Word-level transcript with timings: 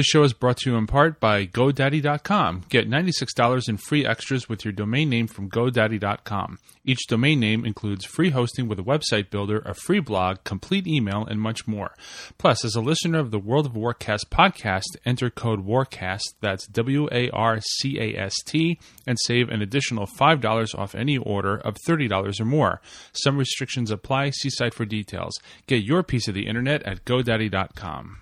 This 0.00 0.06
show 0.06 0.22
is 0.22 0.32
brought 0.32 0.56
to 0.60 0.70
you 0.70 0.78
in 0.78 0.86
part 0.86 1.20
by 1.20 1.44
GoDaddy.com. 1.44 2.62
Get 2.70 2.88
$96 2.88 3.68
in 3.68 3.76
free 3.76 4.06
extras 4.06 4.48
with 4.48 4.64
your 4.64 4.72
domain 4.72 5.10
name 5.10 5.26
from 5.26 5.50
GoDaddy.com. 5.50 6.58
Each 6.86 7.06
domain 7.06 7.38
name 7.38 7.66
includes 7.66 8.06
free 8.06 8.30
hosting 8.30 8.66
with 8.66 8.78
a 8.78 8.82
website 8.82 9.28
builder, 9.28 9.58
a 9.58 9.74
free 9.74 10.00
blog, 10.00 10.42
complete 10.42 10.86
email, 10.86 11.26
and 11.26 11.38
much 11.38 11.66
more. 11.66 11.94
Plus, 12.38 12.64
as 12.64 12.74
a 12.74 12.80
listener 12.80 13.18
of 13.18 13.30
the 13.30 13.38
World 13.38 13.66
of 13.66 13.72
Warcast 13.72 14.30
podcast, 14.30 14.96
enter 15.04 15.28
code 15.28 15.66
WARCAST, 15.66 16.32
that's 16.40 16.66
W 16.68 17.06
A 17.12 17.28
R 17.32 17.60
C 17.60 18.00
A 18.00 18.18
S 18.18 18.34
T, 18.46 18.80
and 19.06 19.18
save 19.26 19.50
an 19.50 19.60
additional 19.60 20.06
$5 20.06 20.78
off 20.78 20.94
any 20.94 21.18
order 21.18 21.58
of 21.58 21.76
$30 21.86 22.40
or 22.40 22.44
more. 22.46 22.80
Some 23.12 23.36
restrictions 23.36 23.90
apply. 23.90 24.30
See 24.30 24.48
site 24.48 24.72
for 24.72 24.86
details. 24.86 25.38
Get 25.66 25.84
your 25.84 26.02
piece 26.02 26.26
of 26.26 26.32
the 26.32 26.46
internet 26.46 26.82
at 26.84 27.04
GoDaddy.com. 27.04 28.16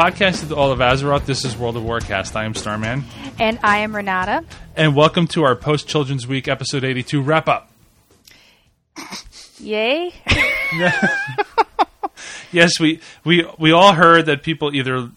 Podcast 0.00 0.42
of 0.44 0.54
all 0.54 0.72
of 0.72 0.78
Azeroth. 0.78 1.26
This 1.26 1.44
is 1.44 1.58
World 1.58 1.76
of 1.76 1.82
Warcast. 1.82 2.34
I 2.34 2.46
am 2.46 2.54
Starman. 2.54 3.04
And 3.38 3.58
I 3.62 3.80
am 3.80 3.94
Renata. 3.94 4.46
And 4.74 4.96
welcome 4.96 5.26
to 5.26 5.42
our 5.42 5.54
post 5.54 5.88
Children's 5.88 6.26
Week 6.26 6.48
episode 6.48 6.84
82 6.84 7.20
wrap 7.20 7.50
up. 7.50 7.70
Yay. 9.58 10.14
yes, 12.50 12.80
we, 12.80 13.00
we, 13.26 13.46
we 13.58 13.72
all 13.72 13.92
heard 13.92 14.24
that 14.24 14.42
people 14.42 14.74
either 14.74 15.10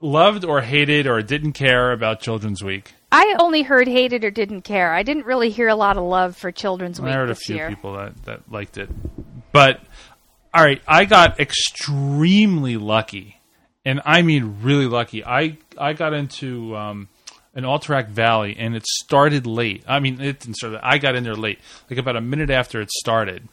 loved 0.00 0.46
or 0.46 0.62
hated 0.62 1.06
or 1.06 1.20
didn't 1.20 1.52
care 1.52 1.92
about 1.92 2.20
Children's 2.20 2.64
Week. 2.64 2.94
I 3.12 3.36
only 3.38 3.64
heard 3.64 3.86
hated 3.86 4.24
or 4.24 4.30
didn't 4.30 4.62
care. 4.62 4.94
I 4.94 5.02
didn't 5.02 5.26
really 5.26 5.50
hear 5.50 5.68
a 5.68 5.76
lot 5.76 5.98
of 5.98 6.04
love 6.04 6.38
for 6.38 6.50
Children's 6.50 6.98
Week. 6.98 7.12
I 7.12 7.16
heard 7.16 7.28
a 7.28 7.34
few 7.34 7.56
year. 7.56 7.68
people 7.68 7.92
that, 7.98 8.24
that 8.24 8.50
liked 8.50 8.78
it. 8.78 8.88
But, 9.52 9.82
all 10.54 10.64
right, 10.64 10.80
I 10.88 11.04
got 11.04 11.38
extremely 11.38 12.78
lucky. 12.78 13.36
And 13.86 14.02
I 14.04 14.22
mean 14.22 14.58
really 14.62 14.86
lucky. 14.86 15.24
I, 15.24 15.58
I 15.78 15.92
got 15.92 16.12
into 16.12 16.76
um, 16.76 17.08
an 17.54 17.62
Alterac 17.62 18.08
Valley 18.08 18.56
and 18.58 18.74
it 18.74 18.84
started 18.84 19.46
late. 19.46 19.84
I 19.86 20.00
mean, 20.00 20.20
it 20.20 20.40
didn't 20.40 20.56
start. 20.56 20.80
I 20.82 20.98
got 20.98 21.14
in 21.14 21.22
there 21.22 21.36
late, 21.36 21.60
like 21.88 21.98
about 21.98 22.16
a 22.16 22.20
minute 22.20 22.50
after 22.50 22.80
it 22.80 22.90
started. 22.90 23.48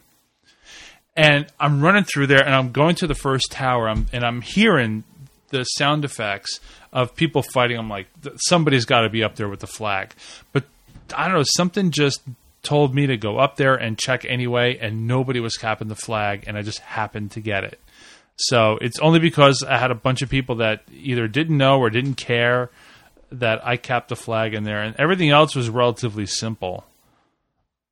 And 1.15 1.45
I'm 1.59 1.81
running 1.81 2.03
through 2.03 2.27
there 2.27 2.43
and 2.43 2.55
I'm 2.55 2.71
going 2.71 2.95
to 2.95 3.07
the 3.07 3.13
first 3.13 3.51
tower 3.51 3.87
I'm, 3.87 4.07
and 4.11 4.23
I'm 4.23 4.41
hearing 4.41 5.03
the 5.49 5.63
sound 5.65 6.03
effects 6.03 6.59
of 6.91 7.15
people 7.15 7.43
fighting. 7.43 7.77
I'm 7.77 7.89
like, 7.89 8.07
somebody's 8.37 8.85
got 8.85 9.01
to 9.01 9.09
be 9.09 9.23
up 9.23 9.35
there 9.35 9.47
with 9.47 9.59
the 9.59 9.67
flag. 9.67 10.15
But 10.51 10.63
I 11.15 11.27
don't 11.27 11.37
know, 11.37 11.43
something 11.55 11.91
just 11.91 12.21
told 12.63 12.95
me 12.95 13.05
to 13.05 13.17
go 13.17 13.37
up 13.37 13.57
there 13.57 13.75
and 13.75 13.99
check 13.99 14.25
anyway, 14.25 14.77
and 14.79 15.05
nobody 15.05 15.39
was 15.39 15.57
capping 15.57 15.89
the 15.89 15.95
flag, 15.95 16.45
and 16.47 16.57
I 16.57 16.61
just 16.61 16.79
happened 16.79 17.31
to 17.31 17.41
get 17.41 17.63
it. 17.63 17.79
So 18.35 18.77
it's 18.81 18.99
only 18.99 19.19
because 19.19 19.63
I 19.67 19.77
had 19.77 19.91
a 19.91 19.95
bunch 19.95 20.21
of 20.21 20.29
people 20.29 20.55
that 20.55 20.83
either 20.91 21.27
didn't 21.27 21.57
know 21.57 21.79
or 21.79 21.89
didn't 21.89 22.15
care 22.15 22.69
that 23.31 23.65
I 23.65 23.77
capped 23.77 24.09
the 24.09 24.15
flag 24.15 24.53
in 24.53 24.63
there, 24.63 24.81
and 24.81 24.95
everything 24.97 25.29
else 25.29 25.55
was 25.55 25.69
relatively 25.69 26.25
simple. 26.25 26.85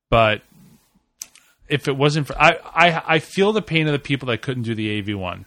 But 0.08 0.42
if 1.68 1.88
it 1.88 1.96
wasn't 1.96 2.26
for 2.26 2.40
I, 2.40 2.58
I 2.74 3.02
I 3.14 3.18
feel 3.18 3.52
the 3.52 3.62
pain 3.62 3.86
of 3.86 3.92
the 3.92 3.98
people 3.98 4.28
that 4.28 4.42
couldn't 4.42 4.64
do 4.64 4.74
the 4.74 4.98
AV 4.98 5.18
one 5.18 5.46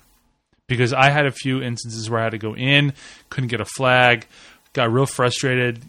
because 0.68 0.94
I 0.94 1.12
had 1.12 1.26
a 1.26 1.32
few 1.32 1.62
instances 1.62 2.09
where 2.09 2.19
I 2.19 2.24
had 2.24 2.31
to 2.31 2.38
go 2.38 2.56
in, 2.56 2.94
couldn't 3.30 3.50
get 3.50 3.62
a 3.62 3.66
flag, 3.66 4.25
got 4.74 4.92
real 4.92 5.06
frustrated, 5.06 5.81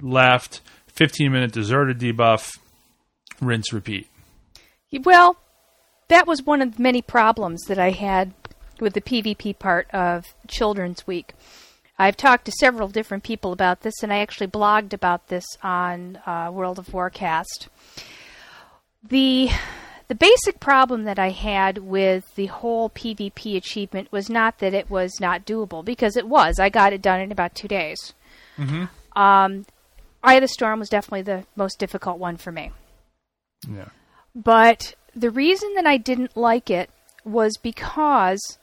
left, 0.00 0.60
fifteen 0.88 1.32
minute 1.32 1.52
deserted 1.52 1.98
debuff, 1.98 2.58
rinse 3.40 3.72
repeat. 3.72 4.08
Well, 5.04 5.36
that 6.08 6.26
was 6.26 6.42
one 6.42 6.60
of 6.60 6.76
the 6.76 6.82
many 6.82 7.02
problems 7.02 7.62
that 7.64 7.78
I 7.78 7.90
had 7.90 8.34
with 8.80 8.94
the 8.94 9.00
PvP 9.00 9.58
part 9.58 9.90
of 9.92 10.24
Children's 10.48 11.06
Week. 11.06 11.34
I've 11.98 12.16
talked 12.16 12.46
to 12.46 12.52
several 12.52 12.88
different 12.88 13.22
people 13.22 13.52
about 13.52 13.82
this, 13.82 14.02
and 14.02 14.12
I 14.12 14.18
actually 14.18 14.48
blogged 14.48 14.92
about 14.92 15.28
this 15.28 15.44
on 15.62 16.18
uh, 16.26 16.50
World 16.52 16.78
of 16.78 16.86
Warcast. 16.88 17.68
The 19.06 19.50
the 20.08 20.14
basic 20.14 20.60
problem 20.60 21.04
that 21.04 21.18
I 21.18 21.30
had 21.30 21.78
with 21.78 22.34
the 22.34 22.46
whole 22.46 22.90
PvP 22.90 23.56
achievement 23.56 24.12
was 24.12 24.28
not 24.28 24.58
that 24.58 24.74
it 24.74 24.90
was 24.90 25.12
not 25.20 25.46
doable, 25.46 25.84
because 25.84 26.16
it 26.16 26.28
was. 26.28 26.58
I 26.58 26.68
got 26.68 26.92
it 26.92 27.00
done 27.00 27.20
in 27.20 27.32
about 27.32 27.54
two 27.54 27.68
days. 27.68 28.12
Mm-hmm. 28.58 28.84
Um, 29.18 29.66
Eye 30.22 30.34
of 30.34 30.40
the 30.42 30.48
Storm 30.48 30.80
was 30.80 30.88
definitely 30.88 31.22
the 31.22 31.44
most 31.54 31.78
difficult 31.78 32.18
one 32.18 32.36
for 32.36 32.50
me. 32.52 32.72
Yeah. 33.68 33.88
But 34.34 34.94
the 35.14 35.30
reason 35.30 35.74
that 35.74 35.86
I 35.86 35.96
didn't 35.96 36.36
like 36.36 36.70
it 36.70 36.90
was 37.24 37.56
because 37.56 38.58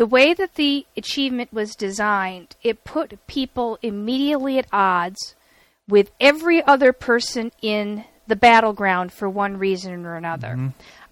the 0.00 0.06
way 0.06 0.32
that 0.32 0.54
the 0.54 0.86
achievement 0.96 1.52
was 1.52 1.74
designed, 1.74 2.56
it 2.62 2.84
put 2.84 3.26
people 3.26 3.78
immediately 3.82 4.56
at 4.56 4.66
odds 4.72 5.34
with 5.86 6.10
every 6.18 6.62
other 6.62 6.90
person 6.90 7.52
in 7.60 8.06
the 8.26 8.34
battleground 8.34 9.12
for 9.12 9.28
one 9.28 9.58
reason 9.58 10.06
or 10.06 10.16
another. 10.16 10.54
Mm-hmm. 10.54 10.68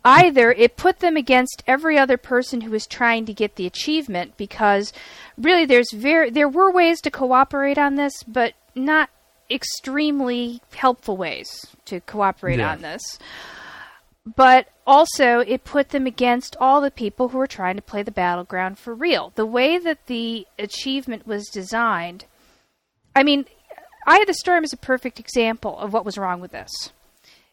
Either 0.06 0.52
it 0.52 0.78
put 0.78 1.00
them 1.00 1.18
against 1.18 1.62
every 1.66 1.98
other 1.98 2.16
person 2.16 2.62
who 2.62 2.70
was 2.70 2.86
trying 2.86 3.26
to 3.26 3.34
get 3.34 3.56
the 3.56 3.66
achievement 3.66 4.38
because 4.38 4.90
really 5.36 5.66
there's 5.66 5.92
very 5.92 6.30
there 6.30 6.48
were 6.48 6.72
ways 6.72 7.02
to 7.02 7.10
cooperate 7.10 7.76
on 7.76 7.96
this, 7.96 8.14
but 8.22 8.54
not 8.74 9.10
extremely 9.50 10.62
helpful 10.74 11.18
ways 11.18 11.46
to 11.84 12.00
cooperate 12.00 12.58
Yeah. 12.58 12.72
on 12.72 12.80
this 12.80 13.02
but 14.36 14.68
also 14.86 15.40
it 15.40 15.64
put 15.64 15.90
them 15.90 16.06
against 16.06 16.56
all 16.60 16.80
the 16.80 16.90
people 16.90 17.28
who 17.28 17.38
were 17.38 17.46
trying 17.46 17.76
to 17.76 17.82
play 17.82 18.02
the 18.02 18.10
battleground 18.10 18.78
for 18.78 18.94
real. 18.94 19.32
The 19.34 19.46
way 19.46 19.78
that 19.78 20.06
the 20.06 20.46
achievement 20.58 21.26
was 21.26 21.48
designed, 21.48 22.24
I 23.14 23.22
mean, 23.22 23.46
Eye 24.06 24.20
of 24.20 24.26
the 24.26 24.34
Storm 24.34 24.64
is 24.64 24.72
a 24.72 24.78
perfect 24.78 25.20
example 25.20 25.78
of 25.78 25.92
what 25.92 26.04
was 26.04 26.18
wrong 26.18 26.40
with 26.40 26.52
this. 26.52 26.70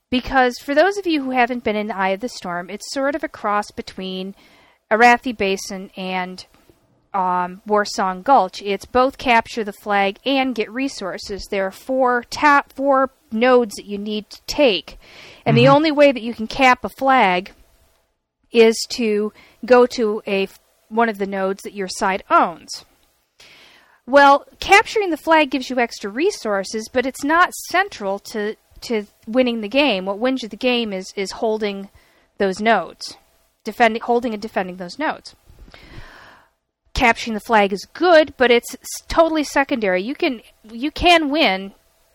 Because 0.09 0.57
for 0.59 0.73
those 0.75 0.97
of 0.97 1.07
you 1.07 1.23
who 1.23 1.31
haven't 1.31 1.63
been 1.63 1.75
in 1.75 1.91
Eye 1.91 2.09
of 2.09 2.19
the 2.19 2.29
Storm, 2.29 2.69
it's 2.69 2.93
sort 2.93 3.15
of 3.15 3.23
a 3.23 3.29
cross 3.29 3.71
between 3.71 4.35
Arathi 4.91 5.35
Basin 5.35 5.91
and 5.97 6.45
um, 7.15 7.61
Warsong 7.65 8.23
Gulch. 8.23 8.61
It's 8.61 8.85
both 8.85 9.17
capture 9.17 9.63
the 9.63 9.73
flag 9.73 10.19
and 10.25 10.53
get 10.53 10.69
resources. 10.69 11.47
There 11.49 11.65
are 11.65 11.71
four 11.71 12.25
tap 12.29 12.73
four 12.73 13.11
nodes 13.31 13.75
that 13.75 13.85
you 13.85 13.97
need 13.97 14.29
to 14.31 14.41
take, 14.47 14.99
and 15.45 15.57
the 15.57 15.67
only 15.67 15.91
way 15.91 16.11
that 16.11 16.21
you 16.21 16.33
can 16.33 16.47
cap 16.47 16.83
a 16.83 16.89
flag 16.89 17.53
is 18.51 18.75
to 18.89 19.31
go 19.65 19.85
to 19.85 20.21
a 20.27 20.49
one 20.89 21.09
of 21.09 21.17
the 21.17 21.25
nodes 21.25 21.63
that 21.63 21.73
your 21.73 21.87
side 21.87 22.23
owns. 22.29 22.85
Well, 24.05 24.45
capturing 24.59 25.09
the 25.09 25.17
flag 25.17 25.49
gives 25.49 25.69
you 25.69 25.79
extra 25.79 26.11
resources, 26.11 26.89
but 26.91 27.05
it's 27.05 27.23
not 27.23 27.55
central 27.69 28.19
to 28.19 28.57
to 28.81 29.05
winning 29.25 29.61
the 29.61 29.69
game. 29.69 30.05
What 30.05 30.19
wins 30.19 30.43
you 30.43 30.49
the 30.49 30.57
game 30.57 30.91
is 30.91 31.13
is 31.15 31.31
holding 31.31 31.89
those 32.37 32.59
nodes, 32.59 33.15
defending, 33.63 34.01
holding 34.01 34.33
and 34.33 34.41
defending 34.41 34.75
those 34.75 34.99
nodes 34.99 35.33
capturing 36.95 37.35
the 37.35 37.39
flag 37.39 37.71
is 37.71 37.85
good, 37.93 38.33
but 38.37 38.49
it's 38.49 38.75
totally 39.07 39.43
secondary. 39.43 40.01
You 40.01 40.15
can 40.15 40.41
you 40.71 40.89
can 40.89 41.29
win 41.29 41.73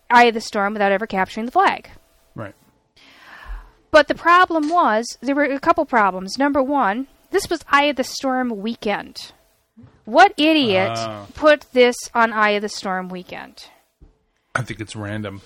Eye 0.09 0.25
of 0.25 0.33
the 0.33 0.41
Storm 0.41 0.73
without 0.73 0.91
ever 0.91 1.07
capturing 1.07 1.45
the 1.45 1.51
flag. 1.53 1.89
Right. 2.35 2.53
But 3.91 4.07
the 4.09 4.15
problem 4.15 4.67
was 4.69 5.05
there 5.21 5.35
were 5.35 5.43
a 5.45 5.59
couple 5.59 5.85
problems. 5.85 6.37
Number 6.37 6.61
one, 6.61 7.07
this 7.31 7.49
was 7.49 7.63
Eye 7.69 7.85
of 7.85 7.95
the 7.95 8.03
Storm 8.03 8.49
weekend. 8.61 9.31
What 10.05 10.33
idiot 10.37 10.93
Ah. 10.95 11.27
put 11.33 11.71
this 11.73 11.95
on 12.13 12.33
Eye 12.33 12.51
of 12.51 12.61
the 12.61 12.69
Storm 12.69 13.07
weekend? 13.07 13.67
I 14.55 14.63
think 14.63 14.81
it's 14.81 14.95
random. 14.95 15.41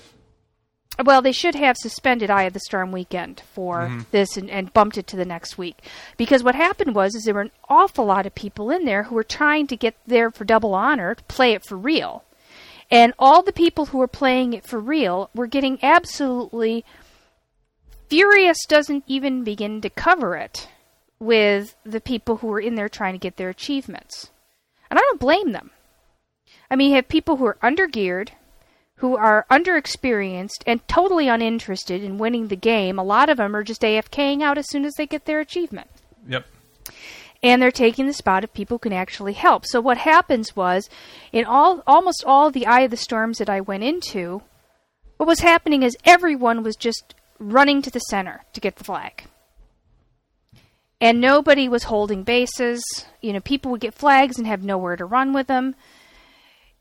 Well, 1.04 1.22
they 1.22 1.32
should 1.32 1.56
have 1.56 1.76
suspended 1.78 2.30
Eye 2.30 2.44
of 2.44 2.54
the 2.54 2.60
Storm 2.60 2.92
weekend 2.92 3.42
for 3.54 3.82
mm-hmm. 3.82 4.02
this 4.12 4.38
and, 4.38 4.50
and 4.50 4.74
bumped 4.74 4.98
it 4.98 5.08
to 5.08 5.18
the 5.18 5.26
next 5.26 5.58
week. 5.58 5.80
Because 6.18 6.44
what 6.44 6.56
happened 6.56 6.96
was 6.96 7.16
is 7.16 7.24
there 7.24 7.34
were 7.34 7.42
an 7.42 7.52
awful 7.68 8.06
lot 8.06 8.26
of 8.26 8.34
people 8.36 8.72
in 8.72 8.86
there 8.86 9.04
who 9.04 9.16
were 9.16 9.24
trying 9.24 9.68
to 9.68 9.76
get 9.76 9.96
there 10.08 10.32
for 10.32 10.46
double 10.46 10.74
honor 10.74 11.16
to 11.16 11.24
play 11.24 11.54
it 11.54 11.66
for 11.66 11.78
real. 11.78 12.24
And 12.90 13.14
all 13.20 13.42
the 13.42 13.52
people 13.52 13.88
who 13.88 13.98
were 13.98 14.08
playing 14.08 14.54
it 14.54 14.66
for 14.66 14.80
real 14.80 15.30
were 15.34 15.48
getting 15.48 15.80
absolutely 15.84 16.86
Furious 18.10 18.58
doesn't 18.68 19.04
even 19.08 19.44
begin 19.44 19.82
to 19.82 19.90
cover 19.90 20.36
it 20.36 20.68
with 21.20 21.76
the 21.84 22.02
people 22.02 22.38
who 22.38 22.48
were 22.48 22.60
in 22.60 22.76
there 22.76 22.90
trying 22.90 23.14
to 23.14 23.20
get 23.20 23.38
their 23.38 23.50
achievements. 23.50 24.30
And 24.90 25.00
I 25.00 25.02
don't 25.02 25.20
blame 25.20 25.52
them. 25.52 25.72
I 26.70 26.76
mean, 26.76 26.90
you 26.90 26.96
have 26.96 27.08
people 27.08 27.38
who 27.38 27.46
are 27.46 27.58
undergeared, 27.64 28.30
who 28.98 29.18
are 29.18 29.46
underexperienced 29.52 30.64
and 30.66 30.88
totally 30.88 31.28
uninterested 31.28 32.04
in 32.04 32.18
winning 32.18 32.48
the 32.48 32.56
game. 32.56 32.98
A 32.98 33.04
lot 33.04 33.30
of 33.30 33.38
them 33.38 33.56
are 33.56 33.64
just 33.64 33.82
AFKing 33.82 34.42
out 34.42 34.58
as 34.58 34.70
soon 34.70 34.86
as 34.86 34.94
they 34.94 35.06
get 35.06 35.26
their 35.26 35.40
achievement. 35.40 35.90
Yep. 36.28 36.46
And 37.44 37.62
they're 37.62 37.72
taking 37.72 38.08
the 38.08 38.14
spot 38.14 38.44
of 38.44 38.54
people 38.54 38.76
who 38.76 38.80
can 38.80 38.94
actually 38.94 39.34
help. 39.34 39.66
So 39.66 39.82
what 39.82 39.98
happens 39.98 40.56
was, 40.56 40.90
in 41.32 41.46
all 41.46 41.84
almost 41.86 42.24
all 42.26 42.50
the 42.50 42.66
Eye 42.66 42.82
of 42.82 42.92
the 42.92 42.98
Storms 42.98 43.38
that 43.38 43.50
I 43.50 43.62
went 43.62 43.84
into, 43.84 44.42
what 45.18 45.28
was 45.28 45.42
happening 45.42 45.84
is 45.84 45.98
everyone 46.06 46.64
was 46.64 46.76
just 46.76 47.14
running 47.38 47.82
to 47.82 47.92
the 47.92 48.00
center 48.00 48.44
to 48.54 48.62
get 48.62 48.78
the 48.78 48.84
flag. 48.84 49.26
And 51.02 51.20
nobody 51.20 51.68
was 51.68 51.84
holding 51.84 52.24
bases. 52.24 52.82
You 53.22 53.34
know, 53.34 53.42
people 53.42 53.72
would 53.72 53.82
get 53.82 53.94
flags 53.94 54.38
and 54.38 54.48
have 54.48 54.64
nowhere 54.64 54.96
to 54.96 55.06
run 55.06 55.34
with 55.34 55.48
them. 55.48 55.76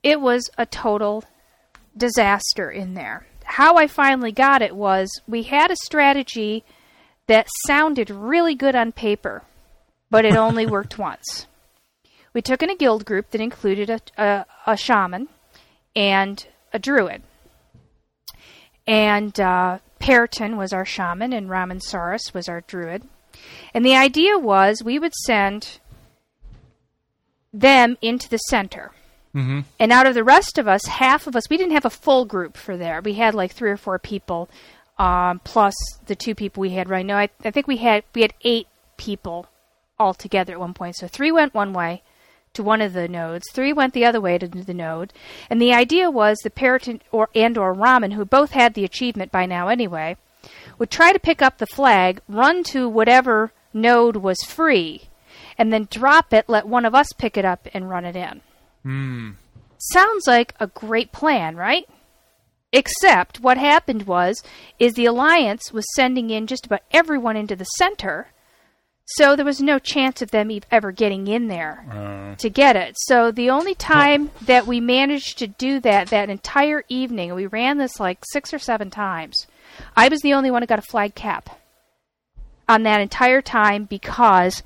It 0.03 0.21
was 0.21 0.49
a 0.57 0.65
total 0.65 1.25
disaster 1.97 2.71
in 2.71 2.95
there. 2.95 3.27
How 3.45 3.77
I 3.77 3.87
finally 3.87 4.33
got 4.33 4.63
it 4.63 4.75
was 4.75 5.21
we 5.27 5.45
had 5.45 5.71
a 5.71 5.77
strategy 5.85 6.65
that 7.27 7.49
sounded 7.67 8.11
really 8.11 8.55
good 8.55 8.75
on 8.75 8.93
paper, 8.93 9.43
but 10.11 10.25
it 10.25 10.37
only 10.37 10.67
worked 10.77 10.99
once. 10.99 11.47
We 12.33 12.43
took 12.43 12.63
in 12.63 12.71
a 12.71 12.77
guild 12.77 13.05
group 13.05 13.31
that 13.31 13.41
included 13.41 13.91
a, 13.91 14.01
a, 14.19 14.47
a 14.67 14.77
shaman 14.77 15.29
and 15.95 16.45
a 16.73 16.79
druid. 16.79 17.23
And 18.87 19.39
uh, 19.39 19.79
Periton 20.01 20.57
was 20.57 20.73
our 20.73 20.85
shaman, 20.85 21.33
and 21.33 21.49
Ramansaurus 21.49 22.35
was 22.35 22.49
our 22.49 22.61
druid. 22.63 23.05
And 23.73 23.85
the 23.85 23.95
idea 23.97 24.39
was 24.39 24.83
we 24.83 24.99
would 24.99 25.15
send 25.15 25.79
them 27.53 27.97
into 28.03 28.29
the 28.29 28.39
center. 28.39 28.93
Mm-hmm. 29.35 29.61
And 29.81 29.93
out 29.93 30.07
of 30.07 30.15
the 30.15 30.25
rest 30.25 30.59
of 30.59 30.69
us, 30.69 30.87
half 30.87 31.27
of 31.27 31.35
us, 31.35 31.51
we 31.51 31.57
didn't 31.57 31.73
have 31.73 31.85
a 31.85 31.91
full 31.91 32.25
group 32.25 32.57
for 32.57 32.77
there. 32.77 33.01
We 33.01 33.15
had 33.15 33.35
like 33.35 33.53
three 33.53 33.71
or 33.71 33.77
four 33.77 33.99
people, 33.99 34.49
um, 34.97 35.41
plus 35.43 35.75
the 36.07 36.15
two 36.15 36.35
people 36.35 36.61
we 36.61 36.71
had 36.71 36.89
right 36.89 37.05
now. 37.05 37.19
I, 37.19 37.29
I 37.45 37.51
think 37.51 37.67
we 37.67 37.79
had 37.79 38.05
we 38.15 38.23
had 38.23 38.35
eight 38.43 38.69
people 38.97 39.49
all 39.99 40.15
together 40.15 40.53
at 40.53 40.61
one 40.61 40.75
point. 40.75 40.97
So 40.97 41.09
three 41.09 41.33
went 41.33 41.55
one 41.55 41.73
way 41.73 42.03
to 42.53 42.63
one 42.63 42.81
of 42.81 42.93
the 42.93 43.09
nodes, 43.09 43.45
three 43.53 43.73
went 43.73 43.93
the 43.93 44.05
other 44.05 44.21
way 44.21 44.39
to 44.39 44.47
the 44.47 44.73
node, 44.73 45.13
and 45.51 45.61
the 45.61 45.75
idea 45.75 46.09
was 46.09 46.39
the 46.39 46.51
Periton 46.51 47.01
or 47.11 47.29
and 47.35 47.59
or 47.59 47.75
Ramen, 47.75 48.13
who 48.13 48.25
both 48.25 48.53
had 48.53 48.75
the 48.75 48.85
achievement 48.85 49.33
by 49.33 49.47
now 49.47 49.67
anyway, 49.67 50.17
would 50.79 50.91
try 50.91 51.13
to 51.13 51.19
pick 51.19 51.43
up 51.43 51.59
the 51.59 51.67
flag, 51.67 52.21
run 52.29 52.63
to 52.65 52.89
whatever 52.89 53.53
node 53.73 54.17
was 54.17 54.39
free, 54.45 55.09
and 55.59 55.73
then 55.73 55.89
drop 55.91 56.33
it. 56.33 56.49
Let 56.49 56.69
one 56.69 56.85
of 56.85 56.95
us 56.95 57.13
pick 57.19 57.37
it 57.37 57.45
up 57.45 57.67
and 57.75 57.91
run 57.91 58.05
it 58.05 58.15
in. 58.15 58.41
Hmm. 58.85 59.31
Sounds 59.79 60.27
like 60.27 60.55
a 60.61 60.67
great 60.69 61.11
plan, 61.11 61.57
right? 61.57 61.89
Except 62.73 63.41
what 63.41 63.57
happened 63.57 64.05
was 64.07 64.43
is 64.79 64.95
the 64.95 65.07
alliance 65.07 65.73
was 65.73 65.85
sending 65.95 66.31
in 66.31 66.47
just 66.47 66.67
about 66.67 66.83
everyone 66.93 67.37
into 67.37 67.57
the 67.57 67.65
center. 67.65 68.29
So 69.07 69.37
there 69.37 69.45
was 69.45 69.61
no 69.61 69.79
chance 69.79 70.23
of 70.23 70.31
them 70.31 70.51
ever 70.71 70.91
getting 70.91 71.27
in 71.27 71.49
there 71.49 71.85
Uh, 71.91 72.37
to 72.37 72.49
get 72.49 72.75
it. 72.75 72.97
So 72.99 73.31
the 73.31 73.51
only 73.51 73.75
time 73.75 74.31
that 74.43 74.67
we 74.67 74.81
managed 74.81 75.39
to 75.39 75.47
do 75.47 75.79
that 75.81 76.09
that 76.09 76.31
entire 76.31 76.85
evening, 76.89 77.35
we 77.35 77.47
ran 77.47 77.77
this 77.79 78.01
like 78.01 78.25
6 78.33 78.55
or 78.55 78.59
7 78.59 78.91
times. 78.91 79.47
I 79.97 80.09
was 80.09 80.21
the 80.23 80.33
only 80.35 80.51
one 80.51 80.63
who 80.63 80.67
got 80.67 80.79
a 80.79 80.83
flag 80.83 81.15
cap 81.15 81.51
on 82.69 82.83
that 82.85 83.01
entire 83.01 83.43
time 83.43 83.85
because 83.85 84.63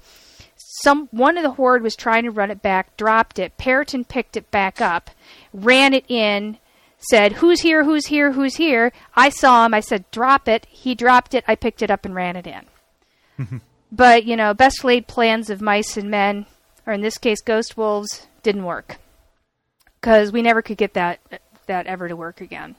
some 0.82 1.08
one 1.10 1.36
of 1.36 1.42
the 1.42 1.52
horde 1.52 1.82
was 1.82 1.96
trying 1.96 2.24
to 2.24 2.30
run 2.30 2.50
it 2.50 2.62
back, 2.62 2.96
dropped 2.96 3.38
it. 3.38 3.56
Periton 3.56 4.04
picked 4.04 4.36
it 4.36 4.50
back 4.50 4.80
up, 4.80 5.10
ran 5.52 5.94
it 5.94 6.04
in, 6.08 6.58
said, 6.98 7.34
"Who's 7.34 7.60
here? 7.60 7.84
Who's 7.84 8.06
here? 8.06 8.32
Who's 8.32 8.56
here?" 8.56 8.92
I 9.14 9.28
saw 9.28 9.66
him. 9.66 9.74
I 9.74 9.80
said, 9.80 10.10
"Drop 10.10 10.48
it." 10.48 10.66
He 10.68 10.94
dropped 10.94 11.34
it. 11.34 11.44
I 11.46 11.54
picked 11.54 11.82
it 11.82 11.90
up 11.90 12.04
and 12.04 12.14
ran 12.14 12.36
it 12.36 12.46
in. 12.46 13.60
but 13.92 14.24
you 14.24 14.36
know, 14.36 14.54
best 14.54 14.84
laid 14.84 15.06
plans 15.06 15.50
of 15.50 15.60
mice 15.60 15.96
and 15.96 16.10
men, 16.10 16.46
or 16.86 16.92
in 16.92 17.00
this 17.00 17.18
case, 17.18 17.40
ghost 17.40 17.76
wolves, 17.76 18.26
didn't 18.42 18.64
work 18.64 18.96
because 20.00 20.32
we 20.32 20.42
never 20.42 20.62
could 20.62 20.76
get 20.76 20.94
that 20.94 21.20
that 21.66 21.86
ever 21.86 22.08
to 22.08 22.16
work 22.16 22.40
again. 22.40 22.76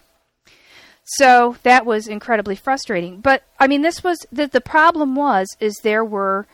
So 1.03 1.55
that 1.63 1.85
was 1.85 2.07
incredibly 2.07 2.55
frustrating. 2.55 3.19
But 3.19 3.43
I 3.59 3.67
mean, 3.67 3.81
this 3.81 4.03
was 4.03 4.17
the 4.31 4.47
the 4.47 4.61
problem 4.61 5.15
was 5.15 5.47
is 5.59 5.75
there 5.83 6.05
were 6.05 6.47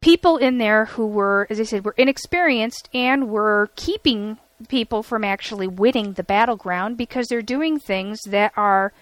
people 0.00 0.36
in 0.36 0.58
there 0.58 0.86
who 0.86 1.06
were, 1.06 1.46
as 1.50 1.60
I 1.60 1.64
said, 1.64 1.84
were 1.84 1.94
inexperienced 1.96 2.88
and 2.94 3.28
were 3.28 3.70
keeping 3.76 4.38
people 4.68 5.02
from 5.02 5.24
actually 5.24 5.66
winning 5.66 6.14
the 6.14 6.22
battleground 6.22 6.96
because 6.96 7.28
they're 7.28 7.42
doing 7.42 7.78
things 7.78 8.20
that 8.26 8.52
are 8.56 8.92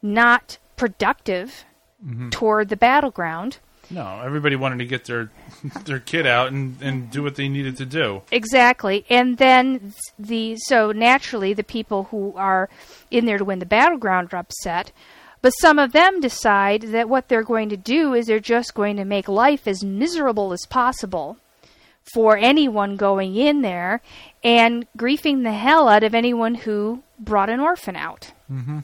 not 0.00 0.58
productive 0.76 1.64
mm-hmm. 2.04 2.30
toward 2.30 2.68
the 2.68 2.76
battleground. 2.76 3.58
no, 3.90 4.20
everybody 4.24 4.56
wanted 4.56 4.78
to 4.78 4.86
get 4.86 5.04
their 5.04 5.30
their 5.84 6.00
kid 6.00 6.26
out 6.26 6.50
and, 6.50 6.76
and 6.80 7.10
do 7.10 7.22
what 7.22 7.36
they 7.36 7.48
needed 7.48 7.76
to 7.76 7.86
do. 7.86 8.22
Exactly. 8.30 9.04
And 9.10 9.38
then 9.38 9.92
the 10.18 10.56
so 10.56 10.92
naturally 10.92 11.52
the 11.52 11.64
people 11.64 12.04
who 12.04 12.34
are 12.36 12.68
in 13.10 13.26
there 13.26 13.38
to 13.38 13.44
win 13.44 13.58
the 13.58 13.66
battleground 13.66 14.32
are 14.32 14.38
upset. 14.38 14.92
But 15.42 15.50
some 15.50 15.78
of 15.78 15.92
them 15.92 16.20
decide 16.20 16.82
that 16.82 17.08
what 17.08 17.28
they're 17.28 17.42
going 17.42 17.68
to 17.68 17.76
do 17.76 18.14
is 18.14 18.26
they're 18.26 18.40
just 18.40 18.74
going 18.74 18.96
to 18.96 19.04
make 19.04 19.28
life 19.28 19.66
as 19.66 19.84
miserable 19.84 20.52
as 20.52 20.64
possible 20.70 21.36
for 22.14 22.36
anyone 22.36 22.96
going 22.96 23.36
in 23.36 23.62
there 23.62 24.00
and 24.42 24.86
griefing 24.96 25.42
the 25.42 25.52
hell 25.52 25.88
out 25.88 26.04
of 26.04 26.14
anyone 26.14 26.54
who 26.54 27.02
brought 27.18 27.50
an 27.50 27.60
orphan 27.60 27.96
out. 27.96 28.32
Mm-hmm. 28.50 28.80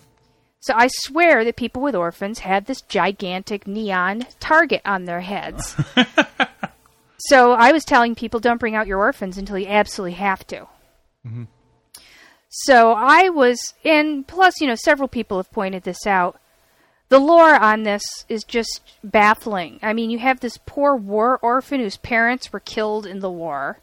So 0.61 0.75
I 0.77 0.89
swear 0.89 1.45
that 1.45 1.57
people 1.57 1.81
with 1.81 1.95
orphans 1.95 2.41
had 2.41 2.67
this 2.67 2.83
gigantic 2.83 3.67
neon 3.67 4.27
target 4.41 4.83
on 4.85 5.05
their 5.05 5.21
heads. 5.21 5.77
So 7.19 7.53
I 7.53 7.73
was 7.73 7.85
telling 7.85 8.15
people 8.15 8.41
don't 8.41 8.61
bring 8.61 8.75
out 8.77 8.87
your 8.87 8.99
orphans 8.99 9.37
until 9.39 9.59
you 9.59 9.67
absolutely 9.67 10.15
have 10.17 10.47
to. 10.49 10.67
So 12.49 12.93
I 12.93 13.29
was, 13.29 13.59
and 13.85 14.27
plus, 14.27 14.61
you 14.61 14.67
know, 14.69 14.77
several 14.77 15.09
people 15.09 15.37
have 15.37 15.51
pointed 15.51 15.83
this 15.83 16.07
out. 16.07 16.41
The 17.11 17.19
lore 17.19 17.55
on 17.55 17.85
this 17.85 18.03
is 18.29 18.45
just 18.45 18.83
baffling. 19.03 19.79
I 19.83 19.93
mean, 19.95 20.11
you 20.11 20.19
have 20.19 20.41
this 20.41 20.59
poor 20.67 20.95
war 20.95 21.39
orphan 21.41 21.81
whose 21.81 21.97
parents 21.97 22.53
were 22.53 22.61
killed 22.61 23.07
in 23.07 23.21
the 23.21 23.31
war, 23.31 23.79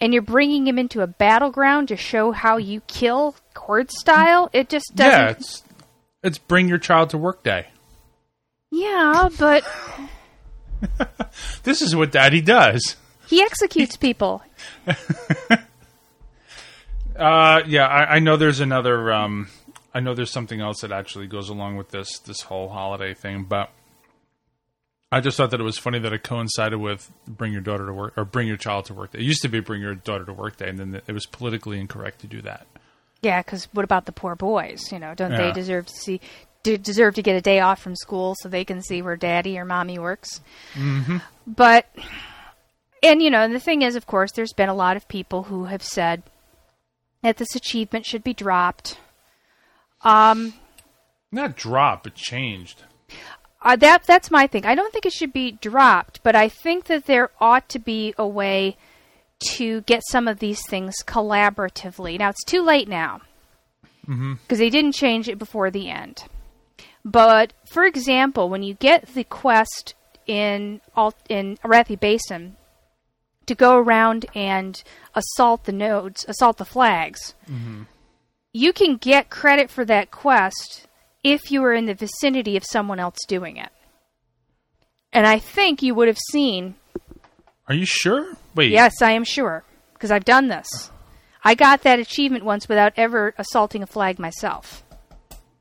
and 0.00 0.12
you're 0.14 0.22
bringing 0.22 0.66
him 0.66 0.78
into 0.78 1.02
a 1.02 1.06
battleground 1.06 1.88
to 1.88 1.96
show 1.96 2.32
how 2.32 2.56
you 2.56 2.80
kill 2.86 3.36
horde 3.54 3.90
style. 3.90 4.48
It 4.54 4.68
just 4.70 4.92
doesn't. 4.94 5.20
Yeah, 5.20 5.30
it's 5.30 5.62
it's 6.22 6.38
bring 6.38 6.68
your 6.68 6.78
child 6.78 7.10
to 7.10 7.18
work 7.18 7.42
day. 7.42 7.66
yeah, 8.70 9.28
but 9.38 9.62
This 11.64 11.82
is 11.82 11.94
what 11.94 12.12
Daddy 12.12 12.40
does. 12.40 12.96
he 13.26 13.42
executes 13.42 13.96
people. 13.98 14.42
Uh, 17.16 17.62
yeah, 17.66 17.86
I, 17.86 18.16
I 18.16 18.18
know 18.20 18.36
there's 18.36 18.60
another. 18.60 19.12
Um, 19.12 19.48
I 19.98 20.00
know 20.00 20.14
there's 20.14 20.30
something 20.30 20.60
else 20.60 20.82
that 20.82 20.92
actually 20.92 21.26
goes 21.26 21.48
along 21.48 21.76
with 21.76 21.88
this 21.88 22.20
this 22.20 22.42
whole 22.42 22.68
holiday 22.68 23.14
thing, 23.14 23.42
but 23.48 23.68
I 25.10 25.18
just 25.20 25.36
thought 25.36 25.50
that 25.50 25.58
it 25.58 25.64
was 25.64 25.76
funny 25.76 25.98
that 25.98 26.12
it 26.12 26.22
coincided 26.22 26.78
with 26.78 27.10
bring 27.26 27.52
your 27.52 27.62
daughter 27.62 27.84
to 27.84 27.92
work 27.92 28.12
or 28.16 28.24
bring 28.24 28.46
your 28.46 28.56
child 28.56 28.84
to 28.84 28.94
work 28.94 29.10
day. 29.10 29.18
It 29.18 29.24
used 29.24 29.42
to 29.42 29.48
be 29.48 29.58
bring 29.58 29.82
your 29.82 29.96
daughter 29.96 30.24
to 30.24 30.32
work 30.32 30.58
day, 30.58 30.68
and 30.68 30.78
then 30.78 31.02
it 31.04 31.12
was 31.12 31.26
politically 31.26 31.80
incorrect 31.80 32.20
to 32.20 32.28
do 32.28 32.40
that. 32.42 32.68
Yeah, 33.22 33.42
because 33.42 33.66
what 33.72 33.82
about 33.82 34.06
the 34.06 34.12
poor 34.12 34.36
boys? 34.36 34.92
You 34.92 35.00
know, 35.00 35.14
don't 35.16 35.32
Yeah. 35.32 35.48
they 35.48 35.52
deserve 35.52 35.86
to 35.86 35.94
see 35.96 36.20
deserve 36.62 37.16
to 37.16 37.22
get 37.22 37.34
a 37.34 37.40
day 37.40 37.58
off 37.58 37.82
from 37.82 37.96
school 37.96 38.36
so 38.38 38.48
they 38.48 38.64
can 38.64 38.80
see 38.82 39.02
where 39.02 39.16
daddy 39.16 39.58
or 39.58 39.64
mommy 39.64 39.98
works? 39.98 40.40
Mm-hmm. 40.74 41.16
But 41.44 41.86
and 43.02 43.20
you 43.20 43.30
know, 43.30 43.40
and 43.40 43.52
the 43.52 43.58
thing 43.58 43.82
is, 43.82 43.96
of 43.96 44.06
course, 44.06 44.30
there's 44.30 44.52
been 44.52 44.68
a 44.68 44.74
lot 44.74 44.96
of 44.96 45.08
people 45.08 45.42
who 45.44 45.64
have 45.64 45.82
said 45.82 46.22
that 47.22 47.38
this 47.38 47.56
achievement 47.56 48.06
should 48.06 48.22
be 48.22 48.32
dropped. 48.32 49.00
Um, 50.02 50.54
Not 51.32 51.56
drop, 51.56 52.04
but 52.04 52.14
changed. 52.14 52.84
uh, 53.62 53.76
that 53.76 54.04
that's 54.04 54.30
my 54.30 54.46
thing. 54.46 54.64
I 54.64 54.74
don't 54.74 54.92
think 54.92 55.06
it 55.06 55.12
should 55.12 55.32
be 55.32 55.52
dropped, 55.52 56.22
but 56.22 56.34
I 56.36 56.48
think 56.48 56.84
that 56.86 57.06
there 57.06 57.30
ought 57.40 57.68
to 57.70 57.78
be 57.78 58.14
a 58.18 58.26
way 58.26 58.76
to 59.54 59.82
get 59.82 60.02
some 60.08 60.26
of 60.28 60.38
these 60.40 60.60
things 60.66 60.94
collaboratively. 61.06 62.18
Now 62.18 62.30
it's 62.30 62.44
too 62.44 62.62
late 62.62 62.88
now 62.88 63.20
because 64.06 64.58
they 64.58 64.70
didn't 64.70 64.92
change 64.92 65.28
it 65.28 65.38
before 65.38 65.70
the 65.70 65.90
end. 65.90 66.24
But 67.04 67.52
for 67.70 67.84
example, 67.84 68.48
when 68.48 68.62
you 68.62 68.74
get 68.74 69.14
the 69.14 69.24
quest 69.24 69.94
in 70.26 70.80
Alt- 70.96 71.16
in 71.28 71.56
Arathi 71.64 71.98
Basin 71.98 72.56
to 73.46 73.54
go 73.54 73.76
around 73.78 74.26
and 74.34 74.82
assault 75.14 75.64
the 75.64 75.72
nodes, 75.72 76.24
assault 76.28 76.56
the 76.58 76.64
flags, 76.64 77.34
you 78.52 78.72
can 78.72 78.96
get 78.96 79.30
credit 79.30 79.70
for 79.70 79.84
that 79.84 80.10
quest 80.10 80.86
if 81.24 81.50
you 81.50 81.60
were 81.60 81.74
in 81.74 81.86
the 81.86 81.94
vicinity 81.94 82.56
of 82.56 82.64
someone 82.64 82.98
else 83.00 83.18
doing 83.26 83.56
it. 83.56 83.70
And 85.12 85.26
I 85.26 85.38
think 85.38 85.82
you 85.82 85.94
would 85.94 86.08
have 86.08 86.18
seen 86.30 86.74
Are 87.66 87.74
you 87.74 87.86
sure? 87.86 88.32
Wait. 88.54 88.70
Yes, 88.70 89.02
I 89.02 89.12
am 89.12 89.24
sure 89.24 89.64
because 89.92 90.10
I've 90.10 90.24
done 90.24 90.48
this. 90.48 90.90
I 91.44 91.54
got 91.54 91.82
that 91.82 91.98
achievement 91.98 92.44
once 92.44 92.68
without 92.68 92.92
ever 92.96 93.34
assaulting 93.38 93.82
a 93.82 93.86
flag 93.86 94.18
myself. 94.18 94.82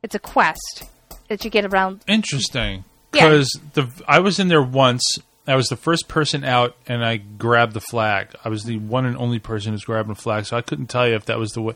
It's 0.04 0.16
a 0.16 0.20
quest 0.20 0.84
that 1.28 1.44
you 1.44 1.52
get 1.52 1.66
around. 1.66 2.04
Interesting. 2.08 2.84
Yeah. 3.14 3.30
Because 3.30 3.50
the 3.74 3.90
I 4.08 4.20
was 4.20 4.40
in 4.40 4.48
there 4.48 4.62
once. 4.62 5.04
I 5.48 5.56
was 5.56 5.68
the 5.68 5.78
first 5.78 6.08
person 6.08 6.44
out, 6.44 6.76
and 6.88 7.04
I 7.06 7.18
grabbed 7.18 7.74
the 7.74 7.82
flag. 7.82 8.36
I 8.44 8.50
was 8.50 8.64
the 8.64 8.78
one 8.78 9.06
and 9.06 9.18
only 9.18 9.40
person 9.40 9.72
who's 9.72 9.86
grabbing 9.86 10.14
the 10.14 10.22
flag, 10.22 10.46
so 10.46 10.58
I 10.58 10.62
couldn't 10.62 10.88
tell 10.88 11.08
you 11.08 11.16
if 11.16 11.26
that 11.26 11.40
was 11.40 11.52
the 11.54 11.62
way. 11.62 11.76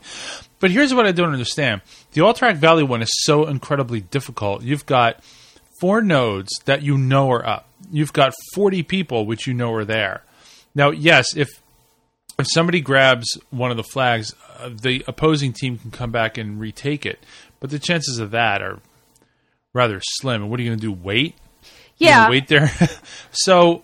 But 0.60 0.70
here's 0.70 0.92
what 0.92 1.06
I 1.06 1.12
don't 1.12 1.32
understand: 1.32 1.80
the 2.12 2.20
Alterac 2.20 2.56
Valley 2.56 2.82
one 2.82 3.02
is 3.02 3.10
so 3.24 3.46
incredibly 3.46 4.00
difficult. 4.00 4.62
You've 4.62 4.86
got 4.86 5.22
four 5.80 6.02
nodes 6.02 6.50
that 6.66 6.82
you 6.82 6.98
know 6.98 7.30
are 7.30 7.46
up. 7.46 7.68
You've 7.90 8.12
got 8.12 8.32
40 8.54 8.84
people 8.84 9.26
which 9.26 9.46
you 9.46 9.54
know 9.54 9.72
are 9.74 9.84
there. 9.84 10.22
Now, 10.74 10.90
yes, 10.90 11.36
if 11.36 11.48
if 12.38 12.46
somebody 12.48 12.80
grabs 12.80 13.38
one 13.50 13.70
of 13.70 13.76
the 13.76 13.82
flags, 13.82 14.34
uh, 14.58 14.70
the 14.70 15.04
opposing 15.06 15.52
team 15.52 15.78
can 15.78 15.90
come 15.90 16.10
back 16.10 16.38
and 16.38 16.60
retake 16.60 17.04
it. 17.04 17.24
But 17.60 17.70
the 17.70 17.78
chances 17.78 18.18
of 18.18 18.30
that 18.30 18.62
are 18.62 18.80
rather 19.74 20.00
slim. 20.02 20.42
And 20.42 20.50
what 20.50 20.60
are 20.60 20.62
you 20.62 20.70
going 20.70 20.78
to 20.78 20.86
do? 20.86 20.92
Wait? 20.92 21.34
Yeah, 22.02 22.28
wait 22.30 22.48
there. 22.48 22.70
so 23.30 23.82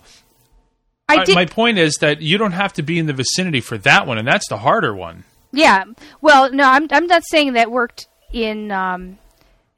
I 1.07 1.23
did. 1.23 1.35
my 1.35 1.45
point 1.45 1.77
is 1.77 1.95
that 1.95 2.21
you 2.21 2.37
don't 2.37 2.51
have 2.51 2.73
to 2.73 2.81
be 2.83 2.99
in 2.99 3.05
the 3.07 3.13
vicinity 3.13 3.61
for 3.61 3.77
that 3.79 4.05
one, 4.07 4.17
and 4.17 4.27
that's 4.27 4.47
the 4.49 4.57
harder 4.57 4.93
one. 4.95 5.23
Yeah. 5.51 5.85
Well, 6.21 6.51
no, 6.51 6.63
I'm 6.69 6.87
I'm 6.91 7.07
not 7.07 7.23
saying 7.25 7.53
that 7.53 7.71
worked 7.71 8.07
in. 8.31 8.71
Um, 8.71 9.17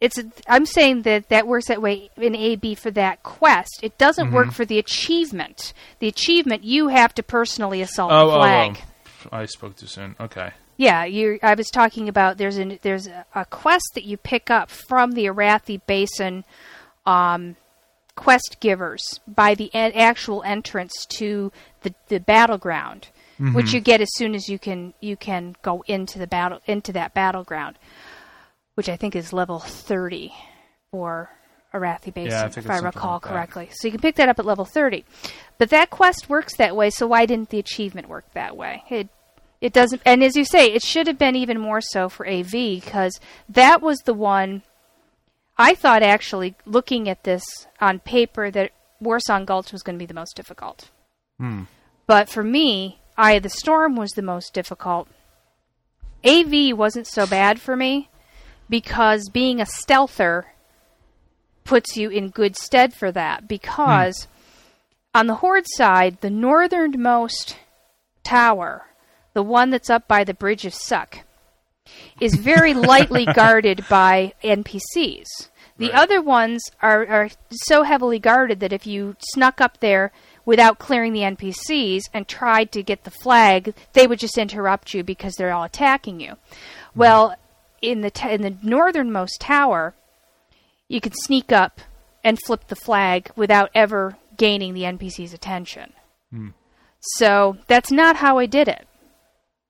it's. 0.01 0.19
I'm 0.48 0.65
saying 0.65 1.03
that 1.03 1.29
that 1.29 1.48
works 1.48 1.67
that 1.67 1.81
way 1.81 2.10
in 2.17 2.36
A 2.36 2.55
B 2.57 2.75
for 2.75 2.91
that 2.91 3.24
quest. 3.24 3.79
It 3.81 3.98
doesn't 3.98 4.27
Mm-hmm. 4.27 4.36
work 4.36 4.51
for 4.51 4.65
the 4.65 4.79
achievement. 4.79 5.74
The 6.00 6.07
achievement 6.07 6.63
you 6.63 6.89
have 6.89 7.13
to 7.15 7.24
personally 7.24 7.81
assault 7.81 8.12
Oh, 8.12 8.27
the 8.31 8.33
oh, 8.33 8.39
flag. 8.39 8.79
oh, 9.31 9.38
I 9.38 9.45
spoke 9.45 9.75
too 9.77 9.88
soon. 9.88 10.15
Okay. 10.19 10.51
Yeah, 10.77 11.05
you. 11.05 11.38
I 11.43 11.53
was 11.53 11.69
talking 11.69 12.10
about 12.10 12.38
there's 12.39 12.57
an 12.57 12.79
there's 12.81 13.05
a, 13.07 13.25
a 13.36 13.45
quest 13.45 13.91
that 13.93 14.03
you 14.03 14.17
pick 14.17 14.50
up 14.50 14.69
from 14.71 15.12
the 15.12 15.25
Arathi 15.25 15.79
Basin 15.86 16.43
um, 17.05 17.55
quest 18.21 18.57
givers 18.59 19.19
by 19.27 19.55
the 19.55 19.73
en- 19.73 19.93
actual 19.93 20.43
entrance 20.43 21.05
to 21.17 21.51
the 21.81 21.93
the 22.07 22.19
battleground, 22.19 23.07
which 23.53 23.73
you 23.73 23.79
get 23.79 24.01
as 24.01 24.09
soon 24.13 24.35
as 24.35 24.47
you 24.47 24.59
can 24.59 24.93
you 24.99 25.17
can 25.17 25.55
go 25.63 25.83
into 25.87 26.19
the 26.19 26.27
battle 26.27 26.59
into 26.67 26.91
that 26.93 27.13
battleground, 27.15 27.79
which 28.75 28.87
I 28.87 28.95
think 28.95 29.15
is 29.15 29.33
level 29.33 29.59
thirty 29.59 30.31
for 30.91 31.31
Arathi 31.73 32.13
Basin, 32.13 32.31
Yeah, 32.31 32.43
I 32.43 32.59
if 32.59 32.69
I 32.69 32.77
recall 32.77 33.13
like 33.13 33.21
correctly. 33.23 33.69
So 33.71 33.87
you 33.87 33.91
can 33.91 34.01
pick 34.01 34.15
that 34.17 34.29
up 34.29 34.37
at 34.37 34.45
level 34.45 34.65
thirty, 34.65 35.03
but 35.57 35.69
that 35.71 35.89
quest 35.89 36.29
works 36.29 36.55
that 36.57 36.75
way. 36.75 36.91
So 36.91 37.07
why 37.07 37.25
didn't 37.25 37.49
the 37.49 37.59
achievement 37.59 38.07
work 38.07 38.25
that 38.33 38.55
way? 38.55 38.83
It 38.89 39.09
it 39.61 39.73
doesn't, 39.73 40.01
and 40.05 40.23
as 40.23 40.35
you 40.35 40.45
say, 40.45 40.71
it 40.71 40.83
should 40.83 41.07
have 41.07 41.17
been 41.17 41.35
even 41.35 41.59
more 41.59 41.81
so 41.81 42.09
for 42.09 42.27
AV 42.27 42.51
because 42.51 43.19
that 43.49 43.81
was 43.81 43.97
the 43.99 44.13
one. 44.13 44.61
I 45.58 45.75
thought 45.75 46.03
actually, 46.03 46.55
looking 46.65 47.08
at 47.10 47.24
this 47.24 47.43
on 47.79 48.00
paper, 48.00 48.50
that 48.51 48.72
Warsong 49.01 49.46
Gulch 49.46 49.72
was 49.72 49.84
going 49.84 49.96
to 49.96 50.01
be 50.01 50.08
the 50.08 50.13
most 50.13 50.36
difficult. 50.36 50.89
Hmm. 51.39 51.63
But 52.08 52.29
for 52.29 52.43
me, 52.43 53.00
Eye 53.17 53.34
of 53.34 53.43
the 53.43 53.50
Storm 53.50 53.96
was 53.96 54.12
the 54.12 54.22
most 54.22 54.53
difficult. 54.53 55.08
AV 56.24 56.77
wasn't 56.77 57.08
so 57.08 57.25
bad 57.25 57.60
for 57.60 57.75
me 57.75 58.10
because 58.70 59.29
being 59.29 59.60
a 59.60 59.65
stealther 59.65 60.48
puts 61.63 61.98
you 61.98 62.10
in 62.10 62.29
good 62.29 62.55
stead 62.55 62.93
for 62.93 63.12
that. 63.12 63.48
Because 63.48 64.24
hmm. 64.24 64.29
on 65.20 65.27
the 65.27 65.36
Horde 65.36 65.67
side, 65.67 66.22
the 66.22 66.29
northernmost 66.29 67.58
tower, 68.24 68.88
the 69.34 69.43
one 69.43 69.70
that's 69.70 69.89
up 69.89 70.08
by 70.08 70.24
the 70.24 70.34
Bridge 70.34 70.65
of 70.65 70.74
Suck, 70.74 71.20
is 72.21 72.35
very 72.35 72.73
lightly 72.73 73.25
guarded 73.35 73.83
by 73.89 74.33
NPCs. 74.43 75.25
The 75.77 75.87
Right. 75.89 75.95
other 75.95 76.21
ones 76.21 76.61
are, 76.81 77.05
are 77.07 77.29
so 77.51 77.83
heavily 77.83 78.19
guarded 78.19 78.59
that 78.59 78.71
if 78.71 78.85
you 78.85 79.15
snuck 79.33 79.59
up 79.59 79.79
there 79.79 80.11
without 80.45 80.77
clearing 80.79 81.11
the 81.13 81.21
NPCs 81.21 82.03
and 82.13 82.27
tried 82.27 82.71
to 82.73 82.83
get 82.83 83.03
the 83.03 83.11
flag, 83.11 83.73
they 83.93 84.05
would 84.05 84.19
just 84.19 84.37
interrupt 84.37 84.93
you 84.93 85.03
because 85.03 85.33
they're 85.35 85.51
all 85.51 85.63
attacking 85.63 86.19
you. 86.19 86.33
Hmm. 86.93 86.99
Well, 86.99 87.35
in 87.81 88.01
the 88.01 88.11
t- 88.11 88.29
in 88.29 88.43
the 88.43 88.55
northernmost 88.61 89.41
tower, 89.41 89.95
you 90.87 91.01
could 91.01 91.15
sneak 91.15 91.51
up 91.51 91.81
and 92.23 92.37
flip 92.45 92.67
the 92.67 92.75
flag 92.75 93.31
without 93.35 93.71
ever 93.73 94.17
gaining 94.37 94.75
the 94.75 94.83
NPC's 94.83 95.33
attention. 95.33 95.93
Hmm. 96.31 96.49
So 97.17 97.57
that's 97.67 97.91
not 97.91 98.17
how 98.17 98.37
I 98.37 98.45
did 98.45 98.67
it, 98.67 98.87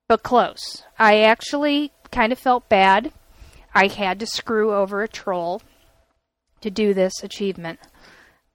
but 0.08 0.22
close. 0.22 0.82
I 0.98 1.20
actually 1.22 1.92
kind 2.12 2.32
of 2.32 2.38
felt 2.38 2.68
bad. 2.68 3.12
I 3.74 3.88
had 3.88 4.20
to 4.20 4.26
screw 4.26 4.74
over 4.74 5.02
a 5.02 5.08
troll 5.08 5.62
to 6.60 6.70
do 6.70 6.94
this 6.94 7.22
achievement. 7.22 7.80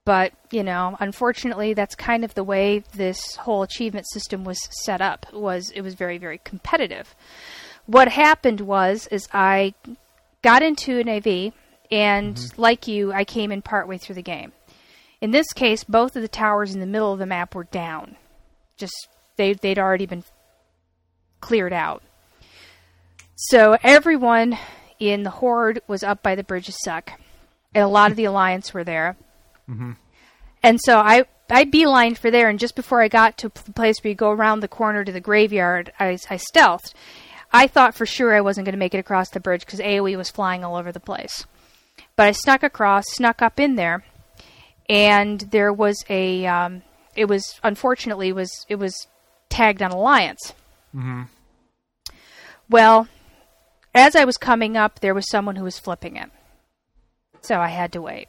But, 0.04 0.32
you 0.50 0.62
know, 0.62 0.96
unfortunately 1.00 1.74
that's 1.74 1.94
kind 1.94 2.24
of 2.24 2.32
the 2.34 2.44
way 2.44 2.82
this 2.94 3.36
whole 3.36 3.62
achievement 3.62 4.06
system 4.08 4.42
was 4.42 4.58
set 4.82 5.02
up. 5.02 5.26
Was 5.34 5.70
it 5.72 5.82
was 5.82 5.94
very 5.94 6.16
very 6.16 6.38
competitive. 6.38 7.14
What 7.84 8.08
happened 8.08 8.62
was 8.62 9.06
is 9.08 9.28
I 9.34 9.74
got 10.42 10.62
into 10.62 10.98
an 10.98 11.10
AV 11.10 11.52
and 11.90 12.36
mm-hmm. 12.36 12.60
like 12.60 12.88
you 12.88 13.12
I 13.12 13.24
came 13.24 13.52
in 13.52 13.60
partway 13.60 13.98
through 13.98 14.14
the 14.14 14.22
game. 14.22 14.52
In 15.20 15.30
this 15.30 15.52
case 15.52 15.84
both 15.84 16.16
of 16.16 16.22
the 16.22 16.28
towers 16.28 16.72
in 16.72 16.80
the 16.80 16.86
middle 16.86 17.12
of 17.12 17.18
the 17.18 17.26
map 17.26 17.54
were 17.54 17.64
down. 17.64 18.16
Just 18.78 19.08
they 19.36 19.52
they'd 19.52 19.78
already 19.78 20.06
been 20.06 20.24
cleared 21.40 21.74
out. 21.74 22.02
So 23.40 23.76
everyone 23.84 24.58
in 24.98 25.22
the 25.22 25.30
horde 25.30 25.80
was 25.86 26.02
up 26.02 26.24
by 26.24 26.34
the 26.34 26.42
bridge 26.42 26.68
of 26.68 26.74
Suck, 26.74 27.12
and 27.72 27.84
a 27.84 27.88
lot 27.88 28.10
of 28.10 28.16
the 28.16 28.24
alliance 28.24 28.74
were 28.74 28.82
there. 28.82 29.16
And 30.60 30.80
so 30.82 30.98
I 30.98 31.24
I 31.48 31.64
beelined 31.64 32.18
for 32.18 32.32
there, 32.32 32.48
and 32.48 32.58
just 32.58 32.74
before 32.74 33.00
I 33.00 33.06
got 33.06 33.38
to 33.38 33.48
the 33.48 33.72
place 33.72 34.02
where 34.02 34.08
you 34.08 34.16
go 34.16 34.32
around 34.32 34.58
the 34.58 34.66
corner 34.66 35.04
to 35.04 35.12
the 35.12 35.20
graveyard, 35.20 35.92
I, 36.00 36.18
I 36.28 36.38
stealthed. 36.52 36.94
I 37.52 37.68
thought 37.68 37.94
for 37.94 38.04
sure 38.06 38.34
I 38.34 38.40
wasn't 38.40 38.64
going 38.64 38.72
to 38.72 38.78
make 38.78 38.92
it 38.92 38.98
across 38.98 39.30
the 39.30 39.38
bridge 39.40 39.64
because 39.64 39.78
AOE 39.78 40.16
was 40.16 40.30
flying 40.30 40.64
all 40.64 40.74
over 40.74 40.90
the 40.90 40.98
place. 41.00 41.46
But 42.16 42.26
I 42.26 42.32
snuck 42.32 42.64
across, 42.64 43.04
snuck 43.08 43.40
up 43.40 43.60
in 43.60 43.76
there, 43.76 44.04
and 44.88 45.40
there 45.52 45.72
was 45.72 46.04
a. 46.10 46.44
Um, 46.44 46.82
it 47.14 47.26
was 47.26 47.60
unfortunately 47.62 48.28
it 48.30 48.34
was 48.34 48.66
it 48.68 48.76
was 48.80 49.06
tagged 49.48 49.80
on 49.80 49.92
alliance. 49.92 50.54
Well, 52.68 53.06
as 53.98 54.16
I 54.16 54.24
was 54.24 54.36
coming 54.36 54.76
up, 54.76 55.00
there 55.00 55.14
was 55.14 55.28
someone 55.28 55.56
who 55.56 55.64
was 55.64 55.78
flipping 55.78 56.16
it, 56.16 56.30
so 57.40 57.58
I 57.58 57.68
had 57.68 57.92
to 57.92 58.02
wait. 58.02 58.28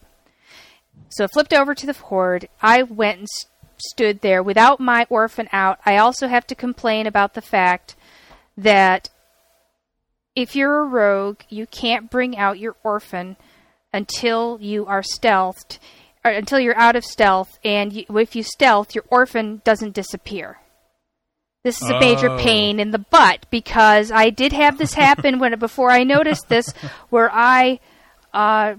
So 1.10 1.24
I 1.24 1.28
flipped 1.28 1.54
over 1.54 1.74
to 1.74 1.86
the 1.86 1.94
horde. 1.94 2.50
I 2.62 2.84
went 2.84 3.20
and 3.20 3.28
s- 3.28 3.46
stood 3.78 4.22
there 4.22 4.44
without 4.44 4.80
my 4.80 5.06
orphan 5.10 5.48
out. 5.52 5.80
I 5.86 5.98
also 5.98 6.28
have 6.28 6.46
to 6.48 6.56
complain 6.56 7.08
about 7.08 7.34
the 7.34 7.42
fact 7.42 7.96
that 8.58 9.10
if 10.36 10.56
you're 10.56 10.80
a 10.80 10.86
rogue, 10.86 11.42
you 11.50 11.66
can't 11.66 12.12
bring 12.12 12.38
out 12.38 12.60
your 12.60 12.76
orphan 12.84 13.38
until 13.94 14.58
you 14.62 14.86
are 14.86 15.02
stealthed, 15.02 15.80
until 16.24 16.60
you're 16.60 16.78
out 16.78 16.96
of 16.96 17.04
stealth. 17.04 17.58
And 17.64 17.92
you, 17.92 18.06
if 18.10 18.36
you 18.36 18.44
stealth, 18.44 18.94
your 18.94 19.06
orphan 19.10 19.62
doesn't 19.64 19.94
disappear. 19.94 20.60
This 21.64 21.82
is 21.82 21.90
a 21.90 22.00
major 22.00 22.30
Oh. 22.30 22.38
pain 22.38 22.80
in 22.80 22.92
the 22.92 23.00
butt 23.00 23.46
because 23.50 24.12
I 24.12 24.30
did 24.30 24.54
have 24.54 24.78
this 24.78 24.94
happen 24.94 25.40
when 25.40 25.58
before 25.60 25.92
I 25.92 26.04
noticed 26.06 26.48
this, 26.48 26.72
where 27.10 27.30
I 27.34 27.80
uh, 28.34 28.76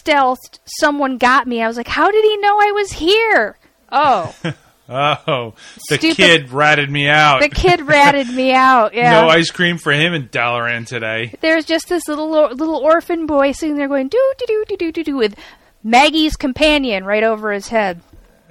stealthed. 0.00 0.60
Someone 0.64 1.18
got 1.18 1.46
me. 1.48 1.60
I 1.60 1.66
was 1.66 1.76
like, 1.76 1.88
"How 1.88 2.10
did 2.10 2.22
he 2.24 2.36
know 2.36 2.56
I 2.60 2.70
was 2.72 2.92
here?" 2.92 3.58
Oh, 3.90 4.32
Oh, 4.90 5.54
the 5.90 5.96
Stupid- 5.96 6.16
kid 6.16 6.50
ratted 6.52 6.88
me 6.88 7.08
out. 7.08 7.42
the 7.42 7.48
kid 7.48 7.80
ratted 7.80 8.28
me 8.32 8.52
out. 8.52 8.94
Yeah. 8.94 9.20
No 9.22 9.28
ice 9.28 9.50
cream 9.50 9.76
for 9.76 9.92
him 9.92 10.14
in 10.14 10.28
Dalaran 10.28 10.86
today. 10.86 11.34
There's 11.40 11.64
just 11.64 11.88
this 11.88 12.06
little 12.06 12.30
little 12.30 12.76
orphan 12.76 13.26
boy 13.26 13.50
sitting 13.52 13.76
there 13.76 13.88
going 13.88 14.06
do 14.08 14.32
do 14.38 14.46
do 14.46 14.64
do 14.68 14.76
do 14.76 14.92
do 14.92 15.04
do 15.04 15.16
with 15.16 15.34
Maggie's 15.82 16.36
companion 16.36 17.04
right 17.04 17.24
over 17.24 17.50
his 17.52 17.68
head. 17.68 18.00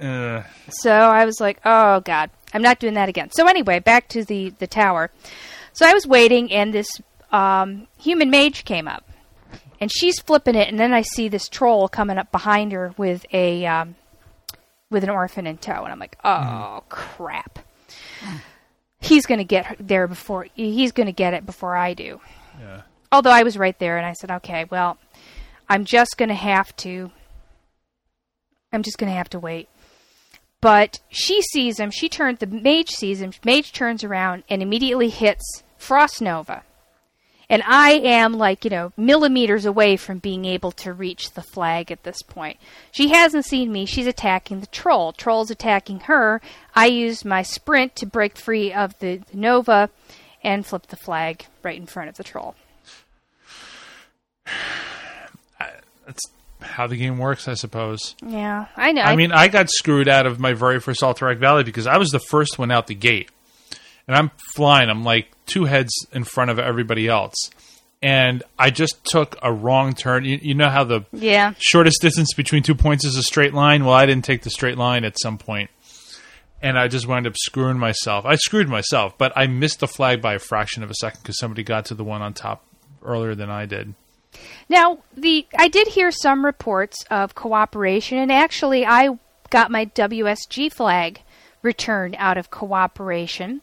Uh, 0.00 0.42
So 0.68 0.92
I 0.92 1.24
was 1.24 1.40
like, 1.40 1.60
"Oh 1.64 2.00
God, 2.00 2.30
I'm 2.52 2.62
not 2.62 2.78
doing 2.78 2.94
that 2.94 3.08
again." 3.08 3.30
So 3.32 3.46
anyway, 3.46 3.78
back 3.78 4.08
to 4.08 4.24
the 4.24 4.50
the 4.58 4.66
tower. 4.66 5.10
So 5.72 5.86
I 5.86 5.92
was 5.92 6.06
waiting, 6.06 6.50
and 6.52 6.72
this 6.74 6.88
um, 7.30 7.86
human 7.98 8.30
mage 8.30 8.64
came 8.64 8.88
up, 8.88 9.08
and 9.80 9.90
she's 9.92 10.18
flipping 10.20 10.54
it, 10.54 10.68
and 10.68 10.78
then 10.78 10.92
I 10.92 11.02
see 11.02 11.28
this 11.28 11.48
troll 11.48 11.88
coming 11.88 12.18
up 12.18 12.32
behind 12.32 12.72
her 12.72 12.94
with 12.96 13.24
a 13.32 13.64
um, 13.66 13.94
with 14.90 15.04
an 15.04 15.10
orphan 15.10 15.46
in 15.46 15.58
tow, 15.58 15.82
and 15.84 15.92
I'm 15.92 15.98
like, 15.98 16.18
"Oh 16.24 16.82
crap." 16.88 17.58
He's 19.00 19.26
gonna 19.26 19.44
get 19.44 19.76
there 19.78 20.08
before 20.08 20.46
he's 20.54 20.90
gonna 20.92 21.12
get 21.12 21.32
it 21.34 21.46
before 21.46 21.76
I 21.76 21.94
do. 21.94 22.20
yeah. 22.58 22.82
Although 23.12 23.30
I 23.30 23.42
was 23.44 23.56
right 23.56 23.78
there, 23.78 23.96
and 23.96 24.04
I 24.04 24.12
said, 24.14 24.30
"Okay, 24.30 24.64
well, 24.70 24.98
I'm 25.68 25.84
just 25.84 26.18
gonna 26.18 26.34
have 26.34 26.74
to. 26.78 27.10
I'm 28.72 28.82
just 28.82 28.98
gonna 28.98 29.12
have 29.12 29.30
to 29.30 29.38
wait." 29.38 29.68
But 30.60 31.00
she 31.08 31.40
sees 31.42 31.78
him. 31.78 31.90
She 31.90 32.08
turns. 32.08 32.40
The 32.40 32.46
mage 32.46 32.90
sees 32.90 33.20
him. 33.20 33.32
Mage 33.44 33.72
turns 33.72 34.02
around 34.02 34.42
and 34.48 34.62
immediately 34.62 35.08
hits 35.08 35.62
Frost 35.76 36.20
Nova. 36.20 36.64
And 37.50 37.62
I 37.66 37.92
am 37.92 38.34
like, 38.34 38.64
you 38.64 38.70
know, 38.70 38.92
millimeters 38.96 39.64
away 39.64 39.96
from 39.96 40.18
being 40.18 40.44
able 40.44 40.70
to 40.72 40.92
reach 40.92 41.30
the 41.30 41.42
flag 41.42 41.90
at 41.90 42.02
this 42.02 42.20
point. 42.20 42.58
She 42.90 43.08
hasn't 43.08 43.46
seen 43.46 43.72
me. 43.72 43.86
She's 43.86 44.06
attacking 44.06 44.60
the 44.60 44.66
troll. 44.66 45.12
Troll's 45.12 45.50
attacking 45.50 46.00
her. 46.00 46.42
I 46.74 46.86
use 46.86 47.24
my 47.24 47.40
sprint 47.42 47.96
to 47.96 48.06
break 48.06 48.36
free 48.36 48.70
of 48.70 48.98
the 48.98 49.22
Nova 49.32 49.88
and 50.42 50.66
flip 50.66 50.88
the 50.88 50.96
flag 50.96 51.46
right 51.62 51.78
in 51.78 51.86
front 51.86 52.10
of 52.10 52.16
the 52.16 52.24
troll. 52.24 52.54
That's 56.06 56.26
how 56.60 56.86
the 56.86 56.96
game 56.96 57.18
works, 57.18 57.48
I 57.48 57.54
suppose. 57.54 58.14
Yeah, 58.24 58.66
I 58.76 58.92
know. 58.92 59.02
I 59.02 59.16
mean, 59.16 59.32
I 59.32 59.48
got 59.48 59.70
screwed 59.70 60.08
out 60.08 60.26
of 60.26 60.40
my 60.40 60.54
very 60.54 60.80
first 60.80 61.02
Alterac 61.02 61.38
Valley 61.38 61.64
because 61.64 61.86
I 61.86 61.98
was 61.98 62.10
the 62.10 62.18
first 62.18 62.58
one 62.58 62.70
out 62.70 62.86
the 62.86 62.94
gate. 62.94 63.30
And 64.06 64.16
I'm 64.16 64.30
flying. 64.54 64.88
I'm 64.88 65.04
like 65.04 65.28
two 65.46 65.66
heads 65.66 65.92
in 66.12 66.24
front 66.24 66.50
of 66.50 66.58
everybody 66.58 67.08
else. 67.08 67.50
And 68.00 68.42
I 68.58 68.70
just 68.70 69.04
took 69.04 69.36
a 69.42 69.52
wrong 69.52 69.94
turn. 69.94 70.24
You, 70.24 70.38
you 70.40 70.54
know 70.54 70.70
how 70.70 70.84
the 70.84 71.04
yeah. 71.12 71.52
shortest 71.58 72.00
distance 72.00 72.32
between 72.32 72.62
two 72.62 72.74
points 72.74 73.04
is 73.04 73.16
a 73.16 73.22
straight 73.22 73.54
line? 73.54 73.84
Well, 73.84 73.94
I 73.94 74.06
didn't 74.06 74.24
take 74.24 74.42
the 74.42 74.50
straight 74.50 74.78
line 74.78 75.04
at 75.04 75.18
some 75.20 75.36
point. 75.36 75.70
And 76.62 76.78
I 76.78 76.88
just 76.88 77.06
wound 77.06 77.26
up 77.26 77.34
screwing 77.36 77.78
myself. 77.78 78.24
I 78.24 78.36
screwed 78.36 78.68
myself, 78.68 79.16
but 79.18 79.32
I 79.36 79.46
missed 79.46 79.80
the 79.80 79.86
flag 79.86 80.22
by 80.22 80.34
a 80.34 80.38
fraction 80.38 80.82
of 80.82 80.90
a 80.90 80.94
second 80.94 81.22
because 81.22 81.38
somebody 81.38 81.62
got 81.62 81.86
to 81.86 81.94
the 81.94 82.04
one 82.04 82.22
on 82.22 82.34
top 82.34 82.64
earlier 83.04 83.34
than 83.34 83.50
I 83.50 83.66
did. 83.66 83.94
Now, 84.68 84.98
the 85.16 85.46
I 85.56 85.68
did 85.68 85.88
hear 85.88 86.10
some 86.10 86.44
reports 86.44 87.04
of 87.10 87.34
cooperation, 87.34 88.18
and 88.18 88.30
actually, 88.30 88.84
I 88.84 89.18
got 89.50 89.70
my 89.70 89.86
WSG 89.86 90.72
flag 90.72 91.22
returned 91.62 92.14
out 92.18 92.38
of 92.38 92.50
cooperation. 92.50 93.62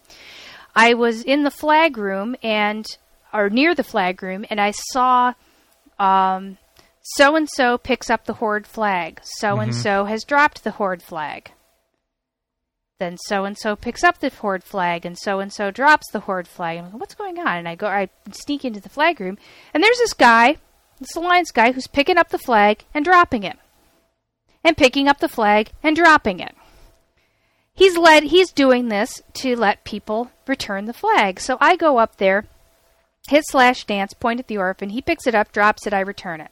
I 0.76 0.94
was 0.94 1.24
in 1.24 1.44
the 1.44 1.52
flag 1.52 1.98
room 1.98 2.36
and 2.44 2.86
or 3.34 3.50
near 3.50 3.76
the 3.76 3.84
flag 3.84 4.24
room, 4.24 4.46
and 4.50 4.60
I 4.60 4.72
saw 4.72 5.34
so 5.98 7.36
and 7.36 7.50
so 7.50 7.78
picks 7.78 8.10
up 8.10 8.26
the 8.26 8.34
horde 8.34 8.68
flag. 8.68 9.22
So 9.24 9.60
and 9.60 9.76
so 9.76 10.06
has 10.06 10.24
dropped 10.24 10.64
the 10.64 10.72
horde 10.72 11.04
flag. 11.04 11.52
Then 12.98 13.18
so 13.28 13.44
and 13.44 13.58
so 13.58 13.76
picks 13.76 14.04
up 14.06 14.20
the 14.20 14.30
horde 14.30 14.64
flag, 14.64 15.06
and 15.06 15.18
so 15.18 15.40
and 15.40 15.52
so 15.52 15.70
drops 15.70 16.10
the 16.12 16.22
horde 16.22 16.48
flag. 16.48 16.78
I'm 16.78 16.86
like, 16.86 16.94
what's 16.94 17.14
going 17.14 17.38
on? 17.40 17.58
And 17.58 17.68
I 17.68 17.76
go, 17.76 17.88
I 17.88 18.10
sneak 18.32 18.64
into 18.64 18.80
the 18.80 18.90
flag 18.90 19.20
room, 19.20 19.38
and 19.74 19.84
there's 19.84 19.98
this 19.98 20.14
guy, 20.14 20.58
this 21.00 21.16
Lions 21.16 21.52
guy, 21.52 21.72
who's 21.72 21.88
picking 21.88 22.18
up 22.18 22.30
the 22.30 22.38
flag 22.38 22.86
and 22.94 23.04
dropping 23.04 23.44
it, 23.44 23.58
and 24.64 24.78
picking 24.78 25.08
up 25.08 25.20
the 25.20 25.30
flag 25.30 25.72
and 25.84 25.96
dropping 25.96 26.40
it. 26.40 26.56
He's 27.74 27.98
led. 27.98 28.24
He's 28.24 28.52
doing 28.52 28.88
this 28.88 29.22
to 29.34 29.56
let 29.56 29.84
people 29.84 30.32
return 30.48 30.86
the 30.86 30.94
flag. 30.94 31.42
So 31.42 31.58
I 31.60 31.76
go 31.76 31.98
up 31.98 32.18
there, 32.18 32.46
hit 33.28 33.44
slash 33.46 33.84
dance, 33.84 34.14
point 34.14 34.40
at 34.40 34.48
the 34.48 34.58
orphan. 34.58 34.90
He 34.90 35.02
picks 35.02 35.28
it 35.28 35.36
up, 35.36 35.52
drops 35.52 35.86
it. 35.86 35.94
I 35.94 36.00
return 36.00 36.40
it. 36.40 36.52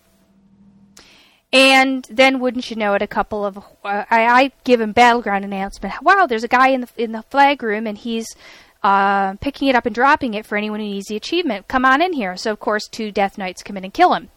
And 1.54 2.06
then, 2.10 2.40
wouldn't 2.40 2.70
you 2.72 2.76
know 2.76 2.96
it, 2.96 3.04
a 3.04 3.08
couple 3.08 3.46
of 3.46 3.60
uh, 3.60 3.62
I, 4.10 4.26
I 4.26 4.52
give 4.64 4.82
him 4.82 4.92
battleground 4.92 5.46
announcement. 5.46 6.02
Wow, 6.02 6.26
there's 6.26 6.44
a 6.44 6.48
guy 6.48 6.70
in 6.70 6.82
the 6.82 6.90
in 6.98 7.12
the 7.12 7.22
flag 7.22 7.62
room, 7.62 7.86
and 7.86 7.98
he's 7.98 8.28
uh, 8.82 9.36
picking 9.36 9.68
it 9.68 9.76
up 9.76 9.86
and 9.86 9.96
dropping 9.96 10.34
it 10.34 10.46
for 10.46 10.58
anyone 10.58 10.80
who 10.80 10.88
needs 10.88 11.08
the 11.08 11.16
achievement. 11.16 11.68
Come 11.68 11.86
on 11.86 12.02
in 12.02 12.14
here. 12.14 12.36
So 12.36 12.52
of 12.52 12.60
course, 12.60 12.88
two 12.88 13.12
Death 13.12 13.38
Knights 13.38 13.64
come 13.64 13.78
in 13.78 13.84
and 13.86 13.94
kill 13.94 14.14
him. 14.14 14.30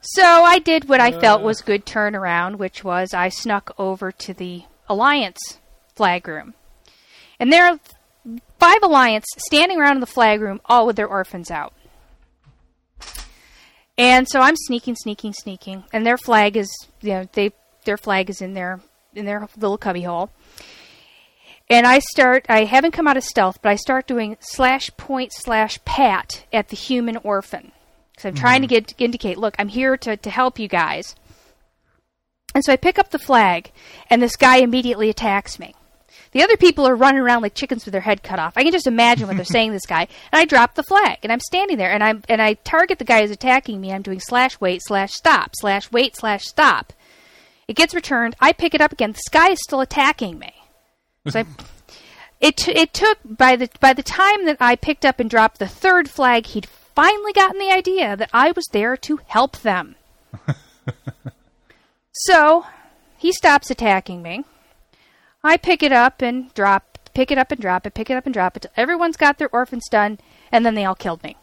So 0.00 0.22
I 0.22 0.58
did 0.58 0.88
what 0.88 1.00
I 1.00 1.12
felt 1.18 1.42
was 1.42 1.60
good 1.60 1.84
turnaround, 1.86 2.56
which 2.56 2.82
was 2.84 3.14
I 3.14 3.28
snuck 3.28 3.74
over 3.78 4.10
to 4.12 4.34
the 4.34 4.64
Alliance 4.88 5.58
flag 5.94 6.26
room, 6.26 6.54
and 7.38 7.52
there 7.52 7.66
are 7.66 7.78
five 8.58 8.82
Alliance 8.82 9.26
standing 9.38 9.78
around 9.78 9.96
in 9.96 10.00
the 10.00 10.06
flag 10.06 10.40
room, 10.40 10.60
all 10.64 10.86
with 10.86 10.96
their 10.96 11.08
orphans 11.08 11.50
out. 11.50 11.74
And 13.96 14.26
so 14.28 14.40
I'm 14.40 14.56
sneaking, 14.56 14.96
sneaking, 14.96 15.34
sneaking, 15.34 15.84
and 15.92 16.06
their 16.06 16.16
flag 16.16 16.56
is, 16.56 16.70
you 17.02 17.10
know, 17.10 17.28
they 17.34 17.52
their 17.84 17.98
flag 17.98 18.30
is 18.30 18.40
in 18.40 18.54
their 18.54 18.80
in 19.14 19.26
their 19.26 19.48
little 19.56 19.78
cubby 19.78 20.02
hole. 20.02 20.30
And 21.70 21.86
I 21.86 22.00
start, 22.00 22.46
I 22.48 22.64
haven't 22.64 22.90
come 22.90 23.06
out 23.06 23.16
of 23.16 23.22
stealth, 23.22 23.62
but 23.62 23.68
I 23.68 23.76
start 23.76 24.08
doing 24.08 24.36
slash 24.40 24.90
point 24.96 25.32
slash 25.32 25.82
pat 25.84 26.44
at 26.52 26.68
the 26.68 26.76
human 26.76 27.16
orphan. 27.18 27.70
Because 28.10 28.24
I'm 28.24 28.34
trying 28.34 28.62
to 28.62 28.66
mm-hmm. 28.66 28.74
get 28.74 28.88
to 28.88 29.04
indicate, 29.04 29.38
look, 29.38 29.54
I'm 29.56 29.68
here 29.68 29.96
to, 29.98 30.16
to 30.16 30.30
help 30.30 30.58
you 30.58 30.66
guys. 30.66 31.14
And 32.56 32.64
so 32.64 32.72
I 32.72 32.76
pick 32.76 32.98
up 32.98 33.10
the 33.10 33.20
flag, 33.20 33.70
and 34.10 34.20
this 34.20 34.34
guy 34.34 34.56
immediately 34.56 35.08
attacks 35.08 35.60
me. 35.60 35.76
The 36.32 36.42
other 36.42 36.56
people 36.56 36.86
are 36.88 36.96
running 36.96 37.20
around 37.20 37.42
like 37.42 37.54
chickens 37.54 37.84
with 37.84 37.92
their 37.92 38.00
head 38.00 38.24
cut 38.24 38.40
off. 38.40 38.54
I 38.56 38.64
can 38.64 38.72
just 38.72 38.88
imagine 38.88 39.28
what 39.28 39.36
they're 39.36 39.44
saying 39.46 39.70
to 39.70 39.74
this 39.74 39.86
guy. 39.86 40.08
And 40.32 40.40
I 40.40 40.46
drop 40.46 40.74
the 40.74 40.82
flag, 40.82 41.18
and 41.22 41.32
I'm 41.32 41.38
standing 41.40 41.76
there, 41.76 41.92
and 41.92 42.02
I'm 42.02 42.24
and 42.28 42.42
I 42.42 42.54
target 42.54 42.98
the 42.98 43.04
guy 43.04 43.20
who's 43.20 43.30
attacking 43.30 43.80
me. 43.80 43.92
I'm 43.92 44.02
doing 44.02 44.20
slash 44.20 44.60
wait 44.60 44.80
slash 44.84 45.12
stop 45.12 45.52
slash 45.54 45.90
wait 45.92 46.16
slash 46.16 46.44
stop. 46.44 46.92
It 47.68 47.76
gets 47.76 47.94
returned. 47.94 48.34
I 48.40 48.52
pick 48.52 48.74
it 48.74 48.80
up 48.80 48.92
again. 48.92 49.12
This 49.12 49.28
guy 49.30 49.50
is 49.50 49.60
still 49.62 49.80
attacking 49.80 50.38
me. 50.38 50.59
So 51.28 51.40
I, 51.40 51.46
it 52.40 52.56
t- 52.56 52.72
it 52.72 52.92
took 52.94 53.18
by 53.24 53.56
the 53.56 53.68
by 53.80 53.92
the 53.92 54.02
time 54.02 54.46
that 54.46 54.56
I 54.60 54.76
picked 54.76 55.04
up 55.04 55.20
and 55.20 55.28
dropped 55.28 55.58
the 55.58 55.68
third 55.68 56.08
flag, 56.08 56.46
he'd 56.46 56.66
finally 56.66 57.32
gotten 57.32 57.58
the 57.58 57.70
idea 57.70 58.16
that 58.16 58.30
I 58.32 58.52
was 58.52 58.66
there 58.72 58.96
to 58.96 59.20
help 59.26 59.58
them. 59.58 59.96
so 62.12 62.66
he 63.18 63.32
stops 63.32 63.70
attacking 63.70 64.22
me. 64.22 64.44
I 65.44 65.56
pick 65.56 65.82
it 65.82 65.92
up 65.92 66.22
and 66.22 66.52
drop, 66.54 66.98
pick 67.14 67.30
it 67.30 67.38
up 67.38 67.52
and 67.52 67.60
drop 67.60 67.86
it, 67.86 67.94
pick 67.94 68.10
it 68.10 68.16
up 68.16 68.26
and 68.26 68.34
drop 68.34 68.56
it. 68.56 68.60
till 68.60 68.70
Everyone's 68.76 69.16
got 69.16 69.38
their 69.38 69.48
orphans 69.52 69.88
done, 69.90 70.18
and 70.52 70.64
then 70.64 70.74
they 70.74 70.84
all 70.84 70.94
killed 70.94 71.22
me. 71.22 71.36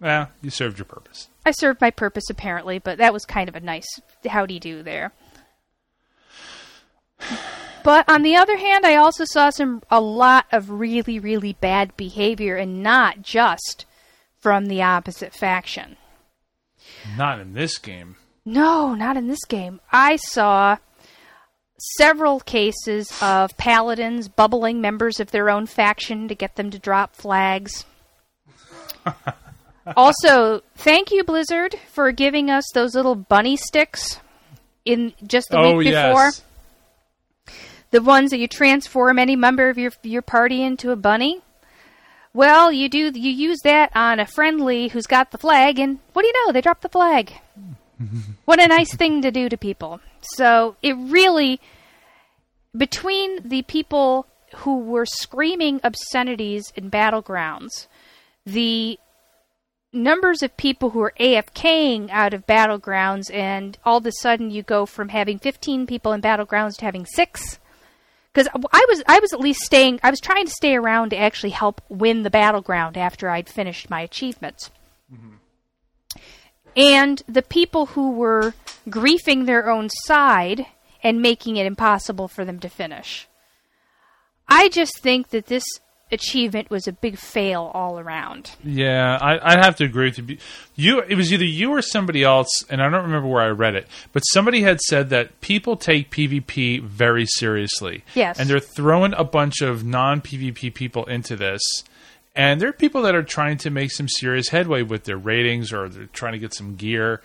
Well, 0.00 0.30
you 0.40 0.50
served 0.50 0.78
your 0.78 0.86
purpose. 0.86 1.28
I 1.44 1.50
served 1.50 1.80
my 1.80 1.90
purpose 1.90 2.30
apparently, 2.30 2.78
but 2.78 2.98
that 2.98 3.12
was 3.12 3.24
kind 3.24 3.48
of 3.48 3.54
a 3.54 3.60
nice 3.60 3.86
howdy 4.26 4.58
do 4.58 4.82
there. 4.82 5.12
But 7.82 8.08
on 8.08 8.22
the 8.22 8.36
other 8.36 8.56
hand, 8.56 8.84
I 8.84 8.96
also 8.96 9.24
saw 9.24 9.50
some 9.50 9.82
a 9.90 10.00
lot 10.00 10.46
of 10.52 10.70
really 10.70 11.18
really 11.18 11.54
bad 11.54 11.96
behavior 11.96 12.56
and 12.56 12.82
not 12.82 13.22
just 13.22 13.86
from 14.38 14.66
the 14.66 14.82
opposite 14.82 15.34
faction. 15.34 15.96
Not 17.16 17.38
in 17.40 17.52
this 17.52 17.78
game. 17.78 18.16
No, 18.44 18.94
not 18.94 19.16
in 19.16 19.28
this 19.28 19.44
game. 19.44 19.80
I 19.92 20.16
saw 20.16 20.78
several 21.96 22.40
cases 22.40 23.10
of 23.22 23.56
paladins 23.56 24.28
bubbling 24.28 24.80
members 24.80 25.20
of 25.20 25.30
their 25.30 25.48
own 25.50 25.66
faction 25.66 26.28
to 26.28 26.34
get 26.34 26.56
them 26.56 26.70
to 26.70 26.78
drop 26.78 27.14
flags. 27.14 27.84
also, 29.96 30.62
thank 30.76 31.10
you 31.10 31.24
Blizzard 31.24 31.76
for 31.90 32.12
giving 32.12 32.50
us 32.50 32.64
those 32.74 32.94
little 32.94 33.14
bunny 33.14 33.56
sticks 33.56 34.20
in 34.84 35.12
just 35.26 35.50
the 35.50 35.58
oh 35.58 35.76
week 35.76 35.88
before. 35.88 36.24
yes. 36.24 36.42
The 37.90 38.02
ones 38.02 38.30
that 38.30 38.38
you 38.38 38.46
transform 38.46 39.18
any 39.18 39.36
member 39.36 39.68
of 39.68 39.78
your 39.78 39.92
your 40.02 40.22
party 40.22 40.62
into 40.62 40.90
a 40.90 40.96
bunny. 40.96 41.42
Well, 42.32 42.70
you 42.70 42.88
do 42.88 43.10
you 43.14 43.30
use 43.30 43.58
that 43.64 43.90
on 43.94 44.20
a 44.20 44.26
friendly 44.26 44.88
who's 44.88 45.06
got 45.06 45.32
the 45.32 45.38
flag, 45.38 45.78
and 45.78 45.98
what 46.12 46.22
do 46.22 46.28
you 46.28 46.46
know? 46.46 46.52
They 46.52 46.60
drop 46.60 46.80
the 46.80 46.88
flag. 46.88 47.32
what 48.44 48.60
a 48.60 48.68
nice 48.68 48.94
thing 48.94 49.22
to 49.22 49.30
do 49.30 49.48
to 49.48 49.56
people. 49.56 50.00
So 50.36 50.76
it 50.82 50.96
really, 50.96 51.60
between 52.76 53.48
the 53.48 53.62
people 53.62 54.26
who 54.56 54.78
were 54.78 55.06
screaming 55.06 55.80
obscenities 55.82 56.72
in 56.76 56.90
battlegrounds, 56.90 57.86
the 58.44 58.98
numbers 59.92 60.42
of 60.42 60.56
people 60.56 60.90
who 60.90 61.00
are 61.00 61.14
AFKing 61.18 62.10
out 62.10 62.34
of 62.34 62.46
battlegrounds, 62.46 63.32
and 63.32 63.78
all 63.84 63.98
of 63.98 64.06
a 64.06 64.12
sudden 64.12 64.50
you 64.50 64.62
go 64.62 64.86
from 64.86 65.08
having 65.08 65.38
15 65.38 65.86
people 65.86 66.12
in 66.12 66.22
battlegrounds 66.22 66.76
to 66.76 66.84
having 66.84 67.06
six. 67.06 67.58
Because 68.32 68.48
I 68.72 68.86
was, 68.88 69.02
I 69.08 69.18
was 69.18 69.32
at 69.32 69.40
least 69.40 69.60
staying. 69.60 69.98
I 70.02 70.10
was 70.10 70.20
trying 70.20 70.46
to 70.46 70.52
stay 70.52 70.76
around 70.76 71.10
to 71.10 71.18
actually 71.18 71.50
help 71.50 71.80
win 71.88 72.22
the 72.22 72.30
battleground 72.30 72.96
after 72.96 73.28
I'd 73.28 73.48
finished 73.48 73.90
my 73.90 74.02
achievements. 74.02 74.70
Mm-hmm. 75.12 76.20
And 76.76 77.22
the 77.28 77.42
people 77.42 77.86
who 77.86 78.12
were 78.12 78.54
griefing 78.88 79.46
their 79.46 79.68
own 79.68 79.88
side 80.04 80.66
and 81.02 81.20
making 81.20 81.56
it 81.56 81.66
impossible 81.66 82.28
for 82.28 82.44
them 82.44 82.60
to 82.60 82.68
finish. 82.68 83.26
I 84.48 84.68
just 84.68 85.00
think 85.00 85.30
that 85.30 85.46
this 85.46 85.64
achievement 86.12 86.70
was 86.70 86.86
a 86.88 86.92
big 86.92 87.18
fail 87.18 87.70
all 87.74 87.98
around. 87.98 88.52
Yeah, 88.64 89.18
I, 89.20 89.52
I'd 89.52 89.64
have 89.64 89.76
to 89.76 89.84
agree 89.84 90.06
with 90.06 90.18
you. 90.30 90.38
You, 90.74 91.00
it 91.00 91.14
was 91.14 91.32
either 91.32 91.44
you 91.44 91.70
or 91.70 91.82
somebody 91.82 92.22
else, 92.22 92.64
and 92.68 92.82
I 92.82 92.88
don't 92.88 93.04
remember 93.04 93.28
where 93.28 93.42
I 93.42 93.48
read 93.48 93.74
it, 93.74 93.86
but 94.12 94.20
somebody 94.20 94.62
had 94.62 94.80
said 94.80 95.10
that 95.10 95.40
people 95.40 95.76
take 95.76 96.10
PvP 96.10 96.82
very 96.82 97.26
seriously. 97.26 98.04
Yes. 98.14 98.38
and 98.38 98.48
they're 98.48 98.60
throwing 98.60 99.14
a 99.14 99.24
bunch 99.24 99.60
of 99.60 99.84
non-PvP 99.84 100.74
people 100.74 101.04
into 101.04 101.36
this, 101.36 101.60
and 102.34 102.60
there 102.60 102.68
are 102.68 102.72
people 102.72 103.02
that 103.02 103.14
are 103.14 103.22
trying 103.22 103.58
to 103.58 103.70
make 103.70 103.90
some 103.90 104.08
serious 104.08 104.48
headway 104.48 104.82
with 104.82 105.04
their 105.04 105.18
ratings, 105.18 105.72
or 105.72 105.88
they're 105.88 106.06
trying 106.06 106.32
to 106.32 106.38
get 106.38 106.54
some 106.54 106.76
gear, 106.76 107.20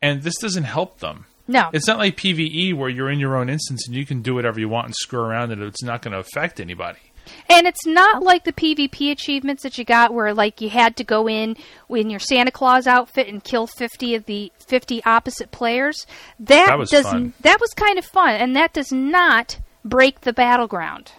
and 0.00 0.22
this 0.22 0.38
doesn't 0.38 0.64
help 0.64 0.98
them. 1.00 1.26
No. 1.48 1.70
It's 1.72 1.86
not 1.86 1.98
like 1.98 2.16
PVE 2.16 2.74
where 2.74 2.88
you're 2.88 3.10
in 3.10 3.18
your 3.18 3.36
own 3.36 3.48
instance 3.48 3.86
and 3.86 3.96
you 3.96 4.06
can 4.06 4.22
do 4.22 4.34
whatever 4.34 4.60
you 4.60 4.68
want 4.68 4.86
and 4.86 4.94
screw 4.94 5.20
around 5.20 5.50
and 5.50 5.62
it's 5.62 5.82
not 5.82 6.00
going 6.00 6.12
to 6.12 6.18
affect 6.18 6.60
anybody. 6.60 7.00
And 7.48 7.66
it's 7.66 7.84
not 7.86 8.22
like 8.22 8.44
the 8.44 8.52
PvP 8.52 9.10
achievements 9.10 9.62
that 9.62 9.78
you 9.78 9.84
got 9.84 10.12
where 10.14 10.32
like 10.34 10.60
you 10.60 10.68
had 10.70 10.96
to 10.96 11.04
go 11.04 11.28
in 11.28 11.56
in 11.88 12.10
your 12.10 12.20
Santa 12.20 12.50
Claus 12.50 12.86
outfit 12.86 13.28
and 13.28 13.42
kill 13.42 13.66
50 13.66 14.14
of 14.14 14.24
the 14.26 14.52
50 14.66 15.04
opposite 15.04 15.50
players. 15.50 16.06
That, 16.38 16.66
That 16.66 16.78
was 16.78 16.90
does 16.90 17.06
fun. 17.06 17.34
that 17.40 17.60
was 17.60 17.70
kind 17.74 17.98
of 17.98 18.04
fun 18.04 18.34
and 18.34 18.54
that 18.56 18.72
does 18.72 18.92
not 18.92 19.58
break 19.84 20.22
the 20.22 20.32
battleground. 20.32 21.12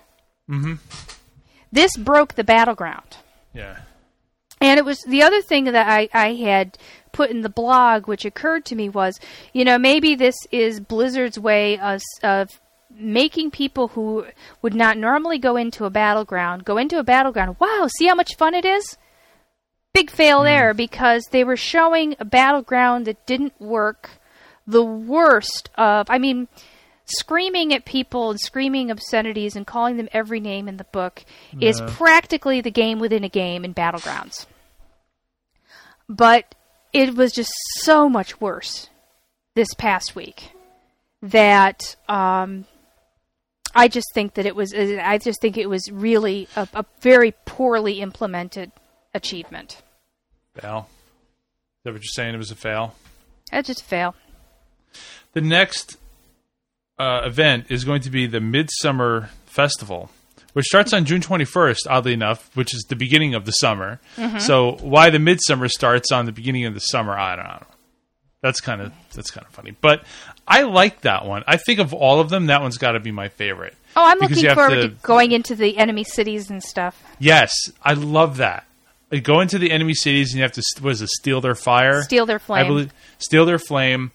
Mhm. 0.49 0.79
This 1.71 1.95
broke 1.97 2.35
the 2.35 2.43
battleground. 2.43 3.17
Yeah. 3.53 3.77
And 4.61 4.77
it 4.77 4.85
was 4.85 4.99
the 5.07 5.23
other 5.23 5.41
thing 5.41 5.65
that 5.65 5.87
I, 5.89 6.07
I 6.13 6.35
had 6.35 6.77
put 7.11 7.29
in 7.29 7.41
the 7.41 7.49
blog, 7.49 8.07
which 8.07 8.25
occurred 8.25 8.63
to 8.65 8.75
me 8.75 8.89
was, 8.89 9.19
you 9.51 9.65
know, 9.65 9.77
maybe 9.77 10.15
this 10.15 10.35
is 10.51 10.79
Blizzard's 10.79 11.37
way 11.37 11.77
of, 11.79 12.01
of 12.23 12.49
making 12.95 13.51
people 13.51 13.89
who 13.89 14.25
would 14.62 14.73
not 14.73 14.97
normally 14.97 15.38
go 15.38 15.56
into 15.56 15.86
a 15.86 15.89
battleground 15.89 16.65
go 16.65 16.77
into 16.77 16.99
a 16.99 17.03
battleground. 17.03 17.56
Wow, 17.60 17.88
see 17.97 18.08
how 18.08 18.15
much 18.15 18.36
fun 18.36 18.53
it 18.53 18.65
is? 18.65 18.97
Big 19.93 20.10
fail 20.10 20.43
there 20.43 20.73
because 20.73 21.25
they 21.32 21.43
were 21.43 21.58
showing 21.58 22.15
a 22.19 22.25
battleground 22.25 23.06
that 23.06 23.25
didn't 23.25 23.60
work. 23.60 24.10
The 24.65 24.84
worst 24.84 25.69
of, 25.75 26.08
I 26.10 26.17
mean, 26.17 26.47
screaming 27.06 27.73
at 27.73 27.86
people 27.86 28.32
and 28.32 28.39
screaming 28.39 28.89
obscenities 28.89 29.56
and 29.56 29.67
calling 29.67 29.97
them 29.97 30.10
every 30.13 30.39
name 30.39 30.67
in 30.67 30.77
the 30.77 30.86
book 30.86 31.23
is 31.60 31.82
practically 31.88 32.62
the 32.62 32.71
game 32.71 32.99
within 32.99 33.23
a 33.23 33.29
game 33.29 33.65
in 33.65 33.73
battlegrounds. 33.73 34.45
But 36.08 36.56
it 36.93 37.15
was 37.15 37.32
just 37.32 37.51
so 37.82 38.08
much 38.08 38.39
worse 38.39 38.89
this 39.56 39.73
past 39.77 40.15
week 40.15 40.51
that 41.21 41.95
um, 42.08 42.65
I 43.75 43.88
just 43.88 44.07
think 44.13 44.36
that 44.36 44.45
it 44.45 44.55
was. 44.55 44.73
I 44.73 45.17
just 45.17 45.41
think 45.41 45.57
it 45.57 45.67
was 45.67 45.91
really 45.91 46.47
a, 46.55 46.67
a 46.73 46.86
very 47.01 47.33
poorly 47.45 48.01
implemented 48.01 48.71
achievement. 49.13 49.81
Fail. 50.55 50.88
Is 50.89 51.83
that 51.86 51.93
what 51.93 52.03
you're 52.03 52.12
saying? 52.13 52.36
It 52.36 52.38
was 52.38 52.51
a 52.51 52.55
fail? 52.55 52.95
That 53.51 53.65
just 53.65 53.81
a 53.81 53.86
fail. 53.86 54.15
The 55.33 55.41
next 55.41 55.97
uh, 56.99 57.21
event 57.25 57.65
is 57.69 57.83
going 57.83 58.01
to 58.01 58.09
be 58.12 58.27
the 58.27 58.39
Midsummer 58.39 59.29
Festival, 59.45 60.09
which 60.53 60.65
starts 60.65 60.93
on 60.93 61.05
June 61.05 61.21
21st, 61.21 61.79
oddly 61.89 62.13
enough, 62.13 62.55
which 62.55 62.73
is 62.73 62.86
the 62.88 62.95
beginning 62.95 63.33
of 63.33 63.45
the 63.45 63.51
summer. 63.51 63.99
So 64.39 64.77
why 64.81 65.09
the 65.09 65.19
Midsummer 65.19 65.67
starts 65.67 66.12
on 66.12 66.25
the 66.25 66.31
beginning 66.31 66.65
of 66.65 66.73
the 66.75 66.79
summer, 66.79 67.13
I 67.17 67.36
don't 67.36 67.45
know. 67.45 67.63
That's 68.43 68.60
kind 68.60 68.82
of 68.82 68.91
that's 69.13 69.32
kind 69.32 69.47
of 69.47 69.53
funny, 69.53 69.73
but 69.79 70.03
I 70.45 70.63
like 70.63 70.99
that 71.01 71.25
one. 71.25 71.45
I 71.47 71.56
think 71.56 71.79
of 71.79 71.93
all 71.93 72.19
of 72.19 72.27
them, 72.29 72.47
that 72.47 72.62
one's 72.62 72.77
got 72.77 72.91
to 72.91 72.99
be 72.99 73.10
my 73.10 73.29
favorite. 73.29 73.73
Oh, 73.95 74.06
I'm 74.06 74.19
looking 74.19 74.53
forward 74.53 74.75
to- 74.75 74.89
to 74.89 74.95
going 75.01 75.32
into 75.32 75.56
the 75.56 75.77
enemy 75.77 76.03
cities 76.03 76.49
and 76.49 76.62
stuff. 76.62 77.01
Yes, 77.19 77.53
I 77.82 77.93
love 77.93 78.36
that. 78.38 78.65
You 79.12 79.21
go 79.21 79.39
into 79.39 79.58
the 79.58 79.71
enemy 79.71 79.93
cities 79.93 80.32
and 80.32 80.39
you 80.39 80.43
have 80.43 80.51
to 80.51 80.63
what 80.82 80.91
is 80.91 81.01
it, 81.01 81.08
steal 81.08 81.39
their 81.39 81.56
fire, 81.56 82.01
Steal 82.01 82.25
their 82.25 82.38
flame. 82.38 82.65
I 82.65 82.67
believe 82.67 82.93
steal 83.17 83.45
their 83.45 83.60
flame, 83.60 84.12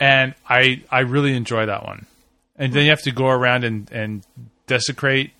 and 0.00 0.34
I 0.48 0.82
I 0.90 1.00
really 1.00 1.36
enjoy 1.36 1.66
that 1.66 1.84
one. 1.84 2.06
And 2.56 2.72
then 2.72 2.82
you 2.82 2.90
have 2.90 3.02
to 3.02 3.12
go 3.12 3.28
around 3.28 3.62
and 3.62 3.88
and 3.92 4.26
desecrate 4.66 5.30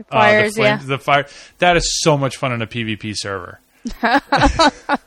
uh, 0.00 0.04
Fires, 0.10 0.54
the, 0.54 0.62
flame, 0.62 0.78
yeah. 0.80 0.86
the 0.86 0.98
fire. 0.98 1.26
That 1.58 1.76
is 1.76 2.00
so 2.02 2.18
much 2.18 2.36
fun 2.36 2.50
on 2.50 2.62
a 2.62 2.66
PvP 2.66 3.14
server. 3.16 3.60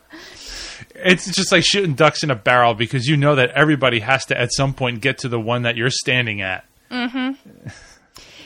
it's 1.03 1.31
just 1.31 1.51
like 1.51 1.63
shooting 1.63 1.93
ducks 1.93 2.23
in 2.23 2.31
a 2.31 2.35
barrel 2.35 2.73
because 2.73 3.07
you 3.07 3.17
know 3.17 3.35
that 3.35 3.51
everybody 3.51 3.99
has 3.99 4.25
to 4.25 4.39
at 4.39 4.53
some 4.53 4.73
point 4.73 5.01
get 5.01 5.19
to 5.19 5.29
the 5.29 5.39
one 5.39 5.63
that 5.63 5.77
you're 5.77 5.89
standing 5.89 6.41
at. 6.41 6.65
Mm-hmm. 6.89 7.69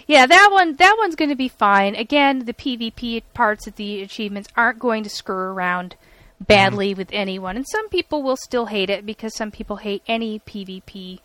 Yeah, 0.08 0.28
that 0.28 0.50
one 0.52 0.76
that 0.76 0.96
one's 1.00 1.16
going 1.16 1.30
to 1.30 1.36
be 1.36 1.48
fine. 1.48 1.96
Again, 1.96 2.46
the 2.46 2.54
PvP 2.54 3.24
parts 3.34 3.66
of 3.66 3.76
the 3.76 4.02
achievements 4.02 4.50
aren't 4.56 4.80
going 4.80 5.04
to 5.04 5.10
screw 5.10 5.36
around 5.36 5.96
badly 6.40 6.92
mm-hmm. 6.92 7.00
with 7.00 7.10
anyone, 7.12 7.56
and 7.56 7.66
some 7.68 7.90
people 7.90 8.22
will 8.22 8.38
still 8.38 8.68
hate 8.68 8.90
it 8.90 9.06
because 9.06 9.36
some 9.36 9.52
people 9.52 9.78
hate 9.78 10.04
any 10.08 10.40
PvP 10.40 11.20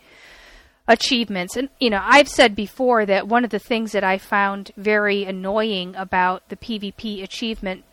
achievements. 0.89 1.57
And 1.57 1.69
you 1.79 1.91
know, 1.91 2.01
I've 2.03 2.29
said 2.29 2.55
before 2.55 3.05
that 3.05 3.29
one 3.29 3.45
of 3.45 3.51
the 3.51 3.59
things 3.59 3.93
that 3.93 4.05
I 4.05 4.17
found 4.17 4.73
very 4.77 5.25
annoying 5.25 5.95
about 5.97 6.49
the 6.49 6.57
PvP 6.57 7.23
achievement 7.23 7.85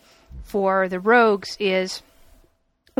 for 0.42 0.88
the 0.88 1.00
rogues 1.00 1.56
is 1.60 2.02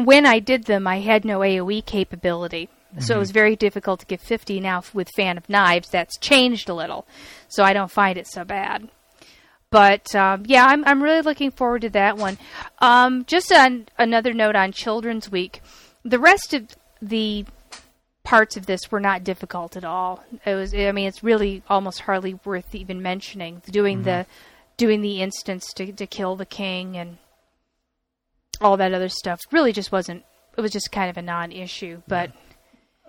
when 0.06 0.26
I 0.26 0.38
did 0.38 0.64
them, 0.64 0.87
I 0.87 1.00
had 1.00 1.24
no 1.24 1.40
AoE 1.40 1.84
capability. 1.87 2.68
So 3.00 3.16
it 3.16 3.18
was 3.18 3.32
very 3.32 3.54
difficult 3.54 4.00
to 4.00 4.06
get 4.06 4.20
50 4.20 4.61
now 4.61 4.82
with 4.94 5.11
Fan 5.11 5.37
of 5.37 5.48
Knives. 5.48 5.90
That's 5.90 6.16
changed 6.16 6.68
a 6.68 6.74
little, 6.74 7.06
so 7.46 7.62
I 7.62 7.74
don't 7.74 7.90
find 7.90 8.16
it 8.16 8.26
so 8.26 8.44
bad. 8.44 8.88
But 9.70 10.14
um, 10.14 10.44
yeah, 10.46 10.64
I'm 10.64 10.84
I'm 10.87 11.02
really 11.02 11.20
looking 11.20 11.50
forward 11.50 11.82
to 11.82 11.90
that 11.90 12.16
one. 12.16 12.38
Um, 12.78 13.26
just 13.26 13.52
on 13.52 13.87
another 13.98 14.32
note 14.32 14.56
on 14.56 14.72
Children's 14.72 15.30
Week, 15.30 15.61
the 16.02 16.18
rest 16.18 16.54
of 16.54 16.68
the 17.02 17.44
parts 18.24 18.56
of 18.56 18.66
this 18.66 18.90
were 18.90 19.00
not 19.00 19.24
difficult 19.24 19.76
at 19.76 19.84
all. 19.84 20.24
It 20.46 20.54
was 20.54 20.74
I 20.74 20.90
mean 20.92 21.06
it's 21.06 21.22
really 21.22 21.62
almost 21.68 22.00
hardly 22.00 22.40
worth 22.44 22.74
even 22.74 23.02
mentioning. 23.02 23.61
Doing 23.70 24.04
the 24.04 24.24
doing 24.78 25.02
the 25.02 25.20
instance 25.20 25.74
to 25.74 25.92
to 25.92 26.06
kill 26.06 26.37
the 26.37 26.46
king 26.46 26.96
and 26.96 27.18
all 28.61 28.77
that 28.77 28.92
other 28.94 29.09
stuff 29.09 29.40
really 29.53 29.73
just 29.73 29.92
wasn't. 29.92 30.25
It 30.57 30.61
was 30.61 30.73
just 30.73 30.90
kind 30.92 31.09
of 31.11 31.16
a 31.16 31.23
non-issue, 31.23 32.03
but. 32.09 32.31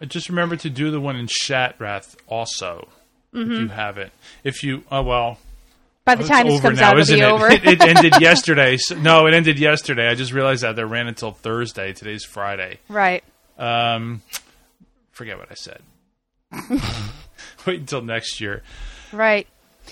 Uh, 0.01 0.05
Just 0.05 0.29
remember 0.29 0.55
to 0.57 0.69
do 0.69 0.91
the 0.91 1.01
one 1.01 1.15
in 1.15 1.27
Shattrath 1.27 2.15
also, 2.27 2.87
Mm-hmm. 3.33 3.51
if 3.51 3.59
you 3.59 3.67
have 3.69 3.97
it. 3.97 4.11
If 4.43 4.63
you, 4.63 4.83
oh 4.91 5.01
well, 5.03 5.37
By 6.05 6.15
the 6.15 6.23
time 6.23 6.47
this 6.47 6.61
comes 6.61 6.79
now, 6.79 6.91
out, 6.91 6.99
it'll 6.99 7.15
be 7.15 7.21
it? 7.21 7.25
over. 7.25 7.47
It, 7.47 7.63
it 7.65 7.81
ended 7.81 8.13
yesterday. 8.21 8.77
So, 8.77 8.95
no, 8.95 9.27
it 9.27 9.33
ended 9.33 9.59
yesterday. 9.59 10.07
I 10.09 10.15
just 10.15 10.31
realized 10.33 10.63
that 10.63 10.75
they 10.75 10.83
ran 10.83 11.07
until 11.07 11.31
Thursday. 11.31 11.93
Today's 11.93 12.23
Friday. 12.25 12.79
right. 12.87 13.23
Um, 13.57 14.21
forget 15.11 15.37
what 15.37 15.49
I 15.51 15.55
said. 15.55 15.81
Wait 17.65 17.79
until 17.81 18.01
next 18.01 18.39
year. 18.41 18.63
Right. 19.11 19.47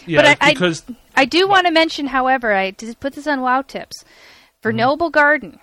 Yeah, 0.06 0.22
But 0.22 0.26
I- 0.42 0.50
I- 0.50 0.54
because 0.54 0.84
I 1.16 1.26
do 1.26 1.48
want 1.48 1.66
to 1.68 1.72
mention, 1.72 2.08
however, 2.08 2.54
I 2.54 2.72
did 2.72 3.00
put 3.00 3.14
this 3.14 3.28
on 3.28 3.42
WoW 3.42 3.62
Tips 3.64 4.06
for 4.68 4.72
Mm-hmm. 4.72 4.78
Noble 4.78 5.10
Garden. 5.10 5.60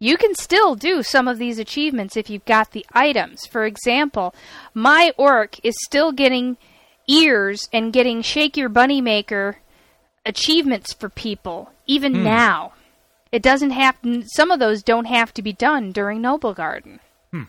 You 0.00 0.16
can 0.16 0.34
still 0.34 0.74
do 0.76 1.02
some 1.02 1.26
of 1.28 1.38
these 1.38 1.58
achievements 1.58 2.16
if 2.16 2.30
you've 2.30 2.44
got 2.44 2.70
the 2.72 2.86
items. 2.92 3.46
For 3.46 3.64
example, 3.64 4.34
my 4.74 5.12
orc 5.16 5.56
is 5.64 5.74
still 5.84 6.12
getting 6.12 6.56
ears 7.08 7.68
and 7.72 7.92
getting 7.92 8.22
Shake 8.22 8.56
Your 8.56 8.68
Bunny 8.68 9.00
Maker 9.00 9.58
achievements 10.26 10.92
for 10.92 11.08
people 11.08 11.72
even 11.86 12.14
Hmm. 12.14 12.24
now. 12.24 12.72
It 13.32 13.42
doesn't 13.42 13.70
have 13.70 13.96
some 14.34 14.50
of 14.50 14.58
those 14.60 14.82
don't 14.82 15.06
have 15.06 15.32
to 15.34 15.42
be 15.42 15.52
done 15.52 15.90
during 15.92 16.20
Noble 16.22 16.54
Garden. 16.54 17.00
Hmm. 17.32 17.42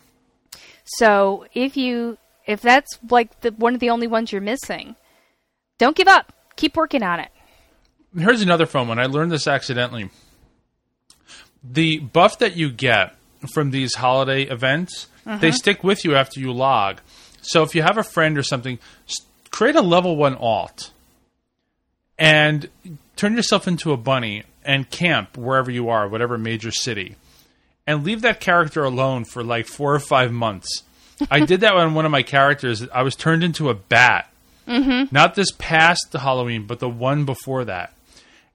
So 0.86 1.45
if 1.53 1.77
you 1.77 2.17
if 2.47 2.62
that's 2.62 2.97
like 3.10 3.41
the 3.41 3.51
one 3.51 3.73
of 3.75 3.79
the 3.79 3.89
only 3.91 4.08
ones 4.08 4.32
you're 4.32 4.41
missing, 4.41 4.95
don't 5.77 5.95
give 5.95 6.08
up. 6.08 6.34
Keep 6.55 6.75
working 6.75 7.03
on 7.03 7.19
it. 7.19 7.29
here's 8.17 8.41
another 8.41 8.65
fun 8.65 8.88
one. 8.88 8.97
I 8.99 9.05
learned 9.05 9.32
this 9.32 9.47
accidentally. 9.47 10.10
The 11.63 12.00
buff 12.00 12.39
that 12.39 12.56
you 12.56 12.72
get 12.72 13.15
from 13.54 13.72
these 13.72 13.95
holiday 13.95 14.43
events, 14.43 15.08
they 15.26 15.32
uh-huh. 15.32 15.52
stick 15.52 15.84
with 15.84 16.04
you 16.06 16.15
after 16.15 16.39
you 16.39 16.52
log. 16.52 17.00
So 17.41 17.63
if 17.63 17.76
you 17.76 17.82
have 17.82 17.98
a 17.98 18.04
friend 18.04 18.38
or 18.38 18.43
something, 18.43 18.80
create 19.50 19.76
a 19.76 19.82
level 19.82 20.15
one 20.15 20.36
alt 20.36 20.91
and 22.17 22.69
turn 23.15 23.36
yourself 23.36 23.67
into 23.67 23.91
a 23.91 23.98
bunny 23.98 24.43
and 24.63 24.89
camp 24.89 25.38
wherever 25.38 25.72
you 25.72 25.89
are, 25.89 26.08
whatever 26.08 26.38
major 26.38 26.72
city, 26.72 27.15
and 27.88 28.04
leave 28.04 28.22
that 28.22 28.39
character 28.39 28.84
alone 28.84 29.26
for 29.26 29.43
like 29.43 29.65
four 29.65 29.93
or 29.95 30.00
five 30.00 30.32
months. 30.32 30.84
I 31.32 31.41
did 31.45 31.62
that 31.62 31.74
on 31.74 31.95
one 31.95 32.06
of 32.06 32.12
my 32.12 32.24
characters. 32.24 32.88
I 32.89 33.02
was 33.02 33.15
turned 33.15 33.43
into 33.43 33.69
a 33.69 33.74
bat. 33.74 34.32
Mm-hmm. 34.67 35.13
Not 35.13 35.36
this 35.36 35.52
past 35.58 36.13
Halloween, 36.13 36.67
but 36.67 36.80
the 36.80 36.89
one 36.89 37.26
before 37.26 37.65
that. 37.65 37.93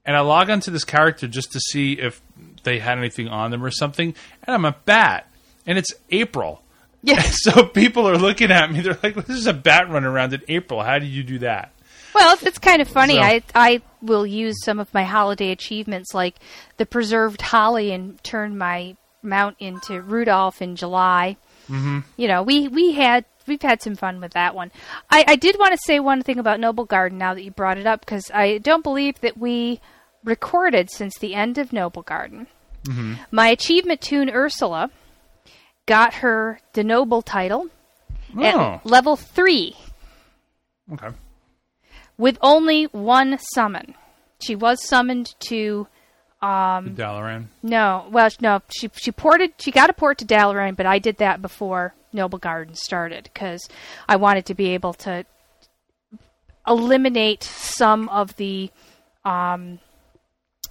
And 0.07 0.17
I 0.17 0.21
log 0.21 0.51
onto 0.51 0.71
this 0.71 0.85
character 0.85 1.27
just 1.27 1.53
to 1.53 1.61
see 1.61 1.95
if 1.95 2.23
they 2.65 2.79
had 2.79 2.99
anything 2.99 3.29
on 3.29 3.51
them 3.51 3.65
or 3.65 3.71
something. 3.71 4.15
And 4.43 4.55
I'm 4.55 4.65
a 4.65 4.77
bat. 4.85 5.31
And 5.67 5.79
it's 5.79 5.93
April. 6.11 6.61
Yeah. 7.07 7.21
So 7.33 7.67
people 7.67 8.09
are 8.09 8.17
looking 8.17 8.51
at 8.51 8.73
me. 8.73 8.81
They're 8.81 8.99
like, 9.03 9.15
this 9.27 9.37
is 9.37 9.47
a 9.47 9.53
bat 9.53 9.91
running 9.91 10.09
around 10.09 10.33
in 10.33 10.41
April. 10.49 10.83
How 10.83 10.99
do 10.99 11.05
you 11.05 11.23
do 11.23 11.41
that? 11.41 11.71
Well, 12.15 12.39
it's 12.41 12.59
kind 12.59 12.81
of 12.81 12.89
funny. 12.89 13.17
So- 13.17 13.21
I 13.21 13.43
I 13.55 13.83
will 14.01 14.27
use 14.27 14.57
some 14.65 14.79
of 14.81 14.93
my 14.95 15.05
holiday 15.05 15.51
achievements, 15.51 16.15
like 16.15 16.37
the 16.79 16.87
preserved 16.87 17.43
holly, 17.43 17.93
and 17.93 18.23
turn 18.25 18.57
my 18.57 18.97
mount 19.23 19.57
into 19.59 20.01
Rudolph 20.01 20.63
in 20.63 20.77
July. 20.77 21.37
Mm-hmm. 21.69 22.01
You 22.17 22.29
know, 22.29 22.43
we 22.43 22.69
we 22.69 22.93
had 22.93 23.27
we've 23.47 23.61
had 23.61 23.83
some 23.83 23.97
fun 23.97 24.19
with 24.23 24.33
that 24.33 24.55
one. 24.55 24.73
I, 25.11 25.25
I 25.29 25.37
did 25.37 25.59
want 25.59 25.73
to 25.73 25.79
say 25.85 26.01
one 26.01 26.23
thing 26.23 26.39
about 26.39 26.59
Noble 26.59 26.87
Garden 26.87 27.19
now 27.19 27.35
that 27.35 27.43
you 27.43 27.51
brought 27.51 27.77
it 27.77 27.87
up, 27.87 28.01
because 28.01 28.31
I 28.33 28.57
don't 28.59 28.83
believe 28.83 29.21
that 29.21 29.37
we 29.37 29.81
recorded 30.25 30.91
since 30.91 31.17
the 31.19 31.35
end 31.35 31.59
of 31.59 31.73
Noble 31.73 32.03
Garden. 32.03 32.47
My 33.31 33.49
achievement 33.49 34.01
toon 34.03 34.29
Ursula 34.29 34.91
got 35.87 36.15
her 36.15 36.61
the 36.75 36.85
noble 36.85 37.23
title 37.23 37.69
Oh. 38.37 38.43
at 38.45 38.85
level 38.87 39.17
three 39.17 39.77
Okay. 40.93 41.09
with 42.19 42.37
only 42.43 42.85
one 42.87 43.39
summon. 43.55 43.95
She 44.43 44.55
was 44.55 44.83
summoned 44.85 45.35
to 45.49 45.87
Um, 46.43 46.95
Dalaran. 46.95 47.47
no, 47.63 48.07
well, 48.11 48.29
no, 48.41 48.61
she 48.77 48.91
she 48.97 49.13
ported 49.13 49.55
she 49.59 49.71
got 49.71 49.89
a 49.89 49.95
port 49.95 50.19
to 50.19 50.27
Dalaran, 50.27 50.77
but 50.77 50.85
I 50.85 50.99
did 50.99 51.17
that 51.19 51.41
before 51.41 51.95
Noble 52.13 52.39
Garden 52.39 52.75
started 52.75 53.31
because 53.33 53.67
I 54.07 54.17
wanted 54.17 54.45
to 54.47 54.55
be 54.55 54.75
able 54.75 54.93
to 54.95 55.25
eliminate 56.67 57.43
some 57.43 58.09
of 58.11 58.37
the 58.37 58.71
um, 59.25 59.79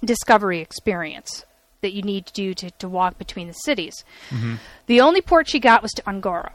discovery 0.06 0.60
experience 0.60 1.44
that 1.80 1.92
you 1.92 2.02
need 2.02 2.26
to 2.26 2.32
do 2.32 2.54
to, 2.54 2.70
to 2.72 2.88
walk 2.88 3.18
between 3.18 3.46
the 3.46 3.52
cities. 3.52 4.04
The 4.86 5.00
only 5.00 5.20
port 5.20 5.48
she 5.48 5.58
got 5.60 5.82
was 5.82 5.92
to 5.92 6.02
Ungoro. 6.02 6.52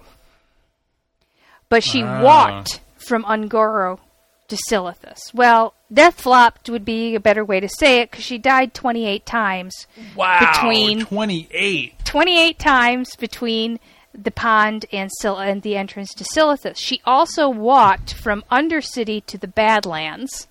But 1.70 1.84
she 1.84 2.02
Ah. 2.04 2.22
walked 2.22 2.80
from 3.08 3.24
Ungoro 3.26 4.00
to 4.48 4.58
Silithus. 4.70 5.20
Well, 5.34 5.76
death 5.94 6.20
flopped 6.22 6.70
would 6.70 6.84
be 6.84 7.14
a 7.14 7.20
better 7.20 7.46
way 7.46 7.60
to 7.60 7.70
say 7.70 8.00
it 8.02 8.10
because 8.10 8.26
she 8.26 8.40
died 8.40 8.74
28 8.74 9.26
times. 9.26 9.86
Wow. 10.16 10.40
Between- 10.52 11.06
28. 11.06 11.94
28 12.06 12.58
times 12.58 13.16
between 13.16 13.80
the 14.12 14.32
pond 14.32 14.88
and, 14.92 15.12
Sil- 15.14 15.38
and 15.38 15.62
the 15.62 15.78
entrance 15.78 16.16
to 16.16 16.24
Silithus. 16.24 16.78
She 16.78 17.00
also 17.06 17.48
walked 17.48 18.16
from 18.16 18.44
Undercity 18.52 19.24
to 19.28 19.38
the 19.38 19.48
Badlands 19.48 20.48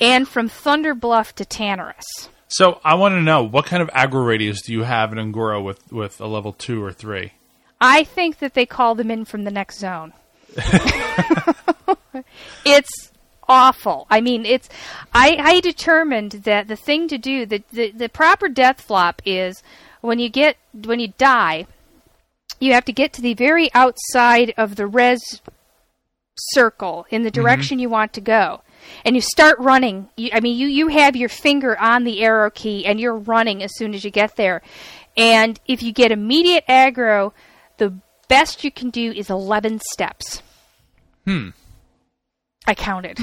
and 0.00 0.26
from 0.28 0.48
Thunder 0.48 0.94
Bluff 0.94 1.34
to 1.36 1.44
Tanaris. 1.44 2.28
So 2.48 2.80
I 2.82 2.94
want 2.94 3.12
to 3.12 3.22
know 3.22 3.42
what 3.42 3.66
kind 3.66 3.82
of 3.82 3.88
aggro 3.90 4.26
radius 4.26 4.62
do 4.62 4.72
you 4.72 4.82
have 4.82 5.12
in 5.12 5.18
Ungoro 5.18 5.62
with, 5.62 5.92
with 5.92 6.20
a 6.20 6.26
level 6.26 6.52
2 6.52 6.82
or 6.82 6.92
3? 6.92 7.32
I 7.80 8.04
think 8.04 8.38
that 8.38 8.54
they 8.54 8.66
call 8.66 8.94
them 8.94 9.10
in 9.10 9.24
from 9.24 9.44
the 9.44 9.50
next 9.50 9.78
zone. 9.78 10.12
it's 12.64 13.12
awful. 13.48 14.06
I 14.10 14.20
mean, 14.20 14.44
it's. 14.44 14.68
I, 15.12 15.36
I 15.38 15.60
determined 15.60 16.32
that 16.44 16.68
the 16.68 16.76
thing 16.76 17.08
to 17.08 17.18
do, 17.18 17.46
the, 17.46 17.62
the 17.72 17.90
the 17.92 18.08
proper 18.08 18.48
death 18.48 18.80
flop 18.80 19.22
is 19.24 19.62
when 20.00 20.18
you 20.18 20.28
get 20.28 20.56
when 20.72 21.00
you 21.00 21.12
die, 21.18 21.66
you 22.60 22.72
have 22.72 22.84
to 22.86 22.92
get 22.92 23.12
to 23.14 23.22
the 23.22 23.34
very 23.34 23.72
outside 23.74 24.52
of 24.56 24.76
the 24.76 24.86
res 24.86 25.40
circle 26.36 27.06
in 27.10 27.22
the 27.22 27.30
mm-hmm. 27.30 27.42
direction 27.42 27.78
you 27.78 27.88
want 27.88 28.12
to 28.14 28.20
go. 28.20 28.62
And 29.04 29.14
you 29.14 29.22
start 29.22 29.58
running. 29.58 30.08
You, 30.16 30.30
I 30.32 30.40
mean, 30.40 30.56
you, 30.56 30.66
you 30.66 30.88
have 30.88 31.16
your 31.16 31.28
finger 31.28 31.78
on 31.78 32.04
the 32.04 32.22
arrow 32.22 32.50
key 32.50 32.86
and 32.86 33.00
you're 33.00 33.16
running 33.16 33.62
as 33.62 33.76
soon 33.76 33.94
as 33.94 34.04
you 34.04 34.10
get 34.10 34.36
there. 34.36 34.62
And 35.16 35.58
if 35.66 35.82
you 35.82 35.92
get 35.92 36.12
immediate 36.12 36.64
aggro, 36.68 37.32
the 37.78 37.98
best 38.28 38.64
you 38.64 38.70
can 38.70 38.90
do 38.90 39.12
is 39.12 39.30
11 39.30 39.80
steps. 39.92 40.42
Hmm. 41.24 41.50
I 42.66 42.74
counted. 42.74 43.18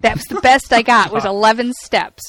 That 0.00 0.16
was 0.16 0.24
the 0.24 0.40
best 0.40 0.72
I 0.72 0.82
got 0.82 1.12
was 1.12 1.24
11 1.26 1.74
steps. 1.74 2.22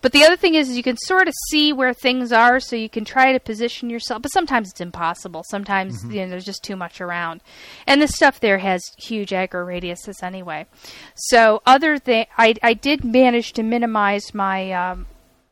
But 0.00 0.12
the 0.12 0.24
other 0.24 0.36
thing 0.36 0.54
is, 0.54 0.70
is 0.70 0.76
you 0.76 0.82
can 0.82 0.96
sort 0.96 1.28
of 1.28 1.34
see 1.50 1.72
where 1.72 1.92
things 1.92 2.32
are 2.32 2.58
so 2.58 2.74
you 2.74 2.88
can 2.88 3.04
try 3.04 3.32
to 3.32 3.40
position 3.40 3.90
yourself, 3.90 4.22
but 4.22 4.32
sometimes 4.32 4.70
it's 4.70 4.80
impossible. 4.80 5.44
Sometimes 5.50 6.02
you 6.04 6.22
know 6.22 6.28
there's 6.30 6.44
just 6.44 6.64
too 6.64 6.76
much 6.76 7.00
around. 7.00 7.42
And 7.86 8.00
this 8.00 8.14
stuff 8.14 8.40
there 8.40 8.58
has 8.58 8.82
huge 8.98 9.30
aggro 9.30 9.66
radiuses 9.66 10.22
anyway. 10.22 10.66
So 11.14 11.62
other 11.66 11.98
than 11.98 12.26
I 12.38 12.54
I 12.62 12.74
did 12.74 13.04
manage 13.04 13.52
to 13.54 13.62
minimize 13.62 14.32
my 14.32 14.72
um, 14.72 15.06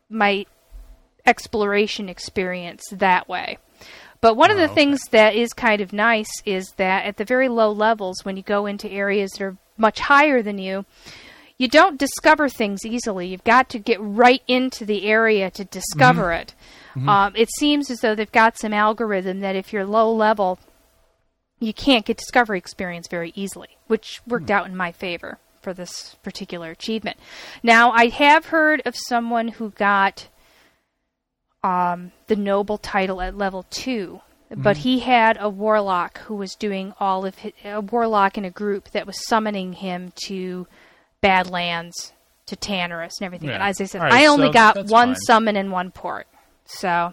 my 0.08 0.46
exploration 1.26 2.08
experience 2.08 2.84
that 2.92 3.28
way. 3.28 3.58
But 4.20 4.36
one 4.36 4.50
of 4.50 4.56
the 4.56 4.62
Oh, 4.62 4.66
okay. 4.66 4.74
things 4.74 5.00
that 5.10 5.34
is 5.34 5.52
kind 5.52 5.80
of 5.80 5.92
nice 5.92 6.30
is 6.44 6.72
that 6.76 7.04
at 7.04 7.16
the 7.18 7.24
very 7.24 7.48
low 7.48 7.70
levels, 7.70 8.24
when 8.24 8.36
you 8.36 8.42
go 8.42 8.66
into 8.66 8.90
areas 8.90 9.32
that 9.32 9.42
are 9.44 9.56
much 9.76 10.00
higher 10.00 10.42
than 10.42 10.56
you, 10.58 10.84
you 11.58 11.68
don't 11.68 11.98
discover 11.98 12.48
things 12.48 12.84
easily. 12.84 13.28
You've 13.28 13.44
got 13.44 13.68
to 13.70 13.78
get 13.78 13.98
right 14.00 14.42
into 14.46 14.84
the 14.84 15.06
area 15.06 15.50
to 15.52 15.64
discover 15.64 16.32
it. 16.32 16.54
Um, 17.08 17.34
it 17.36 17.50
seems 17.58 17.90
as 17.90 18.00
though 18.00 18.14
they've 18.14 18.30
got 18.32 18.58
some 18.58 18.72
algorithm 18.72 19.40
that 19.40 19.56
if 19.56 19.72
you're 19.72 19.84
low 19.84 20.12
level, 20.12 20.58
you 21.60 21.74
can't 21.74 22.06
get 22.06 22.16
discovery 22.16 22.58
experience 22.58 23.06
very 23.08 23.32
easily, 23.34 23.76
which 23.86 24.20
worked 24.26 24.50
out 24.50 24.66
in 24.66 24.76
my 24.76 24.92
favor 24.92 25.38
for 25.60 25.74
this 25.74 26.16
particular 26.22 26.70
achievement. 26.70 27.18
Now, 27.62 27.90
I 27.90 28.08
have 28.08 28.46
heard 28.46 28.80
of 28.86 28.94
someone 29.08 29.48
who 29.48 29.70
got 29.70 30.28
um, 31.62 32.12
the 32.28 32.36
noble 32.36 32.78
title 32.78 33.20
at 33.20 33.36
level 33.36 33.66
2 33.70 34.20
but 34.54 34.76
he 34.76 35.00
had 35.00 35.36
a 35.40 35.48
warlock 35.48 36.18
who 36.20 36.36
was 36.36 36.54
doing 36.54 36.94
all 37.00 37.26
of 37.26 37.38
his, 37.38 37.52
a 37.64 37.80
warlock 37.80 38.38
in 38.38 38.44
a 38.44 38.50
group 38.50 38.90
that 38.90 39.06
was 39.06 39.26
summoning 39.26 39.72
him 39.72 40.12
to 40.26 40.68
Badlands, 41.26 42.12
to 42.46 42.56
Tanaris, 42.56 43.12
and 43.20 43.26
everything. 43.26 43.50
And 43.50 43.62
as 43.62 43.80
I 43.80 43.84
said, 43.84 44.02
right, 44.02 44.12
I 44.12 44.26
only 44.26 44.48
so 44.48 44.52
got 44.52 44.76
one 44.86 45.08
fine. 45.08 45.16
summon 45.16 45.56
and 45.56 45.72
one 45.72 45.90
port. 45.90 46.26
So 46.66 47.12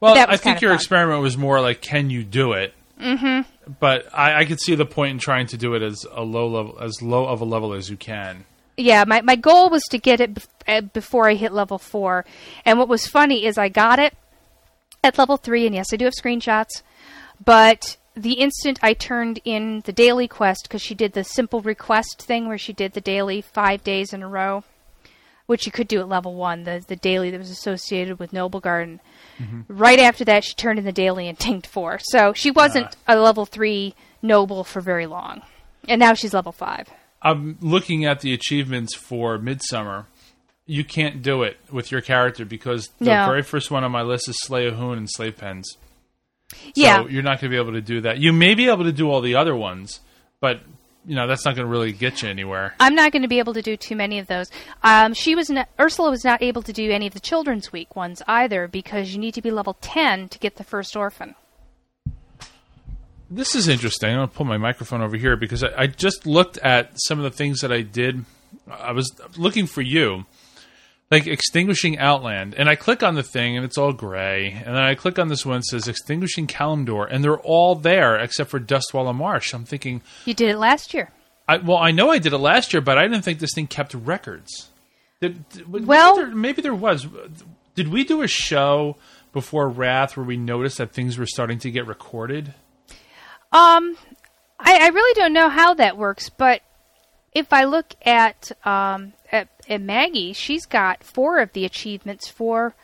Well, 0.00 0.16
I 0.28 0.36
think 0.36 0.60
your 0.60 0.70
fun. 0.70 0.76
experiment 0.76 1.22
was 1.22 1.36
more 1.36 1.60
like, 1.60 1.80
can 1.82 2.10
you 2.10 2.24
do 2.24 2.52
it? 2.52 2.72
Mm-hmm. 3.00 3.72
But 3.80 4.06
I, 4.14 4.40
I 4.40 4.44
could 4.44 4.60
see 4.60 4.74
the 4.74 4.84
point 4.86 5.12
in 5.12 5.18
trying 5.18 5.46
to 5.48 5.56
do 5.56 5.74
it 5.74 5.82
as 5.82 6.04
a 6.12 6.22
low 6.22 6.48
level, 6.48 6.78
as 6.80 7.00
low 7.02 7.26
of 7.26 7.40
a 7.40 7.44
level 7.44 7.72
as 7.72 7.88
you 7.90 7.96
can. 7.96 8.44
yeah, 8.76 9.04
my 9.06 9.20
my 9.22 9.36
goal 9.36 9.68
was 9.70 9.82
to 9.90 9.98
get 9.98 10.20
it 10.20 10.34
bef- 10.34 10.46
uh, 10.68 10.80
before 10.82 11.28
I 11.28 11.34
hit 11.34 11.52
level 11.52 11.78
four. 11.78 12.24
And 12.64 12.78
what 12.78 12.88
was 12.88 13.06
funny 13.06 13.44
is 13.46 13.56
I 13.58 13.68
got 13.68 13.98
it 13.98 14.14
at 15.04 15.16
level 15.18 15.36
three, 15.38 15.66
and 15.66 15.74
yes, 15.74 15.92
I 15.92 15.96
do 15.96 16.04
have 16.06 16.14
screenshots. 16.14 16.82
But 17.42 17.96
the 18.16 18.34
instant 18.34 18.78
I 18.82 18.92
turned 18.94 19.40
in 19.44 19.82
the 19.84 19.92
daily 19.92 20.28
quest, 20.28 20.64
because 20.64 20.82
she 20.82 20.94
did 20.94 21.12
the 21.12 21.24
simple 21.24 21.60
request 21.60 22.22
thing 22.22 22.48
where 22.48 22.58
she 22.58 22.72
did 22.72 22.92
the 22.92 23.00
daily 23.00 23.40
five 23.40 23.84
days 23.84 24.12
in 24.12 24.22
a 24.22 24.28
row, 24.28 24.64
which 25.46 25.66
you 25.66 25.72
could 25.72 25.88
do 25.88 26.00
at 26.00 26.08
level 26.08 26.34
one, 26.34 26.64
the 26.64 26.84
the 26.86 26.96
daily 26.96 27.30
that 27.30 27.38
was 27.38 27.50
associated 27.50 28.18
with 28.18 28.32
Noble 28.32 28.60
Garden. 28.60 29.00
Mm-hmm. 29.38 29.62
Right 29.68 29.98
after 29.98 30.24
that, 30.26 30.44
she 30.44 30.54
turned 30.54 30.78
in 30.78 30.84
the 30.84 30.92
daily 30.92 31.28
and 31.28 31.38
tanked 31.38 31.66
four. 31.66 31.98
So 32.02 32.32
she 32.32 32.50
wasn't 32.50 32.96
a 33.06 33.16
level 33.16 33.46
three 33.46 33.94
noble 34.22 34.64
for 34.64 34.80
very 34.80 35.06
long, 35.06 35.42
and 35.88 35.98
now 35.98 36.14
she's 36.14 36.34
level 36.34 36.52
five. 36.52 36.88
I'm 37.22 37.58
looking 37.60 38.04
at 38.04 38.20
the 38.20 38.32
achievements 38.32 38.94
for 38.94 39.38
Midsummer. 39.38 40.06
You 40.66 40.84
can't 40.84 41.20
do 41.20 41.42
it 41.42 41.58
with 41.70 41.90
your 41.90 42.00
character 42.00 42.44
because 42.44 42.88
the 42.98 43.06
No. 43.06 43.26
very 43.26 43.42
first 43.42 43.70
one 43.70 43.82
on 43.82 43.90
my 43.90 44.02
list 44.02 44.28
is 44.28 44.36
Slay 44.42 44.70
Ahune 44.70 44.96
and 44.98 45.10
Slave 45.10 45.36
Pens. 45.36 45.76
So 46.50 46.56
Yeah. 46.74 47.06
you're 47.06 47.22
not 47.22 47.40
going 47.40 47.50
to 47.50 47.56
be 47.56 47.56
able 47.56 47.72
to 47.72 47.80
do 47.80 48.00
that. 48.02 48.18
You 48.18 48.32
may 48.32 48.54
be 48.54 48.68
able 48.68 48.84
to 48.84 48.92
do 48.92 49.10
all 49.10 49.20
the 49.20 49.34
other 49.36 49.54
ones, 49.56 50.00
but 50.40 50.60
you 51.06 51.14
know 51.14 51.26
that's 51.26 51.44
not 51.44 51.56
going 51.56 51.66
to 51.66 51.70
really 51.70 51.92
get 51.92 52.22
you 52.22 52.28
anywhere. 52.28 52.74
I'm 52.78 52.94
not 52.94 53.12
going 53.12 53.22
to 53.22 53.28
be 53.28 53.38
able 53.38 53.54
to 53.54 53.62
do 53.62 53.76
too 53.76 53.96
many 53.96 54.18
of 54.18 54.26
those. 54.26 54.50
Um, 54.82 55.14
she 55.14 55.34
was 55.34 55.48
not, 55.48 55.68
Ursula 55.78 56.10
was 56.10 56.24
not 56.24 56.42
able 56.42 56.62
to 56.62 56.72
do 56.72 56.90
any 56.90 57.06
of 57.06 57.14
the 57.14 57.20
Children's 57.20 57.72
Week 57.72 57.96
ones 57.96 58.22
either 58.28 58.68
because 58.68 59.12
you 59.12 59.18
need 59.18 59.32
to 59.34 59.42
be 59.42 59.50
level 59.50 59.76
10 59.80 60.28
to 60.28 60.38
get 60.38 60.56
the 60.56 60.64
first 60.64 60.94
orphan. 60.96 61.34
This 63.30 63.54
is 63.54 63.68
interesting. 63.68 64.10
I'm 64.10 64.16
going 64.16 64.28
to 64.28 64.34
pull 64.34 64.46
my 64.46 64.56
microphone 64.58 65.02
over 65.02 65.16
here 65.16 65.36
because 65.36 65.62
I, 65.62 65.82
I 65.82 65.86
just 65.86 66.26
looked 66.26 66.58
at 66.58 66.90
some 66.96 67.18
of 67.18 67.22
the 67.24 67.30
things 67.30 67.60
that 67.60 67.72
I 67.72 67.82
did. 67.82 68.24
I 68.70 68.90
was 68.92 69.12
looking 69.36 69.66
for 69.66 69.82
you, 69.82 70.26
like 71.10 71.26
extinguishing 71.26 71.98
Outland, 71.98 72.54
and 72.54 72.68
I 72.68 72.76
click 72.76 73.02
on 73.02 73.14
the 73.16 73.22
thing 73.22 73.56
and 73.56 73.64
it's 73.64 73.76
all 73.76 73.92
gray, 73.92 74.52
and 74.52 74.76
then 74.76 74.82
I 74.82 74.94
click 74.94 75.18
on 75.18 75.28
this 75.28 75.44
one 75.44 75.58
that 75.58 75.64
says 75.64 75.88
extinguishing 75.88 76.46
Kalimdor, 76.46 77.06
and 77.10 77.24
they're 77.24 77.38
all 77.38 77.74
there 77.74 78.16
except 78.16 78.50
for 78.50 78.60
Dustwallow 78.60 79.14
Marsh. 79.14 79.52
I'm 79.52 79.64
thinking, 79.64 80.02
You 80.24 80.34
did 80.34 80.50
it 80.50 80.58
last 80.58 80.94
year. 80.94 81.10
I, 81.48 81.56
well, 81.56 81.78
I 81.78 81.90
know 81.90 82.10
I 82.10 82.18
did 82.18 82.32
it 82.32 82.38
last 82.38 82.72
year, 82.72 82.80
but 82.80 82.96
I 82.96 83.02
didn't 83.08 83.22
think 83.22 83.40
this 83.40 83.50
thing 83.54 83.66
kept 83.66 83.92
records. 83.94 84.68
Did, 85.20 85.48
did- 85.48 85.86
Well- 85.86 86.16
maybe 86.16 86.26
there, 86.28 86.36
maybe 86.36 86.62
there 86.62 86.74
was. 86.74 87.08
Did 87.74 87.88
we 87.88 88.04
do 88.04 88.22
a 88.22 88.28
show 88.28 88.96
before 89.32 89.68
Wrath 89.68 90.16
where 90.16 90.24
we 90.26 90.36
noticed 90.36 90.78
that 90.78 90.92
things 90.92 91.18
were 91.18 91.26
starting 91.26 91.58
to 91.60 91.70
get 91.70 91.86
recorded? 91.86 92.54
Um, 93.52 93.96
I, 94.60 94.78
I 94.86 94.88
really 94.88 95.14
don't 95.14 95.32
know 95.32 95.48
how 95.48 95.74
that 95.74 95.96
works, 95.96 96.28
but 96.30 96.62
if 97.32 97.52
I 97.52 97.64
look 97.64 97.94
at 98.04 98.52
um, 98.64 99.12
at, 99.30 99.48
at 99.68 99.80
Maggie, 99.80 100.32
she's 100.32 100.66
got 100.66 101.02
four 101.04 101.38
of 101.38 101.52
the 101.52 101.64
achievements 101.64 102.28
for 102.28 102.74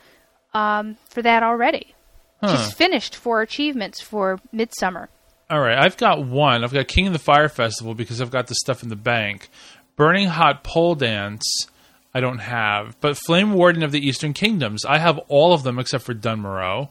um, 0.53 0.97
for 1.09 1.21
that 1.21 1.43
already. 1.43 1.93
Huh. 2.41 2.55
She's 2.55 2.73
finished 2.73 3.15
four 3.15 3.41
achievements 3.41 4.01
for 4.01 4.39
Midsummer. 4.51 5.09
All 5.49 5.59
right, 5.59 5.77
I've 5.77 5.97
got 5.97 6.25
one. 6.25 6.63
I've 6.63 6.73
got 6.73 6.87
King 6.87 7.07
of 7.07 7.13
the 7.13 7.19
Fire 7.19 7.49
Festival 7.49 7.93
because 7.93 8.21
I've 8.21 8.31
got 8.31 8.47
the 8.47 8.55
stuff 8.55 8.83
in 8.83 8.89
the 8.89 8.95
bank. 8.95 9.49
Burning 9.95 10.27
Hot 10.27 10.63
Pole 10.63 10.95
Dance, 10.95 11.67
I 12.13 12.19
don't 12.19 12.39
have. 12.39 12.99
But 12.99 13.17
Flame 13.17 13.53
Warden 13.53 13.81
of 13.81 13.91
the 13.91 14.05
Eastern 14.05 14.33
Kingdoms, 14.33 14.85
I 14.85 14.97
have 14.97 15.17
all 15.29 15.53
of 15.53 15.63
them 15.63 15.79
except 15.79 16.03
for 16.03 16.13
Dun 16.13 16.41
Morogh. 16.41 16.89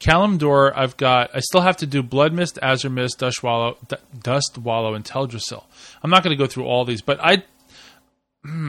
Kalimdor, 0.00 0.72
I've 0.76 0.96
got. 0.96 1.30
I 1.34 1.40
still 1.40 1.60
have 1.60 1.78
to 1.78 1.86
do 1.86 2.02
Bloodmyst, 2.02 2.58
Azure 2.62 2.88
Mist, 2.88 3.18
Dust 3.18 3.42
Wallow, 3.42 3.76
D- 3.88 3.96
Dust 4.22 4.56
Wallow, 4.56 4.94
and 4.94 5.04
Teldrassil. 5.04 5.64
I'm 6.02 6.10
not 6.10 6.22
going 6.22 6.36
to 6.36 6.42
go 6.42 6.46
through 6.46 6.66
all 6.66 6.84
these, 6.84 7.02
but 7.02 7.18
I, 7.20 7.42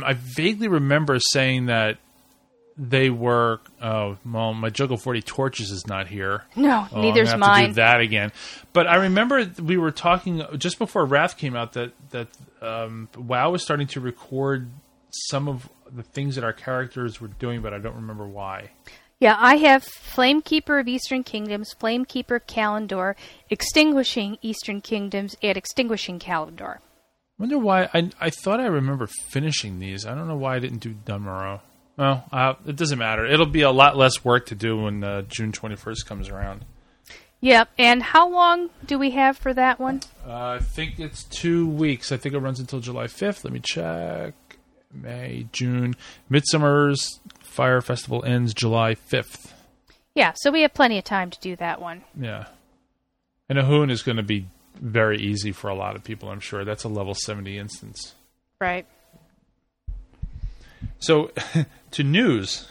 I 0.06 0.14
vaguely 0.14 0.68
remember 0.68 1.20
saying 1.20 1.68
that 1.68 1.98
they 2.78 3.10
were. 3.10 3.60
Oh, 3.82 4.18
well, 4.26 4.54
my 4.54 4.70
Juggle 4.70 4.98
Forty 4.98 5.22
Torches 5.22 5.70
is 5.72 5.86
not 5.88 6.08
here. 6.08 6.44
No, 6.56 6.88
Oh, 6.92 6.96
I'm 6.96 7.02
neither's 7.02 7.32
gonna 7.32 7.46
have 7.46 7.56
To 7.56 7.62
mine. 7.62 7.70
do 7.70 7.74
that 7.76 8.00
again. 8.02 8.32
But 8.74 8.88
I 8.88 8.96
remember 8.96 9.50
we 9.62 9.78
were 9.78 9.92
talking 9.92 10.44
just 10.58 10.80
before 10.80 11.06
Wrath 11.06 11.38
came 11.38 11.56
out 11.56 11.74
that 11.74 11.92
that 12.12 12.28
um, 12.62 13.10
WoW 13.18 13.52
was 13.52 13.64
starting 13.64 13.88
to 13.88 14.00
record 14.00 14.70
some 15.12 15.48
of 15.48 15.70
the 15.94 16.04
things 16.04 16.36
that 16.36 16.44
our 16.44 16.54
characters 16.54 17.20
were 17.20 17.28
doing, 17.30 17.62
but 17.62 17.74
I 17.74 17.80
don't 17.80 17.96
remember 17.96 18.26
why. 18.28 18.70
Yeah, 19.20 19.36
I 19.38 19.58
have 19.58 19.84
Flamekeeper 19.84 20.80
of 20.80 20.88
Eastern 20.88 21.24
Kingdoms, 21.24 21.76
Flamekeeper 21.78 22.38
of 22.38 22.48
Kalimdor, 22.48 23.16
Extinguishing 23.50 24.38
Eastern 24.42 24.80
Kingdoms, 24.80 25.36
and 25.44 25.58
Extinguishing 25.58 26.20
Kalimdor. 26.20 26.78
Wonder 27.40 27.58
why 27.58 27.90
I 27.94 28.12
I 28.20 28.30
thought 28.30 28.60
I 28.60 28.66
remember 28.66 29.08
finishing 29.08 29.80
these. 29.80 30.06
I 30.06 30.14
don't 30.14 30.28
know 30.28 30.36
why 30.36 30.58
I 30.58 30.60
didn't 30.60 30.80
do 30.80 30.94
Dun 30.94 31.24
Morogh. 31.24 31.62
Well, 31.98 32.26
uh, 32.32 32.54
it 32.68 32.76
doesn't 32.76 33.00
matter. 33.00 33.26
It'll 33.26 33.46
be 33.46 33.62
a 33.62 33.72
lot 33.72 33.98
less 33.98 34.24
work 34.24 34.46
to 34.48 34.56
do 34.56 34.84
when 34.84 35.04
uh, 35.04 35.24
June 35.24 35.52
twenty 35.52 35.76
first 35.76 36.06
comes 36.06 36.30
around. 36.30 36.66
Yep, 37.42 37.70
and 37.78 38.04
how 38.04 38.30
long 38.30 38.70
do 38.86 39.00
we 39.00 39.12
have 39.12 39.38
for 39.38 39.54
that 39.54 39.80
one? 39.80 40.02
Uh, 40.28 40.58
I 40.58 40.60
think 40.60 41.00
it's 41.00 41.24
two 41.24 41.68
weeks. 41.70 42.12
I 42.12 42.18
think 42.18 42.36
it 42.36 42.40
runs 42.40 42.60
until 42.60 42.82
July 42.82 43.06
5th. 43.06 43.46
Let 43.46 43.54
me 43.54 43.62
check. 43.64 44.34
May, 44.94 45.48
June. 45.54 45.96
Midsummer's 46.28 47.22
Fire 47.40 47.80
Festival 47.80 48.26
ends 48.26 48.54
July 48.54 48.96
5th. 48.96 49.54
Yeah, 50.16 50.34
so 50.36 50.52
we 50.52 50.64
have 50.64 50.74
plenty 50.74 50.98
of 50.98 51.06
time 51.06 51.30
to 51.30 51.40
do 51.40 51.56
that 51.56 51.80
one. 51.80 52.04
Yeah. 52.20 52.48
And 53.48 53.58
Ahune 53.58 53.90
is 53.90 54.02
going 54.02 54.18
to 54.18 54.24
be 54.24 54.48
very 54.80 55.20
easy 55.20 55.52
for 55.52 55.70
a 55.70 55.76
lot 55.76 55.96
of 55.96 56.04
people, 56.04 56.30
I'm 56.30 56.40
sure. 56.40 56.66
That's 56.66 56.84
a 56.84 56.90
level 56.90 57.14
70 57.14 57.58
instance. 57.58 58.16
Right. 58.60 58.86
So, 61.00 61.32
to 61.92 62.04
news. 62.04 62.68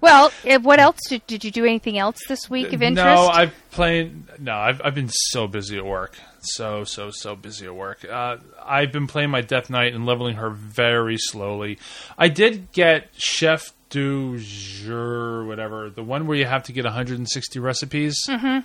Well, 0.00 0.32
eh, 0.44 0.56
what 0.56 0.80
else 0.80 0.98
did, 1.08 1.26
did 1.26 1.44
you 1.44 1.50
do? 1.50 1.64
Anything 1.64 1.98
else 1.98 2.18
this 2.28 2.50
week 2.50 2.72
of 2.72 2.82
interest? 2.82 3.06
No, 3.06 3.28
I've 3.28 3.54
played. 3.70 4.40
No, 4.40 4.54
I've 4.54 4.82
I've 4.84 4.94
been 4.94 5.08
so 5.08 5.46
busy 5.46 5.78
at 5.78 5.86
work, 5.86 6.18
so 6.40 6.82
so 6.84 7.10
so 7.10 7.36
busy 7.36 7.66
at 7.66 7.74
work. 7.74 8.04
Uh, 8.04 8.38
I've 8.60 8.90
been 8.90 9.06
playing 9.06 9.30
my 9.30 9.40
Death 9.40 9.70
Knight 9.70 9.94
and 9.94 10.04
leveling 10.04 10.36
her 10.36 10.50
very 10.50 11.16
slowly. 11.16 11.78
I 12.18 12.28
did 12.28 12.72
get 12.72 13.10
Chef 13.16 13.72
du 13.90 14.38
Jour, 14.40 15.44
whatever, 15.44 15.88
the 15.90 16.02
one 16.02 16.26
where 16.26 16.36
you 16.36 16.46
have 16.46 16.64
to 16.64 16.72
get 16.72 16.84
160 16.84 17.58
recipes. 17.60 18.16
Mm-hmm. 18.28 18.58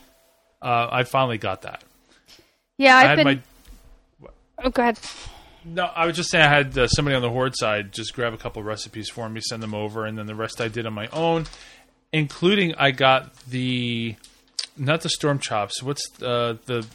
Uh, 0.62 0.88
I 0.92 1.04
finally 1.04 1.38
got 1.38 1.62
that. 1.62 1.84
Yeah, 2.80 2.96
I 2.98 3.02
I've 3.02 3.08
had 3.10 3.16
been. 3.18 3.44
my. 4.24 4.30
Oh, 4.64 4.70
go 4.72 4.82
ahead. 4.82 5.00
No, 5.66 5.84
I 5.86 6.06
was 6.08 6.16
just 6.16 6.32
saying 6.32 6.44
I 6.46 6.50
had 6.50 6.78
uh, 6.78 6.88
somebody 6.88 7.16
on 7.16 7.22
the 7.22 7.30
Horde 7.30 7.54
side 7.56 7.92
just 7.92 8.14
grab 8.16 8.34
a 8.34 8.38
couple 8.38 8.64
recipes 8.64 9.10
for 9.10 9.30
me, 9.30 9.42
send 9.42 9.62
them 9.62 9.74
over, 9.76 10.06
and 10.06 10.18
then 10.18 10.26
the 10.26 10.34
rest 10.36 10.60
I 10.62 10.70
did 10.70 10.86
on 10.86 10.94
my 10.94 11.08
own, 11.08 11.46
including 12.14 12.74
I 12.76 12.92
got 12.92 13.36
the 13.46 14.16
not 14.78 15.02
the 15.02 15.10
storm 15.10 15.40
chops. 15.40 15.84
What's 15.84 16.02
uh, 16.24 16.56
the 16.66 16.88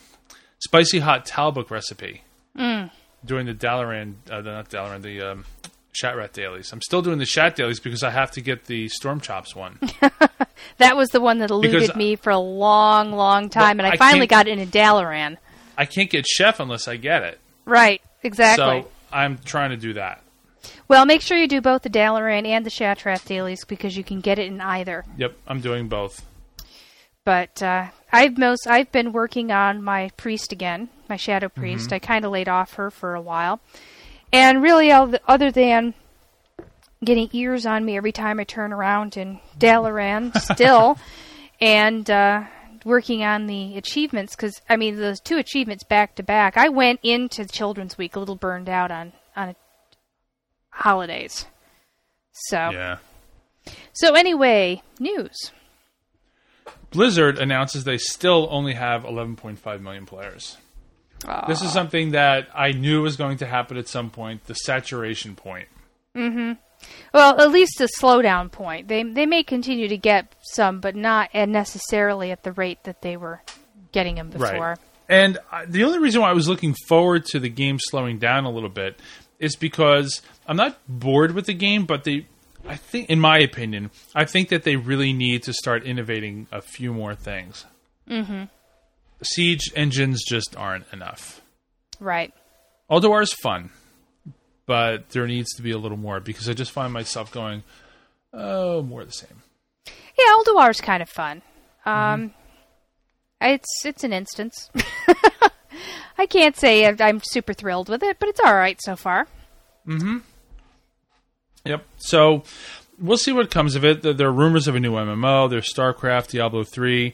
spicy 0.58 1.00
hot 1.00 1.26
talbuk 1.26 1.70
recipe? 1.70 2.22
Mm. 2.58 2.90
Doing 3.24 3.46
the 3.46 3.54
Dalaran, 3.54 4.14
uh, 4.30 4.40
the- 4.42 4.52
not 4.52 4.70
Dalaran, 4.70 5.02
the 5.02 5.20
um, 5.20 5.44
Shattrath 6.02 6.32
dailies. 6.32 6.72
I'm 6.72 6.80
still 6.82 7.02
doing 7.02 7.18
the 7.18 7.26
Shat 7.26 7.56
dailies 7.56 7.80
because 7.80 8.02
I 8.02 8.10
have 8.10 8.30
to 8.32 8.40
get 8.40 8.64
the 8.64 8.88
storm 8.88 9.20
chops 9.20 9.54
one. 9.54 9.78
That 10.78 10.96
was 10.96 11.10
the 11.10 11.20
one 11.20 11.38
that 11.38 11.50
eluded 11.50 11.80
Because- 11.80 11.96
me 11.96 12.16
for 12.16 12.30
a 12.30 12.38
long, 12.38 13.12
long 13.12 13.48
time, 13.50 13.78
and 13.80 13.86
I, 13.86 13.92
I 13.92 13.96
finally 13.96 14.26
got 14.26 14.48
it 14.48 14.58
in 14.58 14.60
a 14.60 14.66
Dalaran. 14.70 15.36
I 15.76 15.84
can't 15.86 16.10
get 16.10 16.26
Chef 16.26 16.60
unless 16.60 16.88
I 16.88 16.96
get 16.96 17.22
it. 17.22 17.40
Right, 17.64 18.00
exactly. 18.22 18.82
So 18.82 18.88
I'm 19.12 19.38
trying 19.38 19.70
to 19.70 19.76
do 19.76 19.94
that. 19.94 20.22
well, 20.88 21.06
make 21.06 21.20
sure 21.22 21.36
you 21.38 21.48
do 21.48 21.60
both 21.60 21.82
the 21.82 21.90
Dalaran 21.90 22.46
and 22.46 22.64
the 22.64 22.70
Shattrath 22.70 23.26
dailies 23.26 23.64
because 23.64 23.96
you 23.96 24.04
can 24.04 24.20
get 24.20 24.38
it 24.38 24.46
in 24.46 24.60
either. 24.60 25.04
Yep, 25.16 25.36
I'm 25.46 25.60
doing 25.60 25.88
both. 25.88 26.24
But 27.24 27.62
uh, 27.62 27.86
I've 28.12 28.36
most 28.36 28.66
I've 28.66 28.92
been 28.92 29.12
working 29.12 29.50
on 29.50 29.82
my 29.82 30.10
priest 30.18 30.52
again, 30.52 30.90
my 31.08 31.16
shadow 31.16 31.48
priest. 31.48 31.90
I 31.92 31.98
kind 31.98 32.24
of 32.24 32.30
laid 32.32 32.48
off 32.50 32.74
her 32.74 32.90
for 32.90 33.14
a 33.14 33.20
while, 33.20 33.60
and 34.30 34.62
really, 34.62 34.92
oth- 34.92 35.16
other 35.26 35.50
than 35.50 35.94
getting 37.02 37.30
ears 37.32 37.64
on 37.64 37.84
me 37.84 37.96
every 37.96 38.12
time 38.12 38.38
I 38.40 38.44
turn 38.44 38.72
around 38.74 39.16
in 39.16 39.40
Dalaran, 39.58 40.38
still, 40.38 40.98
and 41.62 42.10
uh, 42.10 42.44
working 42.84 43.24
on 43.24 43.46
the 43.46 43.76
achievements 43.76 44.36
because 44.36 44.60
I 44.68 44.76
mean 44.76 44.96
those 44.96 45.20
two 45.20 45.38
achievements 45.38 45.84
back 45.84 46.14
to 46.16 46.22
back. 46.22 46.56
I 46.56 46.68
went 46.68 47.00
into 47.02 47.46
Children's 47.46 47.98
Week 47.98 48.16
a 48.16 48.18
little 48.18 48.36
burned 48.36 48.68
out 48.68 48.90
on 48.90 49.12
on 49.36 49.56
holidays. 50.70 51.46
So 52.32 52.70
Yeah. 52.70 52.98
so 53.92 54.14
anyway, 54.14 54.82
news. 54.98 55.52
Blizzard 56.90 57.38
announces 57.38 57.84
they 57.84 57.98
still 57.98 58.46
only 58.50 58.74
have 58.74 59.02
11.5 59.02 59.80
million 59.80 60.06
players. 60.06 60.56
This 61.48 61.62
is 61.62 61.72
something 61.72 62.10
that 62.10 62.48
I 62.54 62.72
knew 62.72 63.02
was 63.02 63.16
going 63.16 63.38
to 63.38 63.46
happen 63.46 63.76
at 63.78 63.88
some 63.88 64.10
point, 64.10 64.44
the 64.44 64.54
saturation 64.54 65.34
point. 65.34 65.68
Mm-hmm. 66.14 66.52
Well, 67.12 67.40
at 67.40 67.50
least 67.50 67.80
a 67.80 67.88
slowdown 68.00 68.50
point. 68.50 68.88
They 68.88 69.02
they 69.02 69.26
may 69.26 69.42
continue 69.42 69.88
to 69.88 69.96
get 69.96 70.34
some, 70.42 70.80
but 70.80 70.96
not 70.96 71.34
uh, 71.34 71.46
necessarily 71.46 72.30
at 72.30 72.42
the 72.42 72.52
rate 72.52 72.84
that 72.84 73.02
they 73.02 73.16
were 73.16 73.42
getting 73.92 74.16
them 74.16 74.30
before. 74.30 74.70
Right. 74.70 74.78
And 75.08 75.38
I, 75.52 75.66
the 75.66 75.84
only 75.84 75.98
reason 75.98 76.22
why 76.22 76.30
I 76.30 76.32
was 76.32 76.48
looking 76.48 76.74
forward 76.88 77.26
to 77.26 77.38
the 77.38 77.48
game 77.48 77.78
slowing 77.78 78.18
down 78.18 78.44
a 78.44 78.50
little 78.50 78.70
bit 78.70 78.98
is 79.38 79.56
because 79.56 80.22
I'm 80.46 80.56
not 80.56 80.78
bored 80.88 81.32
with 81.32 81.46
the 81.46 81.54
game, 81.54 81.84
but 81.84 82.04
they, 82.04 82.26
I 82.66 82.76
think, 82.76 83.10
in 83.10 83.20
my 83.20 83.38
opinion, 83.38 83.90
I 84.14 84.24
think 84.24 84.48
that 84.48 84.62
they 84.62 84.76
really 84.76 85.12
need 85.12 85.42
to 85.44 85.52
start 85.52 85.84
innovating 85.84 86.46
a 86.50 86.62
few 86.62 86.92
more 86.92 87.14
things. 87.14 87.66
Mm-hmm. 88.08 88.44
Siege 89.22 89.72
engines 89.74 90.24
just 90.26 90.56
aren't 90.56 90.86
enough. 90.92 91.42
Right. 92.00 92.32
Ulduar 92.90 93.22
is 93.22 93.32
fun, 93.32 93.70
but 94.66 95.10
there 95.10 95.26
needs 95.26 95.52
to 95.54 95.62
be 95.62 95.70
a 95.70 95.78
little 95.78 95.96
more 95.98 96.20
because 96.20 96.48
I 96.48 96.52
just 96.54 96.72
find 96.72 96.92
myself 96.92 97.32
going, 97.32 97.62
oh, 98.32 98.82
more 98.82 99.02
of 99.02 99.08
the 99.08 99.12
same. 99.12 99.42
Yeah, 99.86 100.24
Ulduar's 100.38 100.80
kind 100.80 101.02
of 101.02 101.08
fun. 101.08 101.42
Um, 101.84 102.32
it's 103.40 103.84
it's 103.84 104.04
an 104.04 104.12
instance. 104.12 104.70
I 106.18 106.26
can't 106.26 106.56
say 106.56 106.86
I'm- 106.86 107.20
super 107.22 107.52
thrilled 107.52 107.88
with 107.88 108.02
it, 108.02 108.18
but 108.18 108.28
it's 108.28 108.40
all 108.40 108.54
right 108.54 108.78
so 108.82 108.96
far. 108.96 109.26
Mm 109.86 110.00
hmm. 110.00 110.18
Yep. 111.66 111.84
So 111.96 112.44
we'll 112.98 113.16
see 113.18 113.32
what 113.32 113.50
comes 113.50 113.74
of 113.74 113.84
it. 113.84 114.02
There 114.02 114.28
are 114.28 114.32
rumors 114.32 114.68
of 114.68 114.74
a 114.74 114.80
new 114.80 114.92
MMO. 114.92 115.48
There's 115.48 115.72
StarCraft, 115.72 116.28
Diablo 116.28 116.62
3. 116.62 117.12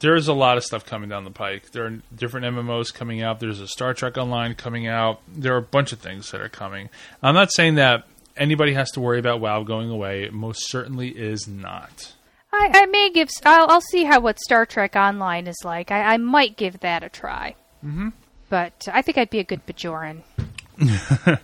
There's 0.00 0.28
a 0.28 0.32
lot 0.32 0.56
of 0.56 0.64
stuff 0.64 0.84
coming 0.84 1.08
down 1.08 1.24
the 1.24 1.30
pike. 1.30 1.70
There 1.72 1.86
are 1.86 1.98
different 2.14 2.46
MMOs 2.46 2.92
coming 2.92 3.22
out. 3.22 3.40
There's 3.40 3.60
a 3.60 3.68
Star 3.68 3.94
Trek 3.94 4.16
Online 4.16 4.54
coming 4.54 4.86
out. 4.86 5.20
There 5.28 5.54
are 5.54 5.58
a 5.58 5.62
bunch 5.62 5.92
of 5.92 6.00
things 6.00 6.30
that 6.30 6.40
are 6.40 6.48
coming. 6.48 6.90
I'm 7.22 7.34
not 7.34 7.52
saying 7.52 7.76
that 7.76 8.06
anybody 8.36 8.74
has 8.74 8.90
to 8.92 9.00
worry 9.00 9.18
about 9.18 9.40
WoW 9.40 9.62
going 9.62 9.90
away. 9.90 10.24
It 10.24 10.32
most 10.32 10.70
certainly 10.70 11.08
is 11.08 11.48
not. 11.48 12.12
I, 12.52 12.70
I 12.72 12.86
may 12.86 13.10
give. 13.10 13.28
I'll, 13.44 13.68
I'll 13.68 13.80
see 13.80 14.04
how 14.04 14.20
what 14.20 14.38
Star 14.38 14.66
Trek 14.66 14.96
Online 14.96 15.46
is 15.46 15.58
like. 15.64 15.90
I, 15.90 16.14
I 16.14 16.16
might 16.18 16.56
give 16.56 16.80
that 16.80 17.02
a 17.02 17.08
try. 17.08 17.56
Mm-hmm. 17.84 18.10
But 18.48 18.88
I 18.92 19.02
think 19.02 19.18
I'd 19.18 19.30
be 19.30 19.40
a 19.40 19.44
good 19.44 19.66
Bajoran. 19.66 20.22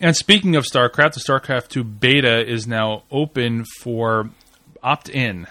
And 0.00 0.16
speaking 0.16 0.56
of 0.56 0.64
StarCraft, 0.64 1.14
the 1.14 1.20
StarCraft 1.20 1.68
2 1.68 1.84
beta 1.84 2.46
is 2.46 2.66
now 2.66 3.04
open 3.10 3.64
for 3.80 4.30
opt 4.82 5.08
in, 5.08 5.46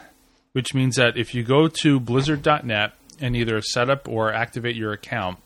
which 0.54 0.74
means 0.74 0.96
that 0.96 1.18
if 1.18 1.36
you 1.36 1.44
go 1.44 1.68
to 1.68 2.00
blizzard.net 2.00 2.94
and 3.20 3.36
either 3.36 3.62
set 3.62 3.90
up 3.90 4.08
or 4.08 4.32
activate 4.34 4.76
your 4.76 4.92
account 4.94 5.38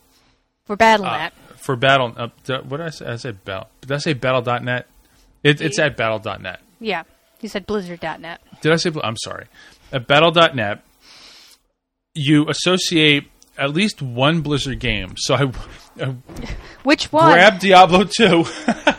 For 0.66 0.78
BattleNet. 0.78 1.32
for 1.58 1.76
Battle, 1.76 2.14
uh, 2.16 2.28
what 2.64 2.78
did 2.78 2.86
I 2.86 2.90
say? 2.90 3.06
I 3.08 3.16
said 3.18 3.44
Battle. 3.44 3.68
Did 3.82 3.92
I 3.92 3.98
say 3.98 4.14
Battle.net? 4.14 4.88
It, 5.44 5.62
it's 5.62 5.80
at 5.80 5.98
Battle.net. 5.98 6.62
yeah. 6.80 7.04
You 7.40 7.50
said 7.50 7.68
Blizzard.net. 7.68 8.42
Did 8.62 8.72
I 8.72 8.78
say? 8.78 8.92
I'm 9.04 9.16
sorry. 9.18 9.46
At 9.94 10.08
Battle.net, 10.08 10.82
you 12.16 12.50
associate 12.50 13.30
at 13.60 13.74
least 13.74 14.02
one 14.02 14.42
Blizzard 14.42 14.80
game. 14.80 15.14
So 15.18 15.36
I, 15.36 15.52
I 16.02 16.16
Which 16.84 17.12
one? 17.12 17.32
Grab 17.34 17.60
Diablo 17.60 18.06
2. 18.06 18.44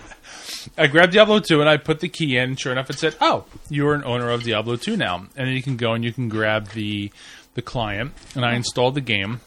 I 0.79 0.87
grabbed 0.87 1.13
Diablo 1.13 1.41
2 1.41 1.61
and 1.61 1.69
I 1.69 1.77
put 1.77 2.01
the 2.01 2.09
key 2.09 2.37
in. 2.37 2.57
Sure 2.57 2.73
enough, 2.73 2.89
it 2.91 2.99
said, 2.99 3.17
"Oh, 3.21 3.45
you're 3.69 3.95
an 3.95 4.05
owner 4.05 4.31
of 4.31 4.45
Diablo 4.45 4.77
2 4.77 4.97
now." 4.97 5.17
And 5.37 5.49
then 5.49 5.55
you 5.55 5.63
can 5.63 5.77
go 5.77 5.93
and 5.93 6.05
you 6.05 6.13
can 6.13 6.29
grab 6.29 6.69
the 6.69 7.11
the 7.55 7.63
client. 7.63 8.13
And 8.35 8.45
I 8.45 8.55
installed 8.55 8.95
the 8.95 9.01
game, 9.01 9.41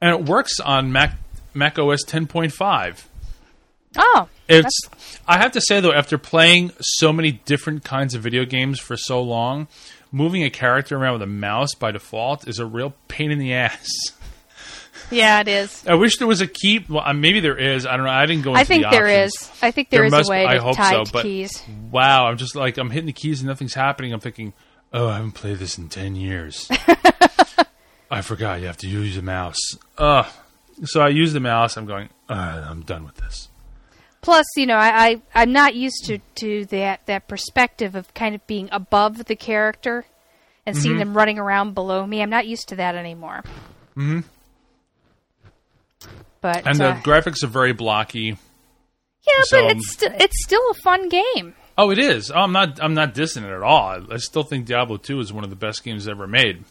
and 0.00 0.10
it 0.10 0.26
works 0.28 0.60
on 0.60 0.92
Mac 0.92 1.16
Mac 1.54 1.78
OS 1.78 2.04
10.5. 2.04 3.04
oh, 3.96 4.28
It's. 4.48 4.80
I 5.26 5.38
have 5.38 5.52
to 5.52 5.60
say 5.60 5.80
though, 5.80 5.92
after 5.92 6.18
playing 6.18 6.72
so 6.80 7.12
many 7.12 7.32
different 7.32 7.84
kinds 7.84 8.14
of 8.14 8.22
video 8.22 8.44
games 8.44 8.80
for 8.80 8.96
so 8.96 9.22
long, 9.22 9.68
moving 10.10 10.44
a 10.44 10.50
character 10.50 10.96
around 10.96 11.14
with 11.14 11.22
a 11.22 11.26
mouse 11.26 11.74
by 11.74 11.90
default 11.90 12.46
is 12.46 12.58
a 12.58 12.66
real 12.66 12.94
pain 13.08 13.30
in 13.30 13.38
the 13.38 13.54
ass. 13.54 13.88
Yeah, 15.10 15.40
it 15.40 15.48
is. 15.48 15.84
I 15.86 15.94
wish 15.94 16.18
there 16.18 16.26
was 16.28 16.40
a 16.40 16.46
keep. 16.46 16.88
Well, 16.88 17.02
uh, 17.04 17.12
maybe 17.12 17.40
there 17.40 17.56
is. 17.58 17.84
I 17.86 17.96
don't 17.96 18.06
know. 18.06 18.12
I 18.12 18.24
didn't 18.26 18.44
go. 18.44 18.50
Into 18.50 18.60
I 18.60 18.64
think 18.64 18.84
the 18.84 18.90
there 18.90 19.06
options. 19.24 19.34
is. 19.42 19.50
I 19.62 19.70
think 19.70 19.90
there 19.90 20.00
There 20.00 20.06
is 20.06 20.10
must- 20.12 20.28
a 20.28 20.30
way 20.30 20.46
I 20.46 20.54
to 20.54 20.62
hope 20.62 20.76
tie 20.76 20.90
so, 20.92 21.04
to 21.04 21.12
but- 21.12 21.22
keys. 21.22 21.62
Wow, 21.90 22.26
I'm 22.26 22.36
just 22.36 22.54
like 22.56 22.78
I'm 22.78 22.90
hitting 22.90 23.06
the 23.06 23.12
keys 23.12 23.40
and 23.40 23.48
nothing's 23.48 23.74
happening. 23.74 24.12
I'm 24.12 24.20
thinking, 24.20 24.52
oh, 24.92 25.08
I 25.08 25.16
haven't 25.16 25.32
played 25.32 25.58
this 25.58 25.76
in 25.78 25.88
ten 25.88 26.16
years. 26.16 26.68
I 28.10 28.20
forgot 28.20 28.60
you 28.60 28.66
have 28.66 28.76
to 28.78 28.88
use 28.88 29.16
a 29.16 29.22
mouse. 29.22 29.58
Ugh. 29.98 30.26
So 30.84 31.00
I 31.00 31.08
use 31.08 31.32
the 31.32 31.40
mouse. 31.40 31.76
I'm 31.76 31.86
going. 31.86 32.08
Uh, 32.28 32.66
I'm 32.68 32.82
done 32.82 33.04
with 33.04 33.16
this. 33.16 33.48
Plus, 34.20 34.46
you 34.56 34.66
know, 34.66 34.76
I, 34.76 35.08
I 35.08 35.22
I'm 35.34 35.52
not 35.52 35.74
used 35.74 36.04
to 36.06 36.18
to 36.36 36.64
that 36.66 37.06
that 37.06 37.26
perspective 37.28 37.94
of 37.94 38.12
kind 38.14 38.34
of 38.34 38.46
being 38.46 38.68
above 38.72 39.24
the 39.24 39.36
character 39.36 40.04
and 40.64 40.76
seeing 40.76 40.92
Mm-hmm. 40.94 40.98
them 41.00 41.16
running 41.16 41.38
around 41.38 41.74
below 41.74 42.06
me. 42.06 42.22
I'm 42.22 42.30
not 42.30 42.46
used 42.46 42.68
to 42.68 42.76
that 42.76 42.94
anymore. 42.94 43.42
Mm-hmm. 43.96 44.20
But 46.40 46.66
And 46.66 46.78
the 46.78 46.88
uh, 46.90 47.00
graphics 47.02 47.42
are 47.44 47.48
very 47.48 47.72
blocky. 47.72 48.36
yeah, 49.26 49.42
so- 49.44 49.62
but 49.62 49.76
it's 49.76 49.92
st- 49.92 50.20
it's 50.20 50.44
still 50.44 50.62
a 50.70 50.74
fun 50.74 51.08
game. 51.08 51.54
Oh, 51.78 51.90
it 51.90 51.98
is. 51.98 52.30
Oh, 52.30 52.34
I'm 52.40 52.52
not. 52.52 52.82
I'm 52.82 52.92
not 52.94 53.14
dissing 53.14 53.44
it 53.44 53.50
at 53.50 53.62
all. 53.62 53.88
I, 53.88 54.00
I 54.14 54.16
still 54.18 54.42
think 54.42 54.66
Diablo 54.66 54.98
2 54.98 55.20
is 55.20 55.32
one 55.32 55.42
of 55.42 55.50
the 55.50 55.56
best 55.56 55.82
games 55.82 56.06
ever 56.06 56.26
made. 56.26 56.64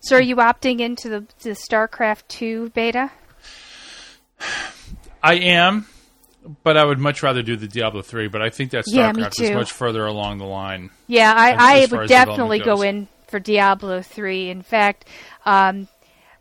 So, 0.00 0.16
are 0.16 0.22
you 0.22 0.36
opting 0.36 0.80
into 0.80 1.08
the 1.08 1.26
the 1.42 1.50
StarCraft 1.50 2.28
two 2.28 2.70
beta? 2.70 3.10
I 5.22 5.34
am, 5.36 5.86
but 6.62 6.76
I 6.76 6.84
would 6.84 6.98
much 6.98 7.22
rather 7.22 7.42
do 7.42 7.56
the 7.56 7.68
Diablo 7.68 8.02
3. 8.02 8.28
But 8.28 8.42
I 8.42 8.50
think 8.50 8.70
that 8.72 8.84
Yeah, 8.86 9.12
StarCraft 9.12 9.40
is 9.40 9.50
much 9.50 9.72
further 9.72 10.04
along 10.06 10.38
the 10.38 10.44
line. 10.44 10.90
Yeah, 11.06 11.32
I, 11.34 11.50
As- 11.52 11.60
I 11.60 11.78
as 11.80 11.90
would 11.90 12.08
definitely 12.08 12.58
go 12.60 12.82
in 12.82 13.08
for 13.28 13.40
Diablo 13.40 14.02
3. 14.02 14.50
In 14.50 14.62
fact, 14.62 15.06
um, 15.46 15.88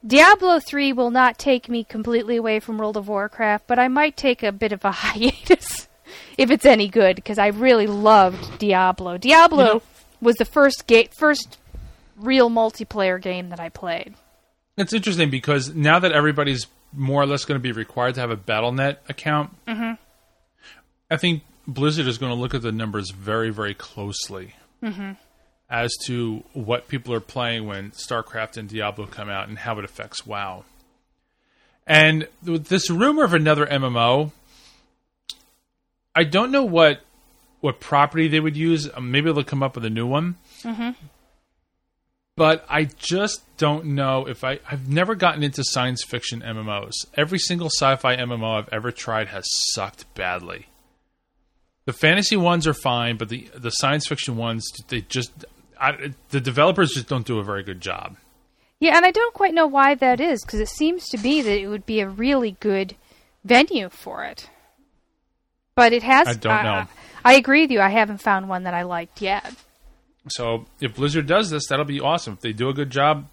Diablo 0.06 0.60
3 0.60 0.93
will 0.93 1.12
not 1.12 1.38
take 1.38 1.70
me 1.70 1.84
completely 1.84 2.36
away 2.38 2.60
from 2.60 2.78
World 2.78 2.97
of 2.97 3.08
Warcraft, 3.08 3.68
but 3.68 3.80
I 3.80 3.88
might 3.88 4.18
take 4.18 4.43
a 4.43 4.51
bit 4.51 4.72
of 4.74 4.84
a 4.84 4.91
hiatus 5.04 5.88
if 6.38 6.51
it's 6.51 6.66
any 6.66 6.88
good 6.89 7.16
because 7.16 7.38
I 7.38 7.47
really 7.47 7.88
loved 7.88 8.60
Diablo. 8.60 9.18
Diablo 9.18 9.64
You 9.66 9.74
know- 9.76 9.82
was 10.22 10.36
the 10.38 10.45
first 10.45 10.88
ga- 10.88 11.10
first 11.18 11.58
real 12.18 12.49
multiplayer 12.49 13.22
game 13.22 13.49
that 13.49 13.60
I 13.60 13.70
played. 13.70 14.14
It's 14.78 14.93
interesting 14.93 15.30
because 15.30 15.74
now 15.76 15.99
that 15.99 16.12
everybody's 16.12 16.68
more 16.93 17.22
or 17.22 17.26
less 17.26 17.45
going 17.45 17.60
to 17.60 17.62
be 17.64 17.72
required 17.72 18.16
to 18.16 18.22
have 18.22 18.32
a 18.32 18.38
BattleNet 18.38 18.97
account, 19.10 19.51
Mm-hmm. 19.68 19.93
I 21.12 21.18
think 21.18 21.43
Blizzard 21.68 22.08
is 22.08 22.18
going 22.18 22.32
to 22.32 22.36
look 22.39 22.54
at 22.56 22.62
the 22.62 22.72
numbers 22.72 23.12
very, 23.12 23.49
very 23.51 23.74
closely 23.74 24.56
Mm-hmm. 24.84 25.12
As 25.74 25.93
to 26.05 26.43
what 26.53 26.88
people 26.88 27.13
are 27.13 27.19
playing 27.19 27.67
when 27.67 27.91
StarCraft 27.91 28.55
and 28.55 28.69
Diablo 28.69 29.07
come 29.07 29.28
out 29.28 29.49
and 29.49 29.57
how 29.57 29.78
it 29.80 29.84
affects 29.84 30.26
WoW. 30.26 30.63
And 31.86 32.30
with 32.45 32.67
this 32.67 32.89
rumor 32.89 33.26
of 33.26 33.34
another 33.34 33.65
MMO, 33.65 34.32
I 36.15 36.24
don't 36.24 36.51
know 36.51 36.63
what 36.63 37.01
what 37.59 37.80
property 37.80 38.28
they 38.28 38.39
would 38.39 38.55
use. 38.55 38.89
Um, 38.93 39.11
Maybe 39.11 39.32
they'll 39.32 39.43
come 39.43 39.63
up 39.63 39.76
with 39.76 39.84
a 39.84 39.89
new 39.89 40.07
one 40.07 40.36
but 42.36 42.65
I 42.69 42.86
just 42.86 43.41
don't 43.57 43.86
know 43.86 44.28
if 44.28 44.43
I. 44.43 44.59
I've 44.69 44.89
never 44.89 45.15
gotten 45.15 45.43
into 45.43 45.63
science 45.63 46.03
fiction 46.03 46.41
MMOs. 46.41 46.93
Every 47.15 47.39
single 47.39 47.67
sci-fi 47.67 48.15
MMO 48.15 48.57
I've 48.57 48.69
ever 48.69 48.91
tried 48.91 49.28
has 49.28 49.45
sucked 49.74 50.11
badly. 50.15 50.67
The 51.86 51.93
fantasy 51.93 52.38
ones 52.38 52.65
are 52.65 52.74
fine, 52.74 53.17
but 53.17 53.30
the 53.30 53.49
the 53.55 53.69
science 53.69 54.07
fiction 54.07 54.36
ones, 54.36 54.67
they 54.88 55.01
just 55.01 55.45
I, 55.84 56.13
the 56.29 56.39
developers 56.39 56.91
just 56.91 57.07
don't 57.09 57.25
do 57.25 57.39
a 57.39 57.43
very 57.43 57.63
good 57.63 57.81
job. 57.81 58.15
Yeah, 58.79 58.95
and 58.95 59.05
I 59.05 59.11
don't 59.11 59.34
quite 59.34 59.53
know 59.53 59.67
why 59.67 59.95
that 59.95 60.19
is 60.19 60.43
because 60.43 60.59
it 60.59 60.69
seems 60.69 61.07
to 61.09 61.17
be 61.17 61.41
that 61.41 61.59
it 61.59 61.67
would 61.67 61.86
be 61.86 61.99
a 61.99 62.07
really 62.07 62.57
good 62.59 62.95
venue 63.43 63.89
for 63.89 64.23
it. 64.23 64.49
But 65.75 65.91
it 65.93 66.03
has. 66.03 66.27
I 66.27 66.34
don't 66.34 66.63
know. 66.63 66.86
I 67.25 67.34
agree 67.34 67.61
with 67.61 67.71
you. 67.71 67.81
I 67.81 67.89
haven't 67.89 68.19
found 68.19 68.47
one 68.47 68.63
that 68.63 68.73
I 68.73 68.84
liked 68.84 69.21
yet. 69.21 69.53
So 70.29 70.65
if 70.79 70.95
Blizzard 70.95 71.27
does 71.27 71.49
this, 71.49 71.67
that'll 71.67 71.86
be 71.86 71.99
awesome. 71.99 72.34
If 72.34 72.41
they 72.41 72.53
do 72.53 72.69
a 72.69 72.73
good 72.73 72.89
job, 72.89 73.27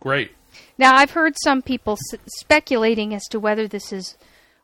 great. 0.00 0.32
Now, 0.78 0.94
I've 0.94 1.10
heard 1.10 1.34
some 1.42 1.62
people 1.62 1.94
s- 2.12 2.20
speculating 2.38 3.14
as 3.14 3.24
to 3.30 3.40
whether 3.40 3.66
this 3.66 3.92
is 3.92 4.16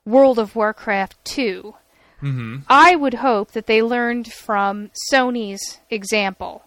World 0.05 0.39
of 0.39 0.55
Warcraft 0.55 1.25
2. 1.25 1.75
Mm-hmm. 2.23 2.57
I 2.69 2.95
would 2.95 3.15
hope 3.15 3.53
that 3.53 3.67
they 3.67 3.83
learned 3.83 4.33
from 4.33 4.91
Sony's 5.13 5.81
example 5.91 6.65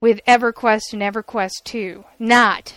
with 0.00 0.20
EverQuest 0.26 0.92
and 0.92 1.02
EverQuest 1.02 1.64
2 1.64 2.04
not 2.18 2.74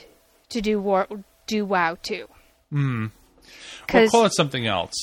to 0.50 0.62
do 0.62 0.80
war- 0.80 1.08
do 1.48 1.66
WoW 1.66 1.98
2. 2.02 2.28
Hmm. 2.72 3.06
Or 3.06 3.12
Because 3.86 4.12
call 4.12 4.26
it 4.26 4.34
something 4.36 4.66
else. 4.66 4.94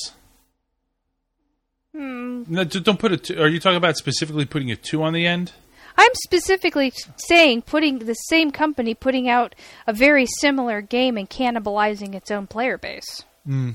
Hmm. 1.95 2.43
No, 2.47 2.63
d- 2.63 2.79
don't 2.79 2.99
put 2.99 3.11
it. 3.11 3.23
Two, 3.25 3.41
are 3.41 3.47
you 3.47 3.59
talking 3.59 3.77
about 3.77 3.97
specifically 3.97 4.45
putting 4.45 4.71
a 4.71 4.75
two 4.75 5.03
on 5.03 5.13
the 5.13 5.27
end? 5.27 5.51
I'm 5.97 6.11
specifically 6.23 6.93
saying 7.17 7.63
putting 7.63 7.99
the 7.99 8.13
same 8.13 8.51
company 8.51 8.93
putting 8.93 9.27
out 9.27 9.55
a 9.85 9.93
very 9.93 10.25
similar 10.39 10.81
game 10.81 11.17
and 11.17 11.29
cannibalizing 11.29 12.15
its 12.15 12.31
own 12.31 12.47
player 12.47 12.77
base. 12.77 13.23
Hmm. 13.45 13.71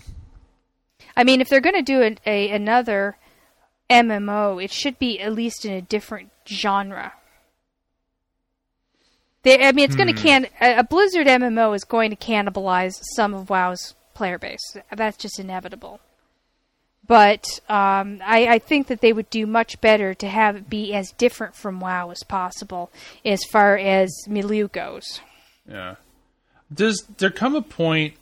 I 1.15 1.25
mean, 1.25 1.41
if 1.41 1.49
they're 1.49 1.61
going 1.61 1.77
to 1.77 1.83
do 1.83 2.03
a, 2.03 2.17
a 2.27 2.51
another 2.51 3.17
MMO, 3.91 4.63
it 4.63 4.73
should 4.73 4.99
be 4.99 5.21
at 5.21 5.33
least 5.35 5.65
in 5.65 5.73
a 5.73 5.83
different 5.83 6.31
genre. 6.49 7.13
They, 9.47 9.65
I 9.65 9.71
mean, 9.71 9.85
it's 9.85 9.95
going 9.95 10.13
to 10.13 10.21
can 10.21 10.49
a, 10.61 10.83
Blizzard 10.83 11.29
MMO 11.29 11.73
is 11.77 11.85
going 11.85 12.11
to 12.11 12.17
cannibalize 12.17 12.95
some 13.15 13.33
of 13.33 13.49
WoW's 13.49 13.95
player 14.13 14.41
base. 14.41 14.77
That's 14.91 15.17
just 15.17 15.39
inevitable. 15.39 16.01
But 17.07 17.47
um, 17.69 18.21
I, 18.27 18.49
I 18.49 18.59
think 18.59 18.89
that 18.89 19.01
they 19.01 19.13
would 19.13 19.31
do 19.31 19.47
much 19.47 19.81
better 19.81 20.15
to 20.15 20.27
have 20.27 20.57
it 20.57 20.69
be 20.69 20.93
as 20.93 21.13
different 21.13 21.55
from 21.55 21.79
WoW 21.79 22.11
as 22.11 22.25
possible, 22.25 22.91
as 23.25 23.45
far 23.45 23.79
as 23.79 24.13
milieu 24.27 24.67
goes. 24.67 25.21
Yeah. 25.71 25.95
Does 26.75 27.07
there 27.19 27.31
come 27.31 27.55
a 27.55 27.63
point 27.63 28.15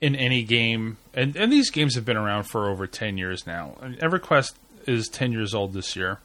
in 0.00 0.14
any 0.14 0.44
game, 0.44 0.98
and, 1.12 1.34
and 1.34 1.52
these 1.52 1.72
games 1.72 1.96
have 1.96 2.04
been 2.04 2.16
around 2.16 2.44
for 2.44 2.70
over 2.70 2.86
10 2.86 3.18
years 3.18 3.48
now. 3.48 3.74
Mean, 3.82 3.96
EverQuest 3.96 4.54
is 4.86 5.08
10 5.08 5.32
years 5.32 5.54
old 5.54 5.72
this 5.72 5.96
year. 5.96 6.20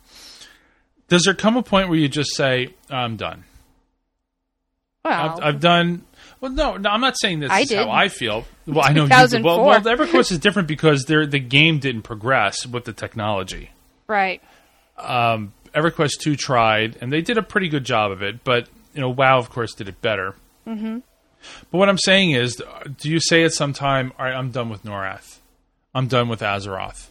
Does 1.07 1.23
there 1.23 1.33
come 1.33 1.57
a 1.57 1.63
point 1.63 1.89
where 1.89 1.97
you 1.97 2.07
just 2.07 2.35
say, 2.35 2.75
I'm 2.91 3.15
done? 3.15 3.45
Well, 5.05 5.13
I've, 5.37 5.43
I've 5.43 5.59
done. 5.59 6.03
Well, 6.39 6.51
no, 6.51 6.77
no, 6.77 6.89
I'm 6.89 7.01
not 7.01 7.15
saying 7.19 7.39
this 7.41 7.51
I 7.51 7.61
is 7.61 7.69
did. 7.69 7.77
how 7.77 7.89
I 7.91 8.07
feel. 8.09 8.45
Well, 8.65 8.83
I 8.83 8.93
know 8.93 9.03
you 9.03 9.09
did. 9.09 9.43
Well, 9.43 9.57
2004. 9.57 9.65
well, 9.65 9.81
EverQuest 9.97 10.31
is 10.31 10.39
different 10.39 10.67
because 10.67 11.03
they're, 11.05 11.25
the 11.25 11.39
game 11.39 11.79
didn't 11.79 12.01
progress 12.03 12.65
with 12.65 12.85
the 12.85 12.93
technology. 12.93 13.71
right. 14.07 14.41
EverQuest 14.97 16.19
2 16.21 16.35
tried, 16.35 16.97
and 17.01 17.11
they 17.11 17.21
did 17.21 17.37
a 17.37 17.43
pretty 17.43 17.69
good 17.69 17.83
job 17.83 18.11
of 18.11 18.21
it, 18.21 18.43
but, 18.43 18.67
you 18.93 19.01
know, 19.01 19.09
WoW, 19.09 19.37
of 19.39 19.49
course, 19.49 19.73
did 19.73 19.87
it 19.87 20.01
better. 20.01 20.35
Mm-hmm. 20.67 20.99
But 21.71 21.77
what 21.77 21.89
I'm 21.89 21.97
saying 21.97 22.31
is, 22.31 22.61
do 22.99 23.09
you 23.09 23.19
say 23.19 23.43
at 23.43 23.53
some 23.53 23.73
time, 23.73 24.13
all 24.17 24.25
right, 24.25 24.33
I'm 24.35 24.51
done 24.51 24.69
with 24.69 24.83
Norrath. 24.83 25.39
I'm 25.95 26.07
done 26.07 26.29
with 26.29 26.39
Azeroth. 26.41 27.07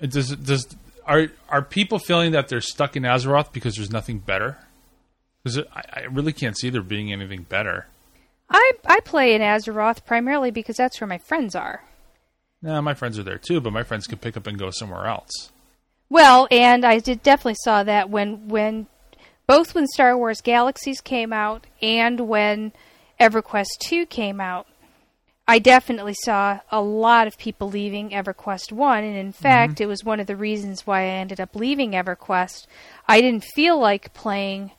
It 0.00 0.10
Does, 0.10 0.34
does, 0.36 0.76
are, 1.06 1.28
are 1.48 1.62
people 1.62 1.98
feeling 1.98 2.32
that 2.32 2.48
they're 2.48 2.60
stuck 2.60 2.96
in 2.96 3.04
Azeroth 3.04 3.52
because 3.52 3.76
there's 3.76 3.90
nothing 3.90 4.18
better? 4.18 4.58
Because 5.46 5.64
I, 5.72 5.82
I 5.92 6.00
really 6.10 6.32
can't 6.32 6.58
see 6.58 6.70
there 6.70 6.82
being 6.82 7.12
anything 7.12 7.44
better. 7.44 7.86
I 8.50 8.72
I 8.84 8.98
play 8.98 9.32
in 9.32 9.42
Azeroth 9.42 10.04
primarily 10.04 10.50
because 10.50 10.74
that's 10.74 11.00
where 11.00 11.06
my 11.06 11.18
friends 11.18 11.54
are. 11.54 11.84
Nah, 12.62 12.80
my 12.80 12.94
friends 12.94 13.16
are 13.16 13.22
there 13.22 13.38
too, 13.38 13.60
but 13.60 13.72
my 13.72 13.84
friends 13.84 14.08
can 14.08 14.18
pick 14.18 14.36
up 14.36 14.48
and 14.48 14.58
go 14.58 14.70
somewhere 14.72 15.06
else. 15.06 15.52
Well, 16.10 16.48
and 16.50 16.84
I 16.84 16.98
did 16.98 17.22
definitely 17.22 17.58
saw 17.62 17.84
that 17.84 18.10
when 18.10 18.48
when 18.48 18.88
both 19.46 19.72
when 19.72 19.86
Star 19.86 20.18
Wars 20.18 20.40
Galaxies 20.40 21.00
came 21.00 21.32
out 21.32 21.68
and 21.80 22.26
when 22.26 22.72
EverQuest 23.20 23.78
2 23.84 24.06
came 24.06 24.40
out. 24.40 24.66
I 25.46 25.60
definitely 25.60 26.16
saw 26.24 26.58
a 26.72 26.80
lot 26.80 27.28
of 27.28 27.38
people 27.38 27.68
leaving 27.68 28.10
EverQuest 28.10 28.72
1 28.72 29.04
and 29.04 29.16
in 29.16 29.28
mm-hmm. 29.28 29.42
fact 29.42 29.80
it 29.80 29.86
was 29.86 30.02
one 30.02 30.18
of 30.18 30.26
the 30.26 30.34
reasons 30.34 30.88
why 30.88 31.02
I 31.02 31.20
ended 31.20 31.40
up 31.40 31.54
leaving 31.54 31.92
EverQuest. 31.92 32.66
I 33.06 33.20
didn't 33.20 33.44
feel 33.54 33.78
like 33.78 34.12
playing 34.12 34.72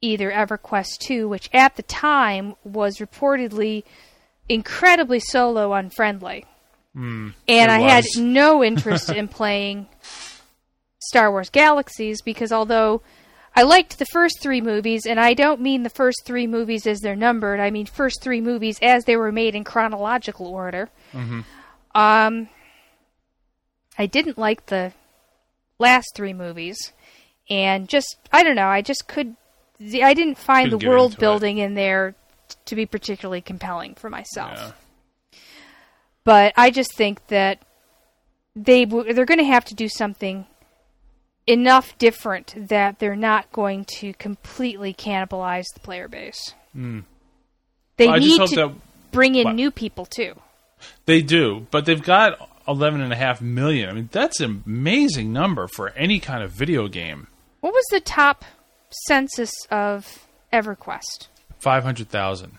either 0.00 0.30
EverQuest 0.30 0.98
2, 1.00 1.28
which 1.28 1.48
at 1.52 1.76
the 1.76 1.82
time 1.82 2.54
was 2.64 2.98
reportedly 2.98 3.84
incredibly 4.48 5.20
solo 5.20 5.72
unfriendly. 5.72 6.44
and 6.96 7.34
I 7.70 7.80
had 7.80 8.04
no 8.16 8.64
interest 8.70 9.10
in 9.10 9.28
playing 9.28 9.86
Star 10.98 11.30
Wars 11.30 11.50
Galaxies 11.50 12.22
because 12.22 12.52
although 12.52 13.02
I 13.54 13.62
liked 13.62 13.98
the 13.98 14.06
first 14.06 14.40
three 14.40 14.60
movies, 14.60 15.06
and 15.06 15.18
I 15.18 15.32
don't 15.34 15.60
mean 15.60 15.82
the 15.82 15.90
first 15.90 16.22
three 16.24 16.46
movies 16.46 16.86
as 16.86 17.00
they're 17.00 17.16
numbered, 17.16 17.58
I 17.60 17.70
mean 17.70 17.86
first 17.86 18.22
three 18.22 18.40
movies 18.40 18.78
as 18.82 19.04
they 19.04 19.16
were 19.16 19.32
made 19.32 19.54
in 19.54 19.64
chronological 19.64 20.46
order. 20.46 20.90
Um, 21.94 22.48
I 23.98 24.06
didn't 24.06 24.36
like 24.36 24.66
the 24.66 24.92
last 25.78 26.12
three 26.14 26.34
movies, 26.34 26.92
and 27.48 27.88
just 27.88 28.16
I 28.32 28.42
don't 28.42 28.56
know, 28.56 28.68
I 28.68 28.82
just 28.82 29.08
could. 29.08 29.36
I 29.80 30.14
didn't 30.14 30.38
find 30.38 30.66
Couldn't 30.70 30.80
the 30.80 30.88
world 30.88 31.12
into 31.12 31.16
it. 31.18 31.20
building 31.20 31.58
in 31.58 31.74
there 31.74 32.14
t- 32.48 32.56
to 32.66 32.74
be 32.76 32.86
particularly 32.86 33.40
compelling 33.40 33.94
for 33.94 34.08
myself. 34.10 34.52
Yeah. 34.54 35.38
But 36.24 36.52
I 36.56 36.70
just 36.70 36.94
think 36.96 37.26
that 37.28 37.60
they 38.54 38.84
w- 38.84 39.12
they're 39.12 39.24
going 39.26 39.38
to 39.38 39.44
have 39.44 39.64
to 39.66 39.74
do 39.74 39.88
something 39.88 40.46
enough 41.46 41.96
different 41.98 42.68
that 42.68 42.98
they're 42.98 43.14
not 43.14 43.52
going 43.52 43.84
to 43.98 44.12
completely 44.14 44.92
cannibalize 44.92 45.64
the 45.74 45.80
player 45.80 46.08
base. 46.08 46.54
They 46.74 46.80
Hmm. 46.80 47.00
I 48.00 48.18
just 48.18 48.38
need 48.40 48.48
to 48.48 48.56
that 48.56 48.74
bring 49.12 49.34
in 49.36 49.44
what? 49.44 49.54
new 49.54 49.70
people 49.70 50.04
too. 50.06 50.34
they 51.06 51.22
do, 51.22 51.66
but 51.70 51.84
they've 51.86 52.02
got 52.02 52.50
eleven 52.66 53.00
and 53.00 53.12
a 53.12 53.16
half 53.16 53.40
million. 53.40 53.88
I 53.88 53.92
mean, 53.92 54.08
that's 54.10 54.40
an 54.40 54.62
amazing 54.66 55.32
number 55.32 55.68
for 55.68 55.90
any 55.90 56.18
kind 56.18 56.42
of 56.42 56.50
video 56.50 56.88
game. 56.88 57.28
What 57.60 57.72
was 57.72 57.84
the 57.90 58.00
top 58.00 58.44
census 58.90 59.52
of 59.70 60.26
EverQuest? 60.52 61.28
Five 61.58 61.84
hundred 61.84 62.08
thousand. 62.08 62.58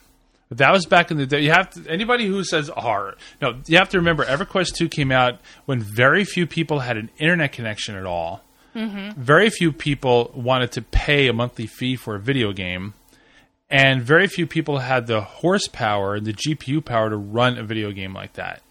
That 0.49 0.71
was 0.71 0.85
back 0.85 1.11
in 1.11 1.17
the 1.17 1.25
day. 1.25 1.41
You 1.41 1.51
have 1.51 1.69
to, 1.71 1.89
anybody 1.89 2.25
who 2.25 2.43
says 2.43 2.69
horror. 2.69 3.17
No, 3.41 3.59
you 3.65 3.77
have 3.77 3.89
to 3.89 3.97
remember 3.97 4.23
EverQuest 4.23 4.75
two 4.75 4.87
came 4.87 5.11
out 5.11 5.39
when 5.65 5.81
very 5.81 6.23
few 6.23 6.47
people 6.47 6.79
had 6.79 6.95
an 6.95 7.09
internet 7.17 7.51
connection 7.51 7.95
at 7.95 8.05
all. 8.05 8.43
Mm-hmm. 8.73 9.21
Very 9.21 9.49
few 9.49 9.73
people 9.73 10.31
wanted 10.33 10.71
to 10.73 10.81
pay 10.81 11.27
a 11.27 11.33
monthly 11.33 11.67
fee 11.67 11.95
for 11.95 12.15
a 12.15 12.19
video 12.19 12.53
game, 12.53 12.93
and 13.69 14.01
very 14.01 14.27
few 14.27 14.47
people 14.47 14.79
had 14.79 15.07
the 15.07 15.21
horsepower 15.21 16.15
and 16.15 16.25
the 16.25 16.33
GPU 16.33 16.85
power 16.85 17.09
to 17.09 17.17
run 17.17 17.57
a 17.57 17.63
video 17.63 17.91
game 17.91 18.13
like 18.13 18.33
that. 18.33 18.61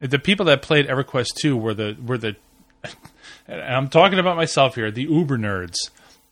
The 0.00 0.18
people 0.18 0.46
that 0.46 0.62
played 0.62 0.88
EverQuest 0.88 1.34
two 1.40 1.56
were 1.56 1.74
the 1.74 1.96
were 2.04 2.18
the 2.18 2.36
and 3.46 3.60
I'm 3.60 3.88
talking 3.88 4.18
about 4.18 4.36
myself 4.36 4.74
here, 4.74 4.90
the 4.90 5.04
Uber 5.04 5.38
nerds, 5.38 5.76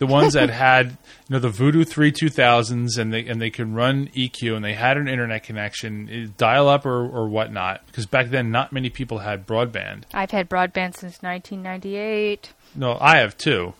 the 0.02 0.06
ones 0.08 0.32
that 0.32 0.50
had 0.50 0.90
you 0.90 0.96
know 1.30 1.38
the 1.38 1.48
Voodoo 1.48 1.84
three 1.84 2.10
two 2.10 2.28
thousands, 2.28 2.98
and 2.98 3.12
they 3.12 3.24
and 3.24 3.40
they 3.40 3.50
could 3.50 3.72
run 3.72 4.08
EQ, 4.08 4.56
and 4.56 4.64
they 4.64 4.74
had 4.74 4.96
an 4.96 5.06
internet 5.06 5.44
connection, 5.44 6.34
dial 6.36 6.68
up 6.68 6.84
or 6.84 7.06
or 7.06 7.28
whatnot, 7.28 7.86
because 7.86 8.04
back 8.04 8.30
then 8.30 8.50
not 8.50 8.72
many 8.72 8.90
people 8.90 9.18
had 9.18 9.46
broadband. 9.46 10.02
I've 10.12 10.32
had 10.32 10.50
broadband 10.50 10.96
since 10.96 11.22
1998. 11.22 12.52
No, 12.74 12.98
I 13.00 13.18
have 13.18 13.38
too, 13.38 13.74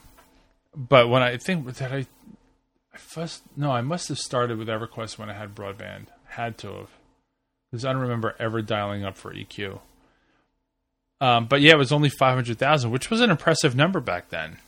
but 0.77 1.09
when 1.09 1.23
I 1.25 1.39
think 1.39 1.67
that 1.75 1.91
I, 1.91 2.07
I 2.95 2.99
first 2.99 3.43
no, 3.57 3.73
I 3.73 3.81
must 3.81 4.09
have 4.09 4.19
started 4.21 4.59
with 4.59 4.69
EverQuest 4.69 5.19
when 5.19 5.29
I 5.29 5.33
had 5.33 5.57
broadband. 5.57 6.07
Had 6.27 6.57
to 6.59 6.69
have, 6.69 6.91
because 7.69 7.85
I 7.85 7.93
don't 7.93 8.03
remember 8.03 8.37
ever 8.39 8.63
dialing 8.63 9.05
up 9.05 9.17
for 9.17 9.35
EQ. 9.35 9.81
Um, 11.21 11.47
but 11.47 11.61
yeah, 11.61 11.73
it 11.73 11.79
was 11.79 11.91
only 11.91 12.11
five 12.11 12.37
hundred 12.37 12.59
thousand, 12.59 12.93
which 12.93 13.11
was 13.11 13.21
an 13.21 13.31
impressive 13.31 13.75
number 13.75 13.99
back 13.99 14.29
then. 14.29 14.59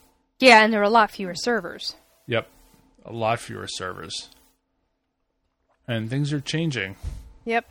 Yeah, 0.41 0.63
and 0.65 0.73
there 0.73 0.81
are 0.81 0.85
a 0.85 0.91
lot 0.91 1.11
fewer 1.11 1.35
servers. 1.35 1.95
Yep. 2.27 2.49
A 3.07 3.13
lot 3.13 3.41
fewer 3.41 3.67
servers. 3.69 4.31
And 5.87 6.09
things 6.09 6.33
are 6.33 6.41
changing. 6.41 6.97
Yep. 7.45 7.67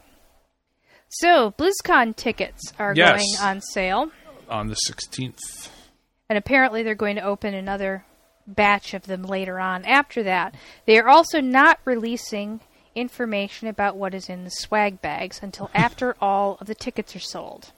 So, 1.09 1.51
BlizzCon 1.57 2.16
tickets 2.16 2.74
are 2.80 2.93
Yes. 2.95 3.20
going 3.39 3.47
on 3.49 3.61
sale, 3.61 4.11
On 4.49 4.68
the 4.68 4.76
16th. 4.88 5.70
and 6.30 6.38
apparently 6.38 6.84
they're 6.84 6.95
going 6.95 7.16
to 7.16 7.24
open 7.24 7.53
another 7.53 8.05
batch 8.47 8.93
of 8.93 9.03
them 9.03 9.24
later 9.24 9.59
on 9.59 9.86
after 9.86 10.24
that. 10.24 10.55
They 10.86 10.99
are 10.99 11.07
also 11.09 11.39
not 11.41 11.80
releasing 11.86 12.61
information 12.95 13.68
about 13.68 13.95
what 13.95 14.14
is 14.14 14.30
in 14.30 14.43
the 14.43 14.49
swag 14.51 15.01
bags 15.01 15.39
until 15.41 15.70
after 15.76 16.16
all 16.22 16.57
of 16.61 16.68
the 16.68 16.76
tickets 16.76 17.16
are 17.16 17.20
sold. 17.20 17.72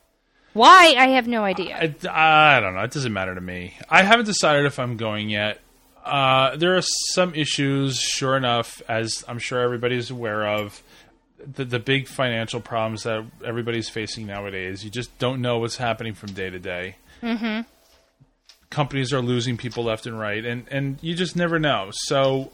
Why? 0.55 0.95
I 0.97 1.07
have 1.09 1.27
no 1.27 1.43
idea. 1.43 1.75
I, 1.75 2.55
I 2.57 2.61
don't 2.61 2.75
know. 2.75 2.81
It 2.81 2.91
doesn't 2.91 3.11
matter 3.11 3.35
to 3.35 3.41
me. 3.41 3.73
I 3.89 4.03
haven't 4.03 4.25
decided 4.25 4.65
if 4.65 4.79
I'm 4.79 4.95
going 4.95 5.29
yet. 5.29 5.59
Uh, 6.01 6.55
there 6.55 6.77
are 6.77 6.81
some 6.81 7.35
issues, 7.35 7.99
sure 7.99 8.37
enough, 8.37 8.81
as 8.87 9.25
I'm 9.27 9.37
sure 9.37 9.59
everybody's 9.59 10.11
aware 10.11 10.47
of. 10.47 10.81
The, 11.45 11.65
the 11.65 11.79
big 11.79 12.07
financial 12.07 12.61
problems 12.61 13.03
that 13.03 13.25
everybody's 13.43 13.89
facing 13.89 14.27
nowadays. 14.27 14.81
You 14.85 14.89
just 14.89 15.17
don't 15.19 15.41
know 15.41 15.59
what's 15.59 15.75
happening 15.75 16.13
from 16.13 16.31
day 16.31 16.49
to 16.49 16.57
day. 16.57 16.95
Mm-hmm. 17.21 17.61
Companies 18.69 19.11
are 19.11 19.21
losing 19.21 19.57
people 19.57 19.83
left 19.83 20.05
and 20.05 20.17
right, 20.17 20.45
and, 20.45 20.65
and 20.71 20.99
you 21.01 21.15
just 21.15 21.35
never 21.35 21.59
know. 21.59 21.89
So 21.91 22.53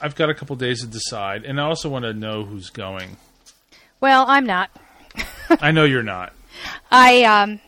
I've 0.00 0.14
got 0.14 0.30
a 0.30 0.34
couple 0.34 0.54
days 0.54 0.80
to 0.82 0.86
decide, 0.86 1.44
and 1.44 1.60
I 1.60 1.64
also 1.64 1.88
want 1.88 2.04
to 2.04 2.12
know 2.12 2.44
who's 2.44 2.70
going. 2.70 3.16
Well, 4.00 4.26
I'm 4.28 4.46
not. 4.46 4.70
I 5.60 5.72
know 5.72 5.84
you're 5.84 6.04
not. 6.04 6.32
I, 6.90 7.22
um, 7.24 7.60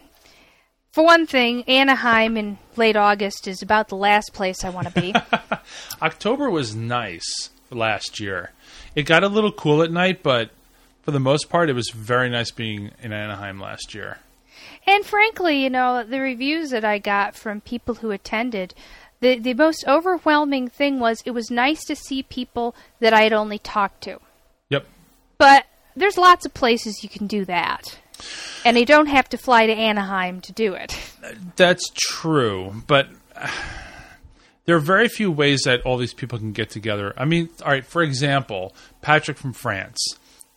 for 0.93 1.05
one 1.05 1.27
thing, 1.27 1.65
Anaheim 1.65 2.37
in 2.37 2.59
late 2.77 2.97
August 2.97 3.47
is 3.47 3.63
about 3.63 3.89
the 3.89 3.97
last 3.97 4.33
place 4.33 4.65
I 4.65 4.71
want 4.71 4.93
to 4.93 5.01
be. 5.01 5.15
October 6.03 6.51
was 6.51 6.75
nice 6.75 7.51
last 7.71 8.21
year. 8.21 8.53
It 8.95 9.03
got 9.03 9.23
a 9.23 9.29
little 9.29 9.53
cool 9.53 9.83
at 9.83 9.91
night, 9.91 10.23
but 10.23 10.51
for 11.03 11.11
the 11.11 11.21
most 11.21 11.49
part, 11.49 11.71
it 11.71 11.75
was 11.75 11.91
very 11.91 12.29
nice 12.29 12.51
being 12.51 12.91
in 13.03 13.13
Anaheim 13.13 13.61
last 13.61 13.95
year. 13.95 14.19
And 14.87 15.05
frankly, 15.05 15.63
you 15.63 15.71
know, 15.71 16.05
the 16.05 16.21
reviews 16.21 16.71
that 16.71 16.85
I 16.85 16.99
got 16.99 17.35
from 17.35 17.61
people 17.61 17.97
who 17.97 18.11
attended, 18.11 18.75
the 19.21 19.39
the 19.39 19.55
most 19.55 19.85
overwhelming 19.87 20.69
thing 20.69 21.01
was 21.01 21.23
it 21.25 21.33
was 21.33 21.51
nice 21.51 21.85
to 21.85 21.97
see 21.97 22.23
people 22.23 22.75
that 23.01 23.13
I 23.13 23.23
had 23.23 23.33
only 23.33 23.59
talked 23.59 24.03
to. 24.03 24.19
Yep. 24.71 24.87
But 25.39 25.67
there's 25.95 26.19
lots 26.19 26.47
of 26.47 26.55
places 26.55 27.03
you 27.03 27.09
can 27.09 27.27
do 27.27 27.45
that. 27.45 27.99
And 28.65 28.77
they 28.77 28.85
don't 28.85 29.07
have 29.07 29.29
to 29.31 29.39
fly 29.39 29.67
to 29.67 29.73
Anaheim 29.73 30.41
to 30.43 30.53
do 30.53 30.75
it. 30.75 30.97
That's 31.57 31.91
true, 31.95 32.83
but 32.87 33.09
uh, 33.35 33.49
there 34.67 34.77
are 34.77 34.81
very 34.81 35.09
few 35.09 35.31
ways 35.31 35.63
that 35.65 35.83
all 35.83 35.97
these 35.97 36.13
people 36.13 36.39
can 36.39 36.53
get 36.53 36.71
together. 36.71 37.15
I 37.17 37.25
mean, 37.25 37.49
all 37.65 37.71
right, 37.71 37.87
for 37.87 38.03
example, 38.03 38.75
Patrick 39.01 39.39
from 39.39 39.53
France. 39.53 39.99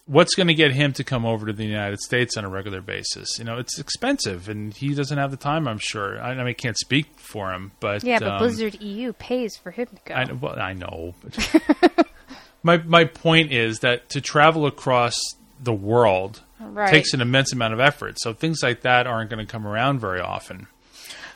What's 0.07 0.33
going 0.33 0.47
to 0.47 0.55
get 0.55 0.71
him 0.71 0.91
to 0.93 1.03
come 1.03 1.23
over 1.23 1.45
to 1.45 1.53
the 1.53 1.65
United 1.65 1.99
States 1.99 2.35
on 2.35 2.43
a 2.43 2.49
regular 2.49 2.81
basis? 2.81 3.37
You 3.37 3.45
know, 3.45 3.59
it's 3.59 3.77
expensive, 3.77 4.49
and 4.49 4.73
he 4.73 4.95
doesn't 4.95 5.19
have 5.19 5.29
the 5.29 5.37
time. 5.37 5.67
I'm 5.67 5.77
sure. 5.77 6.19
I, 6.19 6.31
I 6.31 6.35
mean, 6.37 6.47
I 6.47 6.53
can't 6.53 6.77
speak 6.77 7.05
for 7.17 7.53
him, 7.53 7.73
but 7.79 8.03
Yeah, 8.03 8.17
but 8.17 8.27
um, 8.29 8.39
Blizzard 8.39 8.81
EU 8.81 9.13
pays 9.13 9.55
for 9.55 9.69
him 9.69 9.85
to 9.85 10.01
go. 10.05 10.15
I, 10.15 10.31
well, 10.31 10.59
I 10.59 10.73
know. 10.73 11.13
my 12.63 12.77
my 12.77 13.05
point 13.05 13.51
is 13.51 13.81
that 13.81 14.09
to 14.09 14.21
travel 14.21 14.65
across 14.65 15.15
the 15.59 15.73
world 15.73 16.41
Right. 16.59 16.89
takes 16.89 17.13
an 17.13 17.21
immense 17.21 17.53
amount 17.53 17.73
of 17.73 17.79
effort. 17.79 18.19
So 18.19 18.33
things 18.33 18.61
like 18.61 18.81
that 18.81 19.07
aren't 19.07 19.29
going 19.29 19.45
to 19.45 19.51
come 19.51 19.65
around 19.65 19.99
very 19.99 20.19
often. 20.19 20.67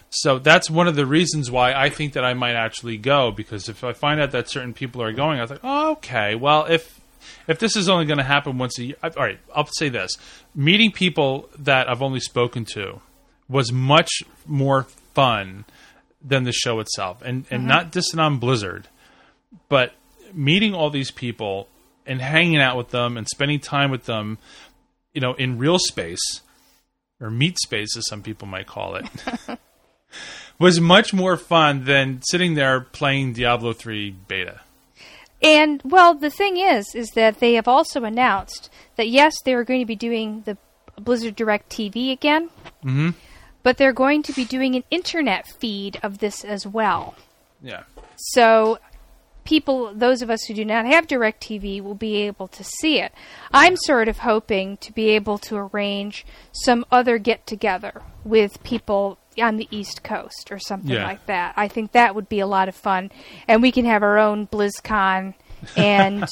So 0.09 0.37
that's 0.37 0.69
one 0.69 0.87
of 0.87 0.95
the 0.95 1.05
reasons 1.05 1.49
why 1.49 1.73
I 1.73 1.89
think 1.89 2.13
that 2.13 2.23
I 2.23 2.33
might 2.33 2.55
actually 2.55 2.97
go 2.97 3.31
because 3.31 3.67
if 3.67 3.83
I 3.83 3.93
find 3.93 4.21
out 4.21 4.31
that 4.31 4.47
certain 4.47 4.73
people 4.73 5.01
are 5.01 5.11
going, 5.11 5.39
I 5.39 5.41
was 5.41 5.49
like, 5.49 5.61
oh, 5.63 5.91
okay, 5.93 6.35
well 6.35 6.65
if 6.65 6.99
if 7.47 7.59
this 7.59 7.75
is 7.75 7.89
only 7.89 8.05
going 8.05 8.17
to 8.17 8.23
happen 8.23 8.57
once 8.57 8.77
a 8.79 8.83
year, 8.83 8.95
all 9.01 9.11
right, 9.17 9.39
I'll 9.55 9.65
say 9.65 9.89
this: 9.89 10.17
meeting 10.53 10.91
people 10.91 11.49
that 11.57 11.89
I've 11.89 12.01
only 12.01 12.19
spoken 12.19 12.65
to 12.73 13.01
was 13.49 13.71
much 13.71 14.09
more 14.45 14.83
fun 15.13 15.65
than 16.21 16.43
the 16.43 16.51
show 16.51 16.79
itself, 16.79 17.21
and 17.21 17.45
and 17.49 17.61
mm-hmm. 17.61 17.67
not 17.67 17.91
dissing 17.91 18.19
on 18.19 18.39
Blizzard, 18.39 18.87
but 19.69 19.93
meeting 20.33 20.73
all 20.73 20.89
these 20.89 21.11
people 21.11 21.67
and 22.05 22.21
hanging 22.21 22.59
out 22.59 22.77
with 22.77 22.89
them 22.89 23.17
and 23.17 23.27
spending 23.27 23.59
time 23.59 23.91
with 23.91 24.05
them, 24.05 24.37
you 25.13 25.21
know, 25.21 25.33
in 25.33 25.57
real 25.57 25.79
space 25.79 26.41
or 27.19 27.29
meat 27.29 27.57
space, 27.59 27.95
as 27.95 28.07
some 28.07 28.21
people 28.21 28.47
might 28.47 28.67
call 28.67 28.95
it, 28.95 29.05
was 30.59 30.79
much 30.79 31.13
more 31.13 31.37
fun 31.37 31.85
than 31.85 32.21
sitting 32.23 32.55
there 32.55 32.81
playing 32.81 33.33
Diablo 33.33 33.73
three 33.73 34.11
beta. 34.11 34.61
And 35.41 35.81
well, 35.83 36.13
the 36.13 36.29
thing 36.29 36.57
is, 36.57 36.95
is 36.95 37.09
that 37.11 37.39
they 37.39 37.53
have 37.55 37.67
also 37.67 38.03
announced 38.03 38.69
that 38.95 39.09
yes, 39.09 39.33
they 39.43 39.53
are 39.53 39.63
going 39.63 39.81
to 39.81 39.85
be 39.85 39.95
doing 39.95 40.43
the 40.45 40.57
Blizzard 40.99 41.35
Direct 41.35 41.69
TV 41.69 42.11
again, 42.11 42.49
mm-hmm. 42.83 43.09
but 43.61 43.77
they're 43.77 43.93
going 43.93 44.23
to 44.23 44.33
be 44.33 44.45
doing 44.45 44.75
an 44.75 44.83
internet 44.89 45.47
feed 45.47 45.99
of 46.01 46.19
this 46.19 46.45
as 46.45 46.65
well. 46.65 47.15
Yeah. 47.61 47.83
So 48.15 48.79
people, 49.43 49.93
those 49.93 50.21
of 50.21 50.29
us 50.29 50.43
who 50.43 50.53
do 50.53 50.63
not 50.65 50.85
have 50.85 51.07
Direct 51.07 51.41
TV, 51.43 51.81
will 51.81 51.95
be 51.95 52.15
able 52.17 52.47
to 52.49 52.63
see 52.63 52.99
it. 52.99 53.11
I'm 53.53 53.75
sort 53.75 54.07
of 54.07 54.19
hoping 54.19 54.77
to 54.77 54.91
be 54.93 55.09
able 55.09 55.37
to 55.39 55.55
arrange 55.57 56.25
some 56.51 56.85
other 56.91 57.17
get 57.17 57.45
together 57.47 58.01
with 58.23 58.61
people 58.63 59.17
on 59.41 59.57
the 59.57 59.67
East 59.71 60.03
Coast 60.03 60.49
or 60.51 60.59
something 60.59 60.91
Yeah. 60.91 61.05
like 61.05 61.25
that. 61.25 61.53
I 61.57 61.67
think 61.67 61.91
that 61.91 62.13
would 62.15 62.29
be 62.29 62.39
a 62.39 62.47
lot 62.47 62.69
of 62.69 62.75
fun, 62.75 63.11
and 63.47 63.61
we 63.61 63.71
can 63.71 63.85
have 63.85 64.03
our 64.03 64.17
own 64.19 64.47
BlizzCon, 64.47 65.33
and 65.75 66.25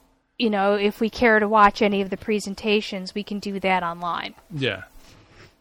you 0.38 0.50
know, 0.50 0.74
if 0.74 1.00
we 1.00 1.10
care 1.10 1.40
to 1.40 1.48
watch 1.48 1.82
any 1.82 2.00
of 2.00 2.10
the 2.10 2.16
presentations, 2.16 3.14
we 3.14 3.22
can 3.24 3.38
do 3.40 3.58
that 3.60 3.82
online. 3.82 4.34
Yeah. 4.54 4.84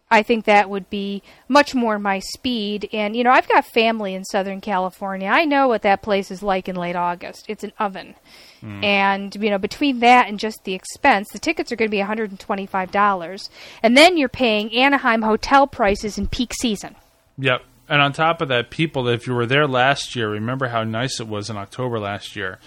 I 0.10 0.24
think 0.24 0.46
that 0.46 0.70
would 0.70 0.90
be 0.90 1.22
much 1.50 1.76
more 1.76 2.00
my 2.00 2.20
speed. 2.20 2.90
And, 2.94 3.16
you 3.16 3.24
know, 3.24 3.32
I've 3.32 3.50
got 3.50 3.66
family 3.66 4.14
in 4.14 4.24
Southern 4.24 4.62
California. 4.62 5.28
I 5.28 5.44
know 5.44 5.68
what 5.68 5.82
that 5.82 6.02
place 6.02 6.32
is 6.32 6.42
like 6.42 6.70
in 6.70 6.78
late 6.78 6.96
August. 6.96 7.46
It's 7.50 7.64
an 7.64 7.74
oven. 7.78 8.16
Hmm. 8.62 8.84
And, 8.84 9.36
you 9.36 9.50
know, 9.50 9.58
between 9.58 10.00
that 10.00 10.30
and 10.30 10.40
just 10.40 10.64
the 10.64 10.74
expense, 10.74 11.28
the 11.34 11.40
tickets 11.40 11.72
are 11.72 11.76
going 11.76 11.92
to 11.92 11.96
be 11.96 12.02
$125. 12.02 13.50
And 13.84 13.98
then 13.98 14.18
you're 14.18 14.30
paying 14.30 14.74
Anaheim 14.74 15.24
hotel 15.24 15.68
prices 15.68 16.18
in 16.18 16.28
peak 16.28 16.54
season. 16.54 16.96
Yep. 17.38 17.64
And 17.90 18.02
on 18.02 18.14
top 18.14 18.42
of 18.42 18.48
that, 18.50 18.70
people, 18.70 19.08
if 19.08 19.28
you 19.28 19.34
were 19.34 19.46
there 19.46 19.68
last 19.68 20.16
year, 20.16 20.30
remember 20.30 20.68
how 20.68 20.84
nice 20.84 21.20
it 21.20 21.28
was 21.28 21.50
in 21.50 21.58
October 21.58 22.00
last 22.00 22.36
year. 22.36 22.60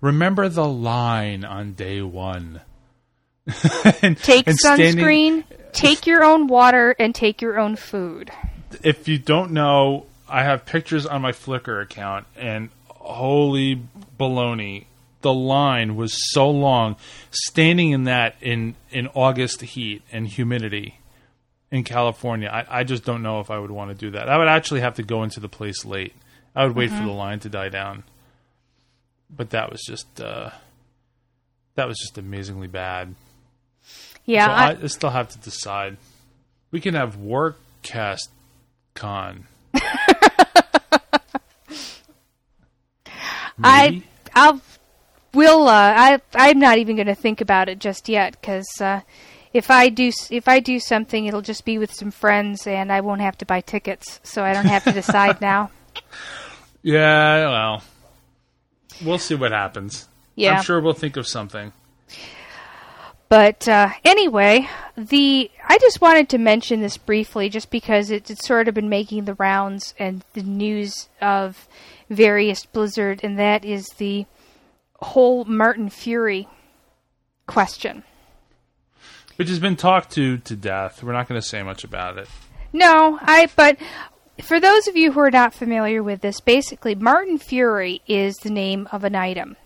Remember 0.00 0.48
the 0.48 0.66
line 0.66 1.44
on 1.44 1.72
day 1.72 2.02
one. 2.02 2.60
and, 4.02 4.18
Take 4.18 4.46
and 4.46 4.56
standing- 4.56 4.96
sunscreen, 4.96 5.44
take 5.76 6.06
your 6.06 6.24
own 6.24 6.46
water, 6.46 6.96
and 6.98 7.14
take 7.14 7.40
your 7.40 7.58
own 7.58 7.76
food. 7.76 8.30
if 8.82 9.06
you 9.06 9.18
don't 9.18 9.52
know, 9.52 10.06
I 10.28 10.42
have 10.42 10.66
pictures 10.66 11.06
on 11.06 11.22
my 11.22 11.32
Flickr 11.32 11.80
account, 11.82 12.26
and 12.36 12.70
holy 12.88 13.80
baloney, 14.18 14.86
the 15.20 15.32
line 15.32 15.96
was 15.96 16.14
so 16.32 16.50
long. 16.50 16.96
Standing 17.30 17.92
in 17.92 18.04
that 18.04 18.36
in 18.40 18.74
in 18.90 19.08
August 19.08 19.60
heat 19.62 20.02
and 20.12 20.26
humidity 20.26 21.00
in 21.70 21.84
California, 21.84 22.48
I, 22.48 22.80
I 22.80 22.84
just 22.84 23.04
don't 23.04 23.22
know 23.22 23.40
if 23.40 23.50
I 23.50 23.58
would 23.58 23.70
want 23.70 23.90
to 23.90 23.96
do 23.96 24.10
that. 24.12 24.28
I 24.28 24.38
would 24.38 24.48
actually 24.48 24.80
have 24.80 24.94
to 24.94 25.02
go 25.02 25.22
into 25.22 25.40
the 25.40 25.48
place 25.48 25.84
late. 25.84 26.14
I 26.54 26.64
would 26.66 26.74
wait 26.74 26.90
for 26.90 27.04
the 27.04 27.12
line 27.12 27.38
to 27.40 27.48
die 27.48 27.68
down. 27.68 28.04
But 29.28 29.50
that 29.50 29.70
was 29.70 29.82
just 29.82 30.20
uh, 30.20 30.50
that 31.74 31.86
was 31.86 31.98
just 31.98 32.18
amazingly 32.18 32.68
bad. 32.68 33.14
Yeah, 34.26 34.46
so 34.46 34.52
I, 34.52 34.82
I, 34.82 34.86
still 34.88 35.10
have 35.10 35.28
to 35.30 35.38
decide. 35.38 35.96
We 36.70 36.80
can 36.80 36.94
have 36.94 37.16
Workcast 37.16 38.28
Con. 38.94 39.46
I 43.62 44.02
I'll 44.34 44.60
will 45.32 45.68
uh, 45.68 45.94
I 45.96 46.20
I'm 46.34 46.58
not 46.58 46.78
even 46.78 46.96
going 46.96 47.06
to 47.06 47.14
think 47.14 47.40
about 47.40 47.68
it 47.68 47.78
just 47.78 48.08
yet 48.08 48.32
because 48.40 48.66
uh, 48.80 49.00
if 49.52 49.70
I 49.70 49.88
do, 49.88 50.10
if 50.30 50.48
I 50.48 50.60
do 50.60 50.78
something, 50.78 51.26
it'll 51.26 51.40
just 51.40 51.64
be 51.64 51.78
with 51.78 51.94
some 51.94 52.10
friends, 52.10 52.66
and 52.66 52.92
I 52.92 53.00
won't 53.00 53.22
have 53.22 53.38
to 53.38 53.46
buy 53.46 53.60
tickets, 53.60 54.20
so 54.22 54.44
I 54.44 54.52
don't 54.52 54.66
have 54.66 54.84
to 54.84 54.92
decide 54.92 55.40
now. 55.40 55.70
Yeah, 56.82 57.50
well, 57.50 57.82
we'll 59.04 59.18
see 59.18 59.34
what 59.34 59.50
happens. 59.50 60.06
Yeah. 60.36 60.58
I'm 60.58 60.62
sure 60.62 60.80
we'll 60.80 60.92
think 60.92 61.16
of 61.16 61.26
something. 61.26 61.72
But 63.28 63.66
uh, 63.66 63.90
anyway, 64.04 64.68
the 64.96 65.50
I 65.66 65.78
just 65.78 66.00
wanted 66.00 66.28
to 66.28 66.38
mention 66.38 66.80
this 66.80 66.96
briefly, 66.96 67.48
just 67.48 67.70
because 67.70 68.10
it, 68.10 68.30
it's 68.30 68.46
sort 68.46 68.68
of 68.68 68.74
been 68.74 68.88
making 68.88 69.24
the 69.24 69.34
rounds 69.34 69.94
and 69.98 70.24
the 70.34 70.42
news 70.42 71.08
of 71.20 71.68
various 72.08 72.64
Blizzard, 72.66 73.20
and 73.24 73.38
that 73.38 73.64
is 73.64 73.86
the 73.98 74.26
whole 75.00 75.44
Martin 75.44 75.90
Fury 75.90 76.48
question. 77.46 78.04
Which 79.36 79.48
has 79.48 79.58
been 79.58 79.76
talked 79.76 80.12
to 80.12 80.38
to 80.38 80.56
death. 80.56 81.02
We're 81.02 81.12
not 81.12 81.28
going 81.28 81.40
to 81.40 81.46
say 81.46 81.62
much 81.62 81.82
about 81.82 82.18
it. 82.18 82.28
No, 82.72 83.18
I. 83.20 83.48
But 83.56 83.78
for 84.42 84.60
those 84.60 84.86
of 84.86 84.96
you 84.96 85.12
who 85.12 85.20
are 85.20 85.30
not 85.32 85.52
familiar 85.52 86.02
with 86.02 86.20
this, 86.20 86.40
basically, 86.40 86.94
Martin 86.94 87.38
Fury 87.38 88.02
is 88.06 88.36
the 88.36 88.50
name 88.50 88.88
of 88.92 89.02
an 89.02 89.16
item. 89.16 89.56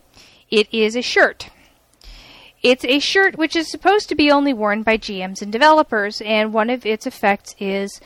It 0.51 0.73
is 0.73 0.97
a 0.97 1.03
shirt. 1.03 1.51
It's 2.63 2.85
a 2.85 2.99
shirt 2.99 3.37
which 3.39 3.57
is 3.57 3.71
supposed 3.71 4.09
to 4.11 4.15
be 4.15 4.31
only 4.31 4.53
worn 4.53 4.83
by 4.83 4.99
GMs 4.99 5.41
and 5.41 5.51
developers, 5.51 6.21
and 6.21 6.53
one 6.53 6.69
of 6.69 6.85
its 6.85 7.07
effects 7.07 7.55
is 7.59 8.01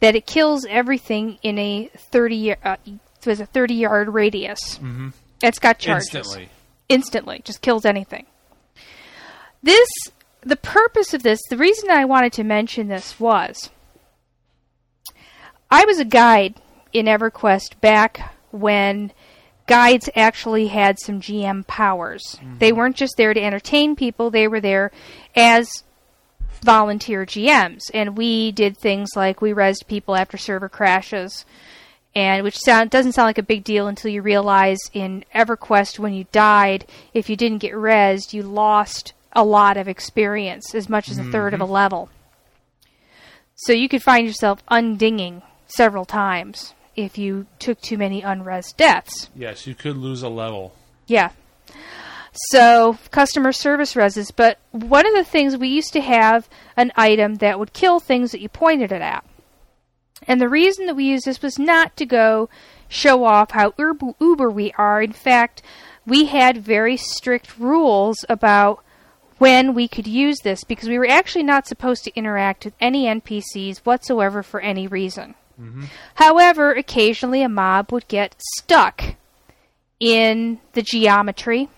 that 0.00 0.16
it 0.16 0.26
kills 0.26 0.66
everything 0.68 1.38
in 1.42 1.58
a 1.58 1.90
thirty 1.96 2.36
year, 2.36 2.56
uh, 2.64 2.76
was 3.24 3.40
a 3.40 3.46
thirty 3.46 3.74
yard 3.74 4.12
radius. 4.12 4.78
Mm-hmm. 4.78 5.10
It's 5.42 5.58
got 5.58 5.78
charges 5.78 6.14
Instantly. 6.14 6.48
instantly, 6.88 7.40
just 7.44 7.62
kills 7.62 7.84
anything. 7.84 8.26
This, 9.62 9.88
the 10.40 10.56
purpose 10.56 11.14
of 11.14 11.22
this, 11.22 11.40
the 11.48 11.56
reason 11.56 11.90
I 11.90 12.04
wanted 12.04 12.32
to 12.34 12.44
mention 12.44 12.88
this 12.88 13.20
was 13.20 13.70
I 15.70 15.84
was 15.84 15.98
a 15.98 16.04
guide 16.04 16.56
in 16.92 17.06
EverQuest 17.06 17.80
back 17.80 18.34
when 18.50 19.12
guides 19.70 20.10
actually 20.16 20.66
had 20.66 20.98
some 20.98 21.20
GM 21.20 21.64
powers. 21.64 22.36
Mm-hmm. 22.40 22.58
They 22.58 22.72
weren't 22.72 22.96
just 22.96 23.16
there 23.16 23.32
to 23.32 23.40
entertain 23.40 23.94
people, 23.94 24.28
they 24.28 24.48
were 24.48 24.60
there 24.60 24.90
as 25.36 25.84
volunteer 26.60 27.24
GMs. 27.24 27.82
And 27.94 28.18
we 28.18 28.50
did 28.50 28.76
things 28.76 29.10
like 29.14 29.40
we 29.40 29.52
resed 29.52 29.86
people 29.86 30.16
after 30.16 30.36
server 30.36 30.68
crashes. 30.68 31.44
And 32.16 32.42
which 32.42 32.58
sound 32.58 32.90
doesn't 32.90 33.12
sound 33.12 33.28
like 33.28 33.38
a 33.38 33.44
big 33.44 33.62
deal 33.62 33.86
until 33.86 34.10
you 34.10 34.22
realize 34.22 34.80
in 34.92 35.24
EverQuest 35.32 36.00
when 36.00 36.14
you 36.14 36.26
died, 36.32 36.84
if 37.14 37.30
you 37.30 37.36
didn't 37.36 37.58
get 37.58 37.72
resed, 37.72 38.32
you 38.32 38.42
lost 38.42 39.12
a 39.32 39.44
lot 39.44 39.76
of 39.76 39.86
experience, 39.86 40.74
as 40.74 40.88
much 40.88 41.08
as 41.08 41.18
a 41.18 41.22
third 41.30 41.54
of 41.54 41.60
a 41.60 41.64
mm-hmm. 41.64 41.72
level. 41.72 42.08
So 43.54 43.72
you 43.72 43.88
could 43.88 44.02
find 44.02 44.26
yourself 44.26 44.66
undinging 44.66 45.42
several 45.68 46.04
times 46.04 46.74
if 47.04 47.18
you 47.18 47.46
took 47.58 47.80
too 47.80 47.98
many 47.98 48.22
unres 48.22 48.76
deaths. 48.76 49.30
Yes, 49.34 49.66
you 49.66 49.74
could 49.74 49.96
lose 49.96 50.22
a 50.22 50.28
level. 50.28 50.74
Yeah. 51.06 51.30
So 52.32 52.98
customer 53.10 53.52
service 53.52 53.94
reses, 53.94 54.32
but 54.34 54.58
one 54.70 55.06
of 55.06 55.14
the 55.14 55.24
things 55.24 55.56
we 55.56 55.68
used 55.68 55.92
to 55.94 56.00
have 56.00 56.48
an 56.76 56.92
item 56.96 57.36
that 57.36 57.58
would 57.58 57.72
kill 57.72 57.98
things 57.98 58.32
that 58.32 58.40
you 58.40 58.48
pointed 58.48 58.92
it 58.92 59.02
at. 59.02 59.24
And 60.26 60.40
the 60.40 60.48
reason 60.48 60.86
that 60.86 60.96
we 60.96 61.04
used 61.04 61.24
this 61.24 61.42
was 61.42 61.58
not 61.58 61.96
to 61.96 62.06
go 62.06 62.48
show 62.88 63.24
off 63.24 63.52
how 63.52 63.72
uber, 63.78 64.12
uber 64.20 64.50
we 64.50 64.72
are. 64.72 65.02
In 65.02 65.12
fact, 65.12 65.62
we 66.06 66.26
had 66.26 66.58
very 66.58 66.96
strict 66.96 67.58
rules 67.58 68.24
about 68.28 68.84
when 69.38 69.74
we 69.74 69.88
could 69.88 70.06
use 70.06 70.40
this 70.40 70.64
because 70.64 70.88
we 70.88 70.98
were 70.98 71.08
actually 71.08 71.42
not 71.42 71.66
supposed 71.66 72.04
to 72.04 72.14
interact 72.14 72.64
with 72.64 72.74
any 72.80 73.06
NPCs 73.06 73.78
whatsoever 73.78 74.42
for 74.42 74.60
any 74.60 74.86
reason. 74.86 75.34
Mm-hmm. 75.60 75.84
However, 76.14 76.72
occasionally 76.72 77.42
a 77.42 77.48
mob 77.48 77.92
would 77.92 78.08
get 78.08 78.34
stuck 78.56 79.16
in 79.98 80.60
the 80.72 80.82
geometry. 80.82 81.68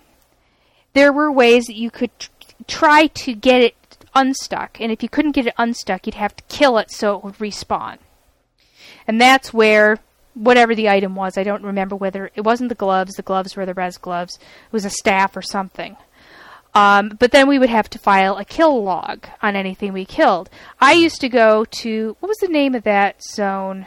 There 0.95 1.13
were 1.13 1.33
ways 1.33 1.67
that 1.67 1.77
you 1.77 1.91
could 1.91 2.17
tr- 2.19 2.31
try 2.67 3.07
to 3.09 3.35
get 3.35 3.61
it 3.61 3.75
unstuck, 4.15 4.81
and 4.81 4.93
if 4.93 5.03
you 5.03 5.09
couldn't 5.09 5.33
get 5.33 5.47
it 5.47 5.55
unstuck, 5.59 6.07
you'd 6.07 6.15
have 6.15 6.37
to 6.37 6.45
kill 6.45 6.79
it 6.79 6.91
so 6.91 7.17
it 7.17 7.25
would 7.25 7.39
respawn. 7.39 7.99
And 9.07 9.21
that's 9.21 9.53
where 9.53 9.99
whatever 10.35 10.75
the 10.75 10.89
item 10.89 11.15
was, 11.15 11.37
I 11.37 11.43
don't 11.43 11.65
remember 11.65 11.97
whether 11.97 12.31
it 12.35 12.43
wasn't 12.43 12.69
the 12.69 12.75
gloves, 12.75 13.15
the 13.15 13.23
gloves 13.23 13.57
were 13.57 13.67
the 13.67 13.75
res 13.75 13.99
gloves, 13.99 14.39
it 14.39 14.73
was 14.73 14.85
a 14.85 14.91
staff 14.91 15.37
or 15.37 15.43
something. 15.43 15.97
Um, 16.75 17.11
but 17.19 17.33
then 17.33 17.49
we 17.49 17.59
would 17.59 17.69
have 17.69 17.91
to 17.91 17.99
file 17.99 18.39
a 18.39 18.45
kill 18.45 18.83
log 18.83 19.27
on 19.43 19.57
anything 19.57 19.93
we 19.93 20.05
killed. 20.05 20.49
I 20.81 20.93
used 20.93 21.21
to 21.21 21.29
go 21.29 21.65
to 21.67 22.17
what 22.21 22.29
was 22.29 22.39
the 22.39 22.49
name 22.49 22.75
of 22.75 22.85
that 22.85 23.23
zone 23.23 23.87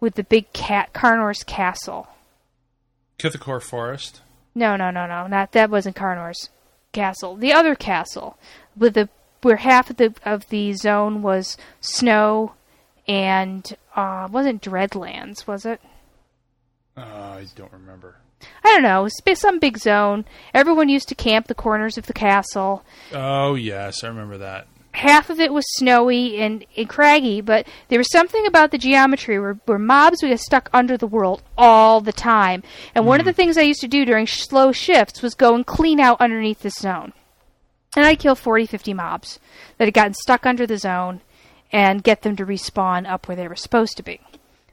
with 0.00 0.14
the 0.16 0.24
big 0.24 0.52
cat 0.52 0.92
Karnor's 0.92 1.42
castle? 1.42 2.08
Kithicor 3.18 3.62
Forest. 3.62 4.20
No, 4.54 4.76
no, 4.76 4.90
no, 4.90 5.06
no, 5.06 5.26
not 5.26 5.52
that 5.52 5.70
wasn't 5.70 5.96
Karnor's 5.96 6.50
castle. 6.92 7.36
The 7.36 7.52
other 7.52 7.74
castle 7.74 8.38
with 8.76 8.94
the 8.94 9.08
where 9.42 9.56
half 9.56 9.90
of 9.90 9.96
the 9.96 10.14
of 10.24 10.48
the 10.48 10.72
zone 10.74 11.22
was 11.22 11.56
snow 11.80 12.54
and 13.06 13.76
uh 13.94 14.28
wasn't 14.30 14.62
Dreadlands, 14.62 15.46
was 15.46 15.64
it? 15.64 15.80
Uh, 16.96 17.00
I 17.00 17.46
don't 17.54 17.72
remember. 17.72 18.16
I 18.64 18.68
don't 18.68 18.82
know. 18.82 19.08
Some 19.34 19.58
big 19.58 19.78
zone. 19.78 20.24
Everyone 20.54 20.88
used 20.88 21.08
to 21.08 21.14
camp 21.14 21.46
the 21.46 21.54
corners 21.54 21.98
of 21.98 22.06
the 22.06 22.12
castle. 22.12 22.84
Oh 23.12 23.54
yes, 23.54 24.02
I 24.02 24.08
remember 24.08 24.38
that. 24.38 24.66
half 24.92 25.28
of 25.28 25.38
it 25.38 25.52
was 25.52 25.64
snowy 25.76 26.38
and, 26.38 26.64
and 26.76 26.88
craggy, 26.88 27.40
but 27.40 27.66
there 27.88 27.98
was 27.98 28.10
something 28.10 28.46
about 28.46 28.70
the 28.70 28.78
geometry 28.78 29.38
where, 29.38 29.58
where 29.66 29.78
mobs 29.78 30.22
would 30.22 30.30
get 30.30 30.40
stuck 30.40 30.70
under 30.72 30.96
the 30.96 31.06
world 31.06 31.42
all 31.56 32.00
the 32.00 32.12
time. 32.12 32.62
And 32.94 33.06
one 33.06 33.20
of 33.20 33.24
hmm. 33.24 33.28
the 33.28 33.34
things 33.34 33.58
I 33.58 33.62
used 33.62 33.82
to 33.82 33.88
do 33.88 34.04
during 34.04 34.26
sh- 34.26 34.40
slow 34.40 34.72
shifts 34.72 35.22
was 35.22 35.34
go 35.34 35.54
and 35.54 35.66
clean 35.66 36.00
out 36.00 36.20
underneath 36.20 36.60
the 36.60 36.70
zone. 36.70 37.12
And 37.94 38.04
I'd 38.04 38.18
kill 38.18 38.34
40, 38.34 38.66
50 38.66 38.94
mobs 38.94 39.38
that 39.78 39.84
had 39.84 39.94
gotten 39.94 40.14
stuck 40.14 40.46
under 40.46 40.66
the 40.66 40.78
zone 40.78 41.20
and 41.72 42.02
get 42.02 42.22
them 42.22 42.36
to 42.36 42.46
respawn 42.46 43.08
up 43.08 43.28
where 43.28 43.36
they 43.36 43.48
were 43.48 43.56
supposed 43.56 43.96
to 43.98 44.02
be. 44.02 44.20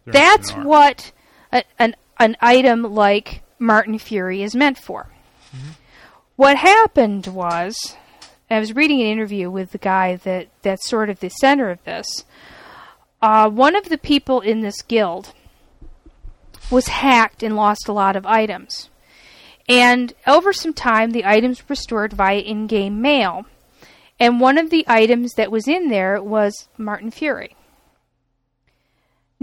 They're 0.05 0.13
That's 0.13 0.51
what 0.51 1.11
a, 1.51 1.63
an, 1.79 1.95
an 2.19 2.37
item 2.41 2.83
like 2.83 3.42
Martin 3.63 3.97
Fury 3.97 4.43
is 4.43 4.55
meant 4.55 4.77
for. 4.77 5.07
What 6.35 6.57
happened 6.57 7.27
was, 7.27 7.95
I 8.49 8.59
was 8.59 8.75
reading 8.75 9.01
an 9.01 9.07
interview 9.07 9.49
with 9.49 9.71
the 9.71 9.77
guy 9.77 10.17
that 10.17 10.49
that's 10.61 10.89
sort 10.89 11.09
of 11.09 11.19
the 11.19 11.29
center 11.29 11.69
of 11.69 11.83
this. 11.83 12.25
Uh, 13.21 13.49
one 13.49 13.75
of 13.75 13.89
the 13.89 13.97
people 13.97 14.41
in 14.41 14.61
this 14.61 14.81
guild 14.81 15.33
was 16.69 16.87
hacked 16.87 17.43
and 17.43 17.55
lost 17.55 17.87
a 17.87 17.93
lot 17.93 18.15
of 18.15 18.25
items. 18.25 18.89
And 19.69 20.13
over 20.27 20.51
some 20.51 20.73
time, 20.73 21.11
the 21.11 21.25
items 21.25 21.67
were 21.69 21.75
stored 21.75 22.11
via 22.13 22.39
in 22.39 22.67
game 22.67 23.01
mail. 23.01 23.45
And 24.19 24.41
one 24.41 24.57
of 24.57 24.71
the 24.71 24.83
items 24.87 25.33
that 25.35 25.51
was 25.51 25.67
in 25.67 25.89
there 25.89 26.21
was 26.21 26.67
Martin 26.77 27.11
Fury. 27.11 27.55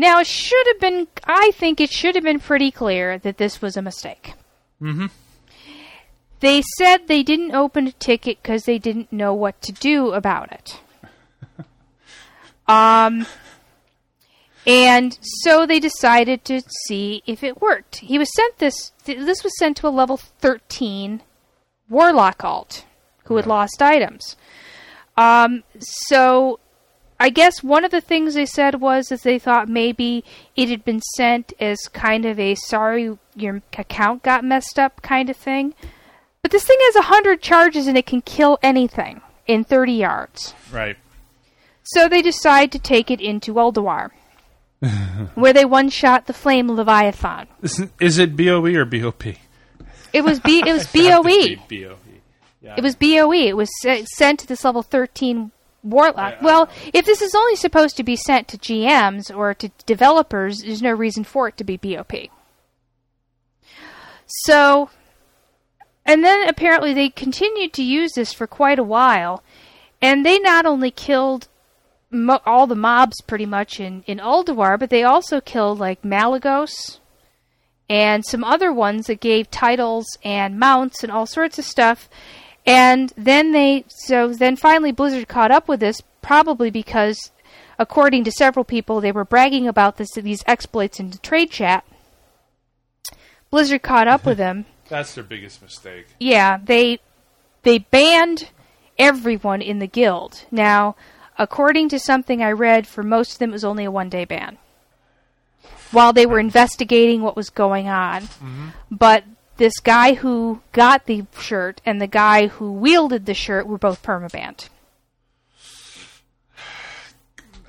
Now, 0.00 0.18
it 0.20 0.26
should 0.26 0.66
have 0.66 0.80
been, 0.80 1.08
I 1.24 1.50
think 1.50 1.78
it 1.78 1.90
should 1.90 2.14
have 2.14 2.24
been 2.24 2.40
pretty 2.40 2.70
clear 2.70 3.18
that 3.18 3.36
this 3.36 3.60
was 3.60 3.76
a 3.76 3.82
mistake. 3.82 4.32
Mm-hmm. 4.80 5.08
They 6.40 6.62
said 6.78 7.06
they 7.06 7.22
didn't 7.22 7.54
open 7.54 7.86
a 7.86 7.92
ticket 7.92 8.42
because 8.42 8.64
they 8.64 8.78
didn't 8.78 9.12
know 9.12 9.34
what 9.34 9.60
to 9.60 9.72
do 9.72 10.12
about 10.12 10.52
it. 10.52 10.80
um, 12.66 13.26
and 14.66 15.18
so 15.20 15.66
they 15.66 15.78
decided 15.78 16.46
to 16.46 16.62
see 16.86 17.22
if 17.26 17.44
it 17.44 17.60
worked. 17.60 17.96
He 17.96 18.18
was 18.18 18.34
sent 18.34 18.56
this. 18.56 18.92
th- 19.04 19.18
This 19.18 19.44
was 19.44 19.52
sent 19.58 19.76
to 19.78 19.86
a 19.86 19.90
level 19.90 20.16
thirteen 20.16 21.20
warlock 21.90 22.42
alt 22.42 22.86
who 23.24 23.36
had 23.36 23.46
lost 23.46 23.82
items. 23.82 24.36
Um, 25.18 25.62
so 25.78 26.58
I 27.22 27.28
guess 27.28 27.62
one 27.62 27.84
of 27.84 27.90
the 27.90 28.00
things 28.00 28.32
they 28.32 28.46
said 28.46 28.80
was 28.80 29.08
that 29.08 29.22
they 29.22 29.38
thought 29.38 29.68
maybe 29.68 30.24
it 30.56 30.70
had 30.70 30.86
been 30.86 31.02
sent 31.16 31.52
as 31.60 31.78
kind 31.92 32.24
of 32.24 32.40
a 32.40 32.54
sorry 32.54 33.18
your 33.36 33.60
account 33.76 34.22
got 34.22 34.42
messed 34.42 34.78
up 34.78 35.02
kind 35.02 35.28
of 35.28 35.36
thing. 35.36 35.74
But 36.40 36.50
this 36.50 36.64
thing 36.64 36.78
has 36.80 36.96
a 36.96 37.02
hundred 37.02 37.42
charges 37.42 37.86
and 37.86 37.98
it 37.98 38.06
can 38.06 38.22
kill 38.22 38.58
anything 38.62 39.20
in 39.46 39.64
thirty 39.64 39.92
yards. 39.92 40.54
Right. 40.72 40.96
So 41.82 42.08
they 42.08 42.22
decide 42.22 42.72
to 42.72 42.78
take 42.78 43.10
it 43.10 43.20
into 43.20 43.52
Ulduar, 43.52 44.10
where 45.34 45.52
they 45.52 45.66
one 45.66 45.90
shot 45.90 46.26
the 46.26 46.32
flame 46.32 46.70
Leviathan. 46.70 47.48
Is, 47.60 47.86
is 48.00 48.18
it 48.18 48.34
BOE 48.34 48.74
or 48.74 48.86
BOP? 48.86 49.24
It 50.14 50.22
was 50.22 50.40
B. 50.40 50.62
It 50.66 50.72
was 50.72 50.86
BOE. 50.92 51.56
BOE. 51.68 51.98
Yeah. 52.62 52.76
It 52.78 52.82
was 52.82 52.94
BOE. 52.94 53.32
It 53.32 53.56
was 53.58 53.70
sent 54.16 54.40
to 54.40 54.46
this 54.46 54.64
level 54.64 54.82
13 54.82 55.50
Warlock. 55.82 56.42
Well, 56.42 56.68
if 56.92 57.06
this 57.06 57.22
is 57.22 57.34
only 57.34 57.56
supposed 57.56 57.96
to 57.96 58.02
be 58.02 58.16
sent 58.16 58.48
to 58.48 58.58
GMs 58.58 59.34
or 59.34 59.54
to 59.54 59.70
developers, 59.86 60.62
there's 60.62 60.82
no 60.82 60.92
reason 60.92 61.24
for 61.24 61.48
it 61.48 61.56
to 61.56 61.64
be 61.64 61.76
BOP. 61.76 62.12
So, 64.26 64.90
and 66.04 66.22
then 66.24 66.48
apparently 66.48 66.94
they 66.94 67.08
continued 67.08 67.72
to 67.74 67.82
use 67.82 68.12
this 68.14 68.32
for 68.32 68.46
quite 68.46 68.78
a 68.78 68.84
while, 68.84 69.42
and 70.00 70.24
they 70.24 70.38
not 70.38 70.66
only 70.66 70.90
killed 70.90 71.48
mo- 72.10 72.40
all 72.46 72.66
the 72.66 72.74
mobs 72.74 73.20
pretty 73.22 73.46
much 73.46 73.80
in, 73.80 74.04
in 74.06 74.18
Ulduar, 74.18 74.78
but 74.78 74.90
they 74.90 75.02
also 75.02 75.40
killed 75.40 75.78
like 75.78 76.02
Malygos 76.02 76.98
and 77.88 78.24
some 78.24 78.44
other 78.44 78.72
ones 78.72 79.08
that 79.08 79.20
gave 79.20 79.50
titles 79.50 80.06
and 80.22 80.58
mounts 80.58 81.02
and 81.02 81.10
all 81.10 81.26
sorts 81.26 81.58
of 81.58 81.64
stuff. 81.64 82.08
And 82.70 83.12
then 83.16 83.50
they, 83.50 83.84
so 83.88 84.28
then 84.28 84.54
finally 84.54 84.92
Blizzard 84.92 85.26
caught 85.26 85.50
up 85.50 85.66
with 85.66 85.80
this, 85.80 86.00
probably 86.22 86.70
because, 86.70 87.32
according 87.80 88.22
to 88.24 88.30
several 88.30 88.64
people, 88.64 89.00
they 89.00 89.10
were 89.10 89.24
bragging 89.24 89.66
about 89.66 89.96
this 89.96 90.12
these 90.14 90.44
exploits 90.46 91.00
in 91.00 91.10
the 91.10 91.18
trade 91.18 91.50
chat. 91.50 91.84
Blizzard 93.50 93.82
caught 93.82 94.06
up 94.06 94.24
with 94.24 94.38
them. 94.38 94.66
That's 94.88 95.16
their 95.16 95.24
biggest 95.24 95.60
mistake. 95.60 96.06
Yeah, 96.20 96.58
they 96.62 97.00
they 97.64 97.78
banned 97.78 98.50
everyone 99.00 99.62
in 99.62 99.80
the 99.80 99.88
guild. 99.88 100.44
Now, 100.52 100.94
according 101.38 101.88
to 101.88 101.98
something 101.98 102.40
I 102.40 102.52
read, 102.52 102.86
for 102.86 103.02
most 103.02 103.32
of 103.32 103.38
them 103.38 103.50
it 103.50 103.54
was 103.54 103.64
only 103.64 103.84
a 103.84 103.90
one 103.90 104.08
day 104.08 104.24
ban. 104.24 104.58
While 105.90 106.12
they 106.12 106.26
were 106.26 106.38
investigating 106.38 107.20
what 107.20 107.34
was 107.34 107.50
going 107.50 107.88
on. 107.88 108.22
Mm-hmm. 108.22 108.68
But 108.92 109.24
this 109.60 109.78
guy 109.78 110.14
who 110.14 110.62
got 110.72 111.04
the 111.04 111.26
shirt 111.38 111.82
and 111.84 112.00
the 112.00 112.06
guy 112.06 112.46
who 112.46 112.72
wielded 112.72 113.26
the 113.26 113.34
shirt 113.34 113.66
were 113.66 113.76
both 113.76 114.02
permabanned. 114.02 114.70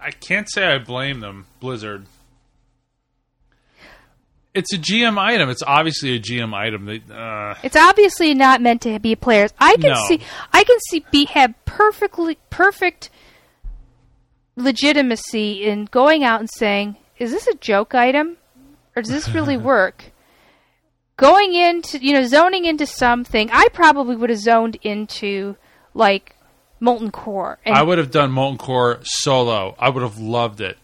I 0.02 0.12
can't 0.12 0.50
say 0.50 0.66
I 0.66 0.78
blame 0.80 1.20
them, 1.20 1.48
Blizzard. 1.60 2.06
It's 4.54 4.74
a 4.74 4.78
GM 4.78 5.18
item. 5.18 5.50
It's 5.50 5.62
obviously 5.68 6.16
a 6.16 6.20
GM 6.20 6.54
item. 6.54 6.86
They, 6.86 7.02
uh, 7.14 7.56
It's 7.62 7.76
obviously 7.76 8.34
not 8.34 8.62
meant 8.62 8.82
to 8.84 8.98
be 9.00 9.16
players. 9.16 9.52
I 9.60 9.76
can 9.76 9.92
No. 9.92 10.06
see 10.08 10.22
I 10.54 10.64
can 10.64 10.78
see 10.90 11.06
be 11.12 11.26
have 11.26 11.54
perfectly 11.66 12.38
perfect 12.50 13.10
legitimacy 14.56 15.64
in 15.66 15.86
going 15.86 16.24
out 16.24 16.40
and 16.40 16.50
saying, 16.50 16.96
"Is 17.18 17.32
this 17.32 17.48
a 17.48 17.54
joke 17.56 17.94
item, 17.94 18.38
or 18.96 19.02
does 19.02 19.12
this 19.12 19.30
really 19.30 19.58
work?" 19.74 20.11
Going 21.22 21.54
into 21.54 22.00
you 22.04 22.14
know 22.14 22.26
zoning 22.26 22.66
into 22.66 22.86
something, 22.86 23.50
I 23.54 23.68
probably 23.70 24.16
would 24.18 24.30
have 24.32 24.40
zoned 24.40 24.78
into 24.82 25.56
like 25.94 26.36
molten 26.80 27.12
core 27.12 27.60
and 27.64 27.76
I 27.76 27.84
would 27.84 28.00
have 28.00 28.10
done 28.12 28.32
Molten 28.32 28.58
Core 28.58 29.00
solo. 29.04 29.76
I 29.80 29.90
would 29.90 30.02
have 30.04 30.18
loved 30.18 30.60
it. 30.62 30.78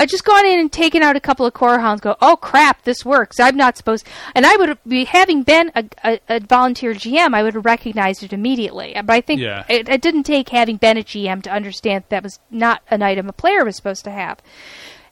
I 0.00 0.06
just 0.06 0.24
gone 0.24 0.44
in 0.44 0.58
and 0.58 0.72
taken 0.72 1.04
out 1.04 1.14
a 1.14 1.20
couple 1.20 1.46
of 1.46 1.54
core 1.54 1.78
hounds. 1.78 2.00
Go, 2.00 2.16
oh 2.20 2.36
crap, 2.36 2.82
this 2.82 3.04
works. 3.04 3.38
I'm 3.38 3.56
not 3.56 3.76
supposed. 3.76 4.04
And 4.34 4.44
I 4.44 4.56
would 4.56 4.76
be 4.88 5.04
having 5.04 5.44
been 5.44 5.70
a, 5.76 5.84
a, 6.02 6.20
a 6.28 6.40
volunteer 6.40 6.94
GM. 6.94 7.32
I 7.32 7.44
would 7.44 7.54
have 7.54 7.64
recognized 7.64 8.24
it 8.24 8.32
immediately. 8.32 8.92
But 8.96 9.10
I 9.10 9.20
think 9.20 9.40
Yeah. 9.40 9.62
it, 9.68 9.88
it 9.88 10.02
didn't 10.02 10.24
take 10.24 10.48
having 10.48 10.78
been 10.78 10.98
a 10.98 11.04
GM 11.04 11.44
to 11.44 11.52
understand 11.52 12.02
that 12.08 12.24
was 12.24 12.40
not 12.50 12.82
an 12.90 13.02
item 13.02 13.28
a 13.28 13.32
player 13.32 13.64
was 13.64 13.76
supposed 13.76 14.02
to 14.04 14.10
have. 14.10 14.40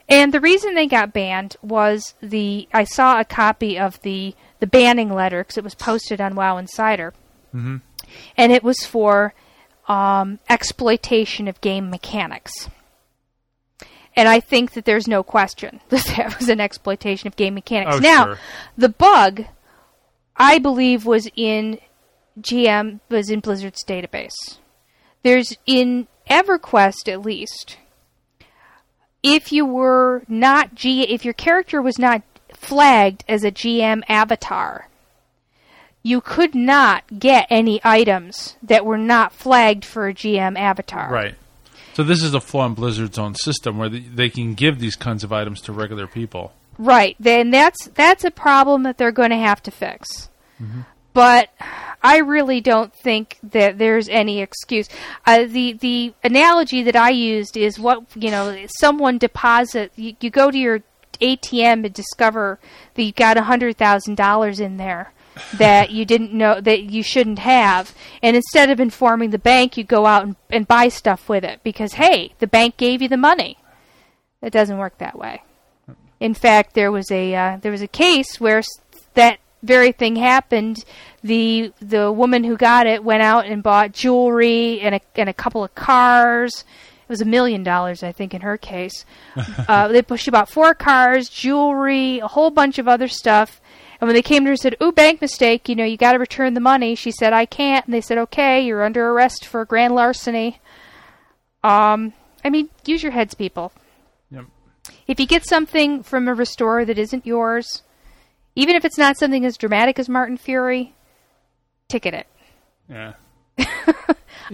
And 0.08 0.34
the 0.34 0.40
reason 0.40 0.74
they 0.74 0.88
got 0.88 1.12
banned 1.12 1.54
was 1.62 2.14
the 2.20 2.68
I 2.74 2.82
saw 2.82 3.20
a 3.20 3.24
copy 3.24 3.78
of 3.78 4.00
the 4.02 4.34
the 4.62 4.66
banning 4.68 5.12
letter 5.12 5.42
because 5.42 5.58
it 5.58 5.64
was 5.64 5.74
posted 5.74 6.20
on 6.20 6.36
WoW 6.36 6.56
Insider, 6.56 7.12
mm-hmm. 7.52 7.78
and 8.36 8.52
it 8.52 8.62
was 8.62 8.86
for 8.86 9.34
um, 9.88 10.38
exploitation 10.48 11.48
of 11.48 11.60
game 11.60 11.90
mechanics. 11.90 12.70
And 14.14 14.28
I 14.28 14.38
think 14.38 14.74
that 14.74 14.84
there's 14.84 15.08
no 15.08 15.24
question 15.24 15.80
that 15.88 16.04
that 16.16 16.38
was 16.38 16.48
an 16.48 16.60
exploitation 16.60 17.26
of 17.26 17.34
game 17.34 17.54
mechanics. 17.54 17.96
Oh, 17.96 17.98
now, 17.98 18.24
sure. 18.24 18.38
the 18.78 18.88
bug, 18.88 19.46
I 20.36 20.60
believe, 20.60 21.06
was 21.06 21.28
in 21.34 21.80
GM 22.40 23.00
was 23.08 23.30
in 23.30 23.40
Blizzard's 23.40 23.84
database. 23.84 24.60
There's 25.24 25.56
in 25.66 26.06
EverQuest 26.30 27.08
at 27.08 27.22
least. 27.22 27.78
If 29.24 29.50
you 29.50 29.66
were 29.66 30.22
not 30.28 30.76
G, 30.76 31.02
if 31.02 31.24
your 31.24 31.34
character 31.34 31.82
was 31.82 31.98
not 31.98 32.22
flagged 32.62 33.24
as 33.28 33.44
a 33.44 33.50
GM 33.50 34.02
avatar, 34.08 34.88
you 36.02 36.20
could 36.20 36.54
not 36.54 37.18
get 37.18 37.46
any 37.50 37.80
items 37.84 38.56
that 38.62 38.84
were 38.84 38.98
not 38.98 39.32
flagged 39.32 39.84
for 39.84 40.08
a 40.08 40.14
GM 40.14 40.58
avatar. 40.58 41.10
Right. 41.10 41.34
So 41.94 42.02
this 42.02 42.22
is 42.22 42.34
a 42.34 42.40
flaw 42.40 42.66
in 42.66 42.74
Blizzard's 42.74 43.18
own 43.18 43.34
system 43.34 43.76
where 43.76 43.88
they, 43.88 44.00
they 44.00 44.30
can 44.30 44.54
give 44.54 44.78
these 44.78 44.96
kinds 44.96 45.22
of 45.24 45.32
items 45.32 45.60
to 45.62 45.72
regular 45.72 46.06
people. 46.06 46.52
Right. 46.78 47.16
Then 47.20 47.50
that's 47.50 47.88
that's 47.88 48.24
a 48.24 48.30
problem 48.30 48.84
that 48.84 48.96
they're 48.96 49.12
going 49.12 49.30
to 49.30 49.36
have 49.36 49.62
to 49.64 49.70
fix. 49.70 50.30
But 51.12 51.50
I 52.02 52.18
really 52.18 52.60
don't 52.60 52.94
think 52.94 53.38
that 53.42 53.78
there's 53.78 54.08
any 54.08 54.40
excuse. 54.40 54.88
Uh, 55.26 55.44
the 55.44 55.74
the 55.74 56.14
analogy 56.24 56.82
that 56.84 56.96
I 56.96 57.10
used 57.10 57.56
is 57.56 57.78
what 57.78 58.04
you 58.14 58.30
know. 58.30 58.66
Someone 58.78 59.18
deposit. 59.18 59.92
You, 59.96 60.14
you 60.20 60.30
go 60.30 60.50
to 60.50 60.58
your 60.58 60.82
ATM 61.22 61.84
and 61.84 61.92
discover 61.92 62.58
that 62.94 63.02
you 63.02 63.12
got 63.12 63.36
a 63.36 63.44
hundred 63.44 63.78
thousand 63.78 64.16
dollars 64.16 64.60
in 64.60 64.76
there 64.76 65.12
that 65.54 65.90
you 65.90 66.04
didn't 66.04 66.32
know 66.32 66.60
that 66.60 66.82
you 66.84 67.02
shouldn't 67.02 67.38
have, 67.38 67.94
and 68.22 68.36
instead 68.36 68.70
of 68.70 68.80
informing 68.80 69.30
the 69.30 69.38
bank, 69.38 69.76
you 69.76 69.84
go 69.84 70.06
out 70.06 70.24
and, 70.24 70.36
and 70.50 70.68
buy 70.68 70.88
stuff 70.88 71.28
with 71.28 71.44
it 71.44 71.60
because 71.62 71.94
hey, 71.94 72.34
the 72.38 72.46
bank 72.46 72.76
gave 72.76 73.00
you 73.00 73.08
the 73.08 73.16
money. 73.16 73.56
It 74.42 74.52
doesn't 74.52 74.78
work 74.78 74.98
that 74.98 75.18
way. 75.18 75.42
In 76.20 76.34
fact, 76.34 76.74
there 76.74 76.92
was 76.92 77.10
a 77.10 77.34
uh, 77.34 77.56
there 77.62 77.72
was 77.72 77.82
a 77.82 77.88
case 77.88 78.40
where 78.40 78.62
that 79.14 79.38
very 79.62 79.92
thing 79.92 80.16
happened. 80.16 80.84
The 81.22 81.72
the 81.80 82.12
woman 82.12 82.44
who 82.44 82.56
got 82.56 82.86
it 82.86 83.04
went 83.04 83.22
out 83.22 83.46
and 83.46 83.62
bought 83.62 83.92
jewelry 83.92 84.80
and 84.80 84.96
a 84.96 85.00
and 85.16 85.28
a 85.28 85.34
couple 85.34 85.64
of 85.64 85.74
cars. 85.74 86.64
It 87.12 87.20
was 87.20 87.20
a 87.20 87.26
million 87.26 87.62
dollars, 87.62 88.02
I 88.02 88.10
think, 88.10 88.32
in 88.32 88.40
her 88.40 88.56
case. 88.56 89.04
uh, 89.68 89.88
they 89.88 90.02
she 90.16 90.30
bought 90.30 90.48
four 90.48 90.72
cars, 90.72 91.28
jewelry, 91.28 92.20
a 92.20 92.26
whole 92.26 92.50
bunch 92.50 92.78
of 92.78 92.88
other 92.88 93.06
stuff. 93.06 93.60
And 94.00 94.08
when 94.08 94.14
they 94.14 94.22
came 94.22 94.44
to 94.44 94.46
her 94.46 94.52
and 94.52 94.58
said, 94.58 94.76
"Ooh, 94.82 94.92
bank 94.92 95.20
mistake. 95.20 95.68
You 95.68 95.74
know, 95.74 95.84
you 95.84 95.98
got 95.98 96.12
to 96.12 96.18
return 96.18 96.54
the 96.54 96.60
money," 96.60 96.94
she 96.94 97.10
said, 97.10 97.34
"I 97.34 97.44
can't." 97.44 97.84
And 97.84 97.92
they 97.92 98.00
said, 98.00 98.16
"Okay, 98.16 98.64
you're 98.64 98.82
under 98.82 99.10
arrest 99.10 99.44
for 99.44 99.62
grand 99.66 99.94
larceny." 99.94 100.58
Um, 101.62 102.14
I 102.42 102.48
mean, 102.48 102.70
use 102.86 103.02
your 103.02 103.12
heads, 103.12 103.34
people. 103.34 103.72
Yep. 104.30 104.46
If 105.06 105.20
you 105.20 105.26
get 105.26 105.46
something 105.46 106.02
from 106.02 106.28
a 106.28 106.34
restorer 106.34 106.86
that 106.86 106.98
isn't 106.98 107.26
yours, 107.26 107.82
even 108.56 108.74
if 108.74 108.86
it's 108.86 108.96
not 108.96 109.18
something 109.18 109.44
as 109.44 109.58
dramatic 109.58 109.98
as 109.98 110.08
Martin 110.08 110.38
Fury, 110.38 110.94
ticket 111.90 112.14
it. 112.14 112.26
Yeah. 112.88 113.12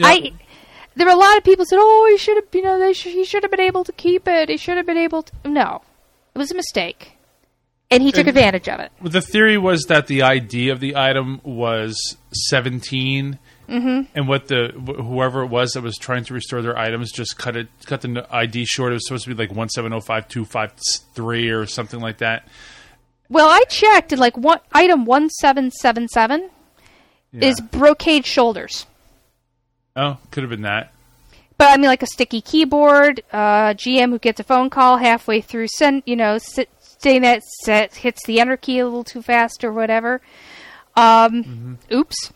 I 0.03 0.33
there 0.99 1.07
were 1.07 1.13
a 1.13 1.17
lot 1.17 1.37
of 1.39 1.45
people 1.45 1.65
said, 1.65 1.79
"Oh, 1.81 2.09
he 2.11 2.19
should 2.19 2.37
have, 2.37 2.47
you 2.53 2.63
know, 2.63 2.93
sh- 2.93 3.05
he 3.05 3.25
should 3.25 3.43
have 3.43 3.51
been 3.51 3.61
able 3.61 3.85
to 3.85 3.93
keep 3.93 4.27
it. 4.29 4.49
He 4.49 4.57
should 4.57 4.77
have 4.77 4.87
been 4.87 4.99
able 4.99 5.23
to." 5.23 5.33
No, 5.45 5.83
it 6.35 6.39
was 6.39 6.51
a 6.51 6.55
mistake, 6.55 7.13
and 7.91 8.03
he 8.03 8.11
took 8.11 8.21
And- 8.27 8.29
advantage 8.31 8.69
of 8.69 8.81
it. 8.81 8.93
The 9.03 9.21
theory 9.23 9.57
was 9.59 9.85
that 9.85 10.07
the 10.09 10.23
ID 10.23 10.69
of 10.69 10.81
the 10.81 10.97
item 10.97 11.41
was 11.45 12.17
17, 12.33 13.39
mm-hmm. 13.69 14.01
and 14.15 14.29
what 14.29 14.49
the 14.49 14.73
wh- 14.77 15.01
whoever 15.03 15.43
it 15.45 15.49
was 15.49 15.73
that 15.73 15.83
was 15.83 15.97
trying 15.97 16.25
to 16.25 16.35
restore 16.35 16.63
their 16.63 16.77
items 16.79 17.13
just 17.13 17.39
cut 17.39 17.57
it 17.57 17.69
cut 17.87 18.01
the 18.03 18.27
ID 18.31 18.65
short. 18.67 18.93
It 18.93 18.95
was 18.95 19.07
supposed 19.07 19.25
to 19.25 19.35
be 19.35 19.41
like 19.47 19.55
one 19.57 19.69
seven 19.69 19.91
zero 19.93 20.01
five 20.01 20.29
two 20.29 20.45
five 20.45 20.73
three 21.15 21.49
or 21.51 21.65
something 21.67 22.01
like 22.01 22.19
that. 22.19 22.47
Well, 23.31 23.49
I 23.49 23.63
checked, 23.69 24.11
and 24.13 24.21
like 24.21 24.37
one 24.37 24.61
item 24.73 25.05
one 25.05 25.29
seven 25.31 25.71
seven 25.71 26.09
seven 26.09 26.51
is 27.33 27.61
brocade 27.61 28.25
shoulders. 28.25 28.87
Oh, 29.99 30.19
could 30.31 30.43
have 30.43 30.51
been 30.51 30.63
that. 30.63 30.93
But 31.59 31.71
I 31.71 31.77
mean, 31.77 31.87
like 31.87 32.03
a 32.03 32.07
sticky 32.07 32.41
keyboard, 32.41 33.23
uh, 33.33 33.75
GM 33.75 34.11
who 34.11 34.19
gets 34.19 34.39
a 34.39 34.45
phone 34.45 34.71
call 34.71 34.97
halfway 34.97 35.41
through, 35.41 35.67
send 35.69 36.05
you 36.07 36.15
know, 36.15 36.39
sit, 36.39 36.71
saying 36.81 37.23
that 37.23 37.43
set, 37.65 37.97
hits 37.97 38.25
the 38.27 38.41
enter 38.41 38.57
key 38.57 38.79
a 38.79 38.85
little 38.85 39.05
too 39.05 39.23
fast 39.23 39.65
or 39.65 39.73
whatever. 39.73 40.21
Um, 40.95 41.79
Oops. 41.93 42.33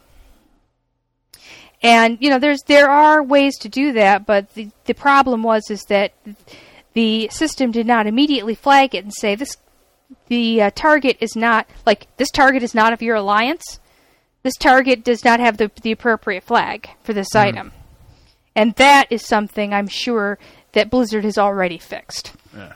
And 1.83 2.19
you 2.21 2.31
know, 2.31 2.39
there's 2.39 2.63
there 2.67 2.91
are 2.91 3.23
ways 3.23 3.57
to 3.59 3.69
do 3.69 3.93
that, 3.93 4.27
but 4.27 4.55
the 4.55 4.71
the 4.85 4.95
problem 4.95 5.43
was 5.43 5.71
is 5.71 5.83
that 5.85 6.13
the 6.95 7.29
system 7.31 7.71
did 7.71 7.87
not 7.87 8.07
immediately 8.07 8.55
flag 8.55 8.95
it 8.95 9.05
and 9.05 9.13
say 9.15 9.35
this 9.35 9.57
the 10.29 10.63
uh, 10.63 10.71
target 10.75 11.17
is 11.21 11.35
not 11.37 11.67
like 11.87 12.07
this 12.17 12.31
target 12.31 12.63
is 12.63 12.75
not 12.75 12.93
of 12.93 13.03
your 13.03 13.17
alliance. 13.17 13.81
This 14.43 14.57
target 14.57 15.05
does 15.05 15.25
not 15.25 15.41
have 15.41 15.57
the 15.57 15.71
the 15.83 15.93
appropriate 15.93 16.43
flag 16.43 16.91
for 17.03 17.13
this 17.13 17.35
item, 17.35 17.73
and 18.57 18.75
that 18.75 19.07
is 19.11 19.25
something 19.25 19.73
I'm 19.73 19.89
sure 19.89 20.39
that 20.73 20.91
Blizzard 20.91 21.25
has 21.25 21.39
already 21.39 21.79
fixed. 21.79 22.33
Yeah. 22.55 22.73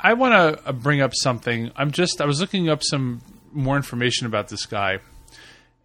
I 0.00 0.14
want 0.14 0.32
to 0.32 0.68
uh, 0.68 0.72
bring 0.72 1.00
up 1.00 1.12
something. 1.14 1.70
I'm 1.76 1.90
just 1.90 2.20
I 2.20 2.26
was 2.26 2.40
looking 2.40 2.68
up 2.68 2.82
some 2.82 3.22
more 3.52 3.76
information 3.76 4.26
about 4.26 4.48
this 4.48 4.66
guy, 4.66 4.98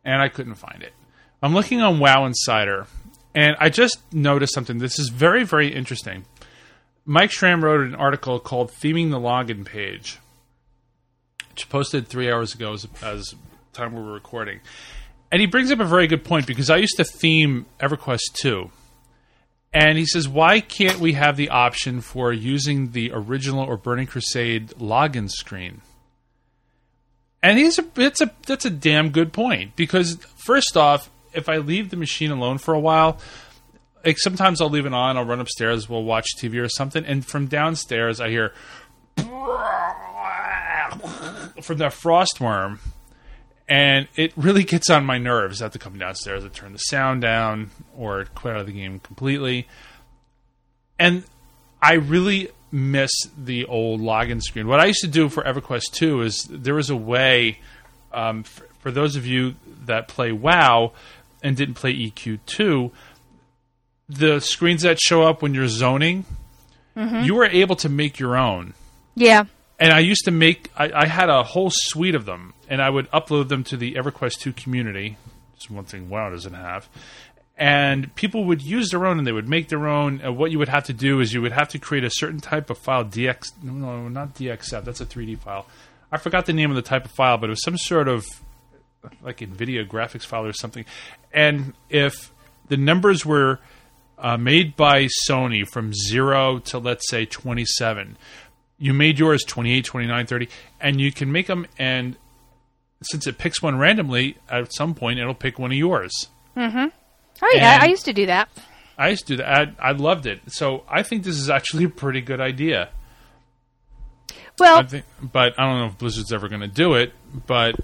and 0.03 0.21
I 0.21 0.29
couldn't 0.29 0.55
find 0.55 0.83
it. 0.83 0.93
I'm 1.41 1.53
looking 1.53 1.81
on 1.81 1.99
WoW 1.99 2.25
Insider, 2.25 2.85
and 3.33 3.55
I 3.59 3.69
just 3.69 3.99
noticed 4.13 4.53
something. 4.53 4.77
This 4.77 4.99
is 4.99 5.09
very 5.09 5.43
very 5.43 5.73
interesting. 5.73 6.25
Mike 7.05 7.31
Schramm 7.31 7.63
wrote 7.63 7.81
an 7.81 7.95
article 7.95 8.39
called 8.39 8.71
"Theming 8.71 9.09
the 9.09 9.19
Login 9.19 9.65
Page," 9.65 10.19
which 11.49 11.69
posted 11.69 12.07
three 12.07 12.31
hours 12.31 12.53
ago 12.53 12.73
as, 12.73 12.87
as 13.01 13.33
time 13.73 13.93
we 13.93 14.01
were 14.01 14.13
recording, 14.13 14.61
and 15.31 15.41
he 15.41 15.47
brings 15.47 15.71
up 15.71 15.79
a 15.79 15.85
very 15.85 16.07
good 16.07 16.23
point 16.23 16.47
because 16.47 16.69
I 16.69 16.77
used 16.77 16.97
to 16.97 17.03
theme 17.03 17.65
EverQuest 17.79 18.33
two 18.33 18.71
and 19.73 19.97
he 19.97 20.05
says, 20.05 20.27
why 20.27 20.59
can't 20.59 20.99
we 20.99 21.13
have 21.13 21.37
the 21.37 21.49
option 21.49 22.01
for 22.01 22.33
using 22.33 22.91
the 22.91 23.11
original 23.13 23.63
or 23.63 23.77
Burning 23.77 24.07
Crusade 24.07 24.69
login 24.71 25.29
screen? 25.29 25.81
And 27.41 27.57
he's 27.57 27.79
a, 27.79 27.85
it's 27.95 28.21
a 28.21 28.31
that's 28.45 28.65
a 28.65 28.69
damn 28.69 29.09
good 29.09 29.33
point 29.33 29.75
because 29.75 30.23
first 30.45 30.77
off, 30.77 31.09
if 31.33 31.49
I 31.49 31.57
leave 31.57 31.89
the 31.89 31.95
machine 31.95 32.29
alone 32.29 32.59
for 32.59 32.73
a 32.73 32.79
while, 32.79 33.17
like 34.05 34.19
sometimes 34.19 34.61
I'll 34.61 34.69
leave 34.69 34.85
it 34.85 34.93
on, 34.93 35.17
I'll 35.17 35.25
run 35.25 35.39
upstairs, 35.39 35.89
we'll 35.89 36.03
watch 36.03 36.27
TV 36.37 36.61
or 36.61 36.69
something, 36.69 37.03
and 37.03 37.25
from 37.25 37.47
downstairs 37.47 38.19
I 38.19 38.29
hear 38.29 38.53
from 39.17 39.27
that 41.77 41.93
frost 41.93 42.37
wyrm, 42.39 42.77
and 43.67 44.07
it 44.15 44.33
really 44.35 44.63
gets 44.63 44.89
on 44.89 45.05
my 45.05 45.17
nerves. 45.17 45.61
I 45.61 45.65
have 45.65 45.71
to 45.73 45.79
come 45.79 45.97
downstairs 45.97 46.43
and 46.43 46.53
turn 46.53 46.73
the 46.73 46.77
sound 46.79 47.21
down 47.21 47.71
or 47.97 48.25
quit 48.35 48.53
out 48.55 48.61
of 48.61 48.65
the 48.67 48.73
game 48.73 48.99
completely. 48.99 49.67
And 50.99 51.23
I 51.81 51.93
really 51.93 52.49
miss 52.71 53.11
the 53.37 53.65
old 53.65 54.01
login 54.01 54.41
screen. 54.41 54.67
What 54.67 54.79
I 54.79 54.85
used 54.85 55.01
to 55.01 55.07
do 55.07 55.29
for 55.29 55.43
EverQuest 55.43 55.91
2 55.93 56.21
is 56.21 56.43
there 56.49 56.75
was 56.75 56.89
a 56.89 56.95
way 56.95 57.59
um, 58.13 58.43
for, 58.43 58.67
for 58.79 58.91
those 58.91 59.15
of 59.15 59.25
you 59.25 59.55
that 59.85 60.07
play 60.07 60.31
WoW 60.31 60.91
and 61.43 61.57
didn't 61.57 61.73
play 61.75 61.93
EQ2, 61.93 62.91
the 64.09 64.39
screens 64.39 64.81
that 64.83 64.99
show 64.99 65.23
up 65.23 65.41
when 65.41 65.53
you're 65.53 65.67
zoning, 65.67 66.25
you 66.95 67.33
were 67.35 67.45
able 67.45 67.75
to 67.77 67.87
make 67.89 68.19
your 68.19 68.35
own 68.37 68.73
Yeah. 69.15 69.45
and 69.79 69.91
I 69.93 69.99
used 69.99 70.25
to 70.25 70.31
make 70.31 70.69
I, 70.77 70.91
I 70.93 71.05
had 71.07 71.29
a 71.29 71.41
whole 71.41 71.69
suite 71.73 72.13
of 72.15 72.25
them, 72.25 72.53
and 72.71 72.81
I 72.81 72.89
would 72.89 73.11
upload 73.11 73.49
them 73.49 73.65
to 73.65 73.75
the 73.75 73.95
EverQuest 73.95 74.39
2 74.39 74.53
community. 74.53 75.17
It's 75.57 75.69
one 75.69 75.83
thing 75.83 76.09
WoW 76.09 76.29
doesn't 76.29 76.53
have. 76.53 76.87
And 77.57 78.15
people 78.15 78.45
would 78.45 78.61
use 78.61 78.91
their 78.91 79.05
own, 79.05 79.17
and 79.17 79.27
they 79.27 79.33
would 79.33 79.49
make 79.49 79.67
their 79.67 79.89
own. 79.89 80.21
And 80.23 80.37
what 80.37 80.51
you 80.51 80.57
would 80.57 80.69
have 80.69 80.85
to 80.85 80.93
do 80.93 81.19
is 81.19 81.33
you 81.33 81.41
would 81.41 81.51
have 81.51 81.67
to 81.69 81.79
create 81.79 82.05
a 82.05 82.09
certain 82.09 82.39
type 82.39 82.69
of 82.69 82.77
file, 82.77 83.03
DX. 83.03 83.61
No, 83.61 84.07
not 84.07 84.35
DXF. 84.35 84.85
That's 84.85 85.01
a 85.01 85.05
3D 85.05 85.37
file. 85.39 85.67
I 86.13 86.17
forgot 86.17 86.45
the 86.45 86.53
name 86.53 86.69
of 86.69 86.77
the 86.77 86.81
type 86.81 87.03
of 87.03 87.11
file, 87.11 87.37
but 87.37 87.49
it 87.49 87.51
was 87.51 87.63
some 87.63 87.77
sort 87.77 88.07
of 88.07 88.25
like 89.21 89.39
NVIDIA 89.39 89.85
graphics 89.85 90.25
file 90.25 90.45
or 90.45 90.53
something. 90.53 90.85
And 91.33 91.73
if 91.89 92.31
the 92.69 92.77
numbers 92.77 93.25
were 93.25 93.59
uh, 94.17 94.37
made 94.37 94.77
by 94.77 95.09
Sony 95.29 95.67
from 95.67 95.93
zero 95.93 96.59
to 96.59 96.79
let's 96.79 97.09
say 97.09 97.25
27, 97.25 98.17
you 98.79 98.93
made 98.93 99.19
yours 99.19 99.43
28, 99.43 99.83
29, 99.83 100.25
30, 100.25 100.49
and 100.79 101.01
you 101.01 101.11
can 101.11 101.33
make 101.33 101.47
them. 101.47 101.67
And 101.77 102.15
since 103.01 103.25
it 103.27 103.37
picks 103.37 103.61
one 103.61 103.77
randomly, 103.77 104.37
at 104.49 104.73
some 104.73 104.93
point 104.95 105.19
it'll 105.19 105.33
pick 105.33 105.57
one 105.59 105.71
of 105.71 105.77
yours. 105.77 106.11
Oh 106.55 106.61
yeah, 107.53 107.73
And- 107.75 107.83
I 107.83 107.85
used 107.87 108.05
to 108.05 108.13
do 108.13 108.25
that. 108.27 108.49
I 108.97 109.09
used 109.09 109.25
to 109.27 109.33
do 109.33 109.37
that. 109.37 109.75
I, 109.79 109.89
I 109.89 109.91
loved 109.93 110.27
it. 110.27 110.41
So 110.47 110.83
I 110.87 111.01
think 111.01 111.23
this 111.23 111.37
is 111.37 111.49
actually 111.49 111.85
a 111.85 111.89
pretty 111.89 112.21
good 112.21 112.39
idea. 112.39 112.89
Well, 114.59 114.79
I 114.79 114.83
think, 114.83 115.05
but 115.21 115.53
I 115.57 115.65
don't 115.65 115.79
know 115.79 115.85
if 115.87 115.97
Blizzard's 115.97 116.31
ever 116.31 116.47
going 116.47 116.61
to 116.61 116.67
do 116.67 116.93
it. 116.93 117.13
But 117.47 117.75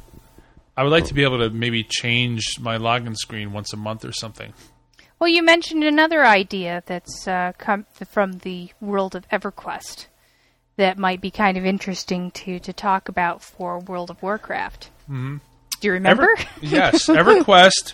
I 0.76 0.84
would 0.84 0.92
like 0.92 1.06
to 1.06 1.14
be 1.16 1.24
able 1.24 1.40
to 1.40 1.50
maybe 1.50 1.84
change 1.84 2.44
my 2.60 2.78
login 2.78 3.16
screen 3.16 3.52
once 3.52 3.74
a 3.74 3.78
month 3.78 4.06
or 4.06 4.12
something. 4.12 4.54
well, 5.18 5.30
you 5.30 5.42
mentioned 5.42 5.84
another 5.84 6.24
idea 6.24 6.84
that's 6.86 7.28
uh, 7.28 7.54
come 7.58 7.86
from 8.08 8.34
the 8.40 8.70
world 8.80 9.16
of 9.16 9.28
EverQuest 9.30 10.06
that 10.76 11.00
might 11.00 11.20
be 11.22 11.32
kind 11.32 11.58
of 11.58 11.66
interesting 11.66 12.30
to 12.32 12.60
to 12.60 12.72
talk 12.74 13.10
about 13.10 13.42
for 13.42 13.80
World 13.80 14.12
of 14.12 14.22
Warcraft. 14.22 14.92
Mm-hmm. 15.10 15.38
Do 15.80 15.88
you 15.88 15.94
remember? 15.94 16.30
Ever- 16.38 16.50
yes, 16.62 17.06
EverQuest 17.08 17.94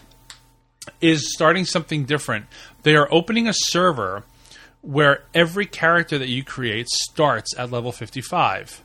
is 1.01 1.33
starting 1.33 1.65
something 1.65 2.05
different. 2.05 2.45
They 2.83 2.95
are 2.95 3.07
opening 3.11 3.47
a 3.47 3.53
server 3.53 4.23
where 4.81 5.23
every 5.33 5.65
character 5.65 6.17
that 6.17 6.27
you 6.27 6.43
create 6.43 6.89
starts 6.89 7.57
at 7.57 7.71
level 7.71 7.91
55. 7.91 8.83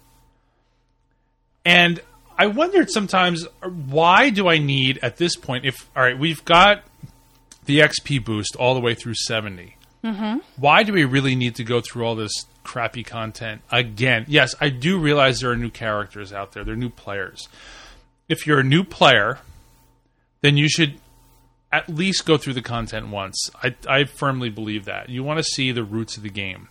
And 1.64 2.00
I 2.36 2.46
wondered 2.46 2.90
sometimes 2.90 3.46
why 3.62 4.30
do 4.30 4.48
I 4.48 4.58
need 4.58 4.98
at 5.02 5.16
this 5.16 5.36
point 5.36 5.64
if 5.64 5.90
all 5.96 6.02
right, 6.02 6.18
we've 6.18 6.44
got 6.44 6.84
the 7.66 7.80
XP 7.80 8.24
boost 8.24 8.54
all 8.56 8.74
the 8.74 8.80
way 8.80 8.94
through 8.94 9.14
70. 9.14 9.76
Mm-hmm. 10.04 10.38
Why 10.56 10.84
do 10.84 10.92
we 10.92 11.04
really 11.04 11.34
need 11.34 11.56
to 11.56 11.64
go 11.64 11.80
through 11.80 12.04
all 12.04 12.14
this 12.14 12.46
crappy 12.62 13.02
content 13.02 13.62
again? 13.72 14.24
Yes, 14.28 14.54
I 14.60 14.68
do 14.68 14.98
realize 14.98 15.40
there 15.40 15.50
are 15.50 15.56
new 15.56 15.70
characters 15.70 16.32
out 16.32 16.52
there. 16.52 16.62
There 16.62 16.74
are 16.74 16.76
new 16.78 16.90
players 16.90 17.48
if 18.28 18.46
you're 18.46 18.60
a 18.60 18.64
new 18.64 18.84
player, 18.84 19.38
then 20.40 20.56
you 20.56 20.68
should 20.68 20.94
at 21.72 21.88
least 21.88 22.24
go 22.24 22.36
through 22.36 22.54
the 22.54 22.62
content 22.62 23.08
once. 23.08 23.50
I, 23.62 23.74
I 23.86 24.04
firmly 24.04 24.48
believe 24.50 24.86
that. 24.86 25.08
You 25.08 25.22
want 25.22 25.38
to 25.38 25.44
see 25.44 25.72
the 25.72 25.84
roots 25.84 26.16
of 26.16 26.22
the 26.22 26.30
game. 26.30 26.68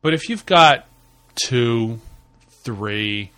But 0.00 0.14
if 0.14 0.28
you've 0.28 0.46
got 0.46 0.86
two, 1.34 2.00
three, 2.64 3.30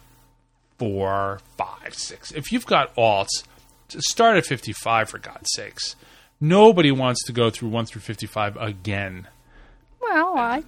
four, 0.79 1.41
five, 1.57 1.95
six, 1.95 2.33
if 2.33 2.53
you've 2.53 2.67
got 2.67 2.95
alts, 2.97 3.45
start 3.89 4.37
at 4.37 4.47
55 4.47 5.11
for 5.11 5.19
God's 5.19 5.51
sakes. 5.55 5.97
Nobody 6.41 6.91
wants 6.91 7.25
to 7.25 7.33
go 7.33 7.51
through 7.51 7.69
1 7.69 7.87
through 7.87 8.03
55 8.03 8.57
again. 8.57 9.29
Well, 10.01 10.37
I 10.37 10.63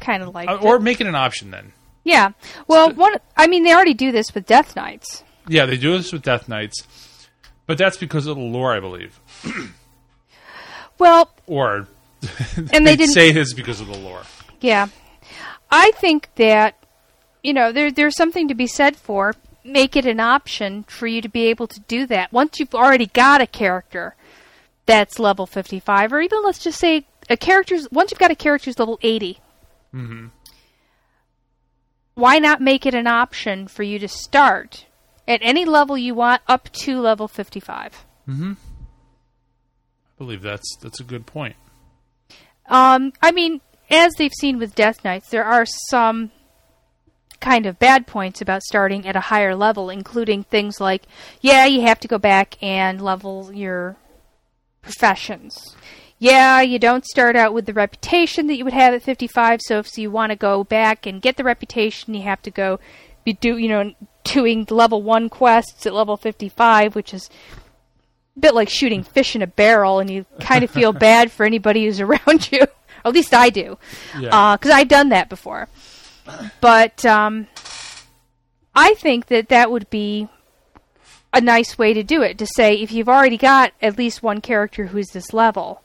kind 0.00 0.22
of 0.22 0.34
like 0.34 0.48
Or 0.62 0.78
make 0.78 1.00
it 1.00 1.06
an 1.06 1.14
option 1.14 1.50
then. 1.50 1.72
Yeah. 2.04 2.30
Well, 2.66 2.92
one. 2.94 3.14
I 3.36 3.46
mean, 3.46 3.62
they 3.62 3.72
already 3.72 3.94
do 3.94 4.10
this 4.10 4.34
with 4.34 4.46
Death 4.46 4.74
Knights. 4.74 5.22
Yeah, 5.50 5.66
they 5.66 5.76
do 5.76 5.96
this 5.98 6.12
with 6.12 6.22
Death 6.22 6.48
Knights, 6.48 6.86
but 7.66 7.76
that's 7.76 7.96
because 7.96 8.26
of 8.26 8.36
the 8.36 8.42
lore, 8.42 8.72
I 8.72 8.80
believe. 8.80 9.18
Well, 10.98 11.30
Or 11.46 11.88
and 12.74 12.86
they 12.86 12.94
didn't. 12.94 13.14
say 13.14 13.30
it's 13.30 13.54
because 13.54 13.80
of 13.80 13.86
the 13.86 13.96
lore. 13.98 14.22
Yeah. 14.60 14.88
I 15.70 15.92
think 15.92 16.28
that 16.36 16.76
you 17.42 17.54
know 17.54 17.72
there 17.72 17.90
there's 17.90 18.16
something 18.16 18.48
to 18.48 18.54
be 18.54 18.66
said 18.66 18.96
for 18.96 19.34
make 19.64 19.96
it 19.96 20.04
an 20.04 20.20
option 20.20 20.82
for 20.84 21.06
you 21.06 21.22
to 21.22 21.28
be 21.30 21.44
able 21.46 21.66
to 21.68 21.80
do 21.80 22.04
that 22.06 22.30
once 22.34 22.60
you've 22.60 22.74
already 22.74 23.06
got 23.06 23.40
a 23.40 23.46
character 23.46 24.14
that's 24.84 25.18
level 25.18 25.46
55 25.46 26.12
or 26.12 26.20
even 26.20 26.42
let's 26.44 26.58
just 26.58 26.78
say 26.78 27.06
a 27.30 27.36
character's 27.38 27.88
once 27.90 28.10
you've 28.10 28.18
got 28.20 28.30
a 28.30 28.34
character's 28.36 28.78
level 28.78 28.98
80. 29.02 29.38
Mm-hmm. 29.94 30.26
Why 32.14 32.38
not 32.38 32.60
make 32.60 32.84
it 32.84 32.94
an 32.94 33.06
option 33.06 33.68
for 33.68 33.82
you 33.82 33.98
to 34.00 34.08
start 34.08 34.84
at 35.30 35.40
any 35.42 35.64
level 35.64 35.96
you 35.96 36.14
want 36.14 36.42
up 36.48 36.70
to 36.72 37.00
level 37.00 37.28
55? 37.28 38.04
Mm-hmm. 38.28 38.52
I 38.52 40.18
believe 40.18 40.42
that's 40.42 40.76
that's 40.82 41.00
a 41.00 41.04
good 41.04 41.24
point. 41.24 41.56
Um, 42.66 43.12
I 43.22 43.32
mean, 43.32 43.60
as 43.88 44.12
they've 44.14 44.32
seen 44.38 44.58
with 44.58 44.74
Death 44.74 45.04
Knights, 45.04 45.30
there 45.30 45.44
are 45.44 45.64
some 45.64 46.30
kind 47.40 47.64
of 47.64 47.78
bad 47.78 48.06
points 48.06 48.40
about 48.40 48.62
starting 48.62 49.06
at 49.06 49.16
a 49.16 49.20
higher 49.20 49.56
level, 49.56 49.88
including 49.88 50.44
things 50.44 50.80
like, 50.80 51.04
yeah, 51.40 51.64
you 51.64 51.80
have 51.82 51.98
to 52.00 52.08
go 52.08 52.18
back 52.18 52.62
and 52.62 53.00
level 53.00 53.50
your 53.52 53.96
professions. 54.82 55.74
Yeah, 56.18 56.60
you 56.60 56.78
don't 56.78 57.06
start 57.06 57.34
out 57.34 57.54
with 57.54 57.64
the 57.64 57.72
reputation 57.72 58.46
that 58.48 58.56
you 58.56 58.64
would 58.64 58.74
have 58.74 58.92
at 58.92 59.02
55, 59.02 59.60
so 59.62 59.78
if 59.78 59.96
you 59.96 60.10
want 60.10 60.30
to 60.30 60.36
go 60.36 60.64
back 60.64 61.06
and 61.06 61.22
get 61.22 61.38
the 61.38 61.44
reputation, 61.44 62.12
you 62.12 62.22
have 62.22 62.42
to 62.42 62.50
go 62.50 62.78
be 63.24 63.32
do, 63.32 63.56
you 63.56 63.68
know, 63.68 63.94
doing 64.24 64.66
level 64.70 65.02
1 65.02 65.28
quests 65.28 65.86
at 65.86 65.94
level 65.94 66.16
55, 66.16 66.94
which 66.94 67.12
is 67.14 67.28
a 68.36 68.40
bit 68.40 68.54
like 68.54 68.68
shooting 68.68 69.02
fish 69.02 69.34
in 69.34 69.42
a 69.42 69.46
barrel, 69.46 69.98
and 69.98 70.08
you 70.10 70.26
kind 70.40 70.62
of 70.64 70.70
feel 70.70 70.92
bad 71.08 71.30
for 71.32 71.44
anybody 71.46 71.84
who's 71.84 72.00
around 72.00 72.50
you. 72.52 72.60
At 73.04 73.12
least 73.14 73.32
I 73.32 73.48
do, 73.50 73.78
Yeah. 74.18 74.56
because 74.56 74.70
I've 74.72 74.88
done 74.88 75.08
that 75.08 75.28
before. 75.28 75.68
But 76.60 77.04
um, 77.06 77.46
I 78.74 78.94
think 78.94 79.26
that 79.26 79.48
that 79.48 79.70
would 79.70 79.88
be 79.90 80.28
a 81.32 81.40
nice 81.40 81.78
way 81.78 81.94
to 81.94 82.02
do 82.02 82.22
it 82.22 82.36
to 82.38 82.46
say 82.46 82.74
if 82.74 82.92
you've 82.92 83.08
already 83.08 83.36
got 83.38 83.72
at 83.80 83.96
least 83.96 84.22
one 84.22 84.40
character 84.40 84.86
who's 84.86 85.08
this 85.08 85.32
level, 85.32 85.82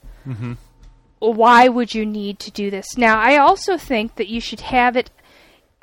why 1.19 1.67
would 1.69 1.95
you 1.95 2.05
need 2.05 2.39
to 2.39 2.51
do 2.51 2.69
this? 2.69 2.97
Now, 2.97 3.19
I 3.19 3.37
also 3.37 3.77
think 3.77 4.15
that 4.15 4.27
you 4.27 4.41
should 4.41 4.59
have 4.61 4.95
it 4.97 5.09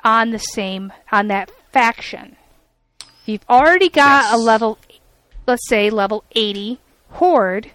on 0.03 0.29
the 0.31 0.37
same 0.39 0.93
on 1.11 1.27
that 1.29 1.49
faction. 1.71 2.35
If 3.23 3.29
you've 3.29 3.45
already 3.49 3.89
got 3.89 4.25
Yes. 4.25 4.33
a 4.33 4.37
level, 4.37 4.77
let's 5.47 5.67
say 5.67 5.89
level 5.89 6.23
eighty 6.35 6.79
horde, 7.11 7.71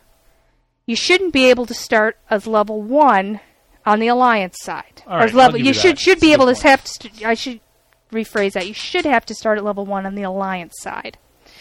you 0.86 0.94
shouldn't 0.94 1.32
be 1.32 1.46
able 1.50 1.66
to 1.66 1.74
start 1.74 2.18
as 2.30 2.46
level 2.46 2.82
one 2.82 3.40
on 3.86 3.98
the 4.00 4.08
alliance 4.08 4.56
side. 4.60 5.02
All 5.06 5.22
Or 5.22 5.28
level, 5.28 5.58
you 5.58 5.66
you 5.66 5.72
should 5.72 5.98
should 5.98 6.16
That's 6.16 6.20
be 6.26 6.32
able 6.32 6.46
good 6.46 6.56
to 6.56 6.68
have 6.68 6.84
to. 6.84 7.26
I 7.26 7.34
should 7.34 7.60
rephrase 8.12 8.52
that. 8.52 8.66
You 8.66 8.74
should 8.74 9.04
have 9.06 9.24
to 9.26 9.34
start 9.34 9.58
at 9.58 9.64
level 9.64 9.86
one 9.86 10.04
on 10.06 10.14
the 10.14 10.22
alliance 10.22 10.74
side. 10.80 11.16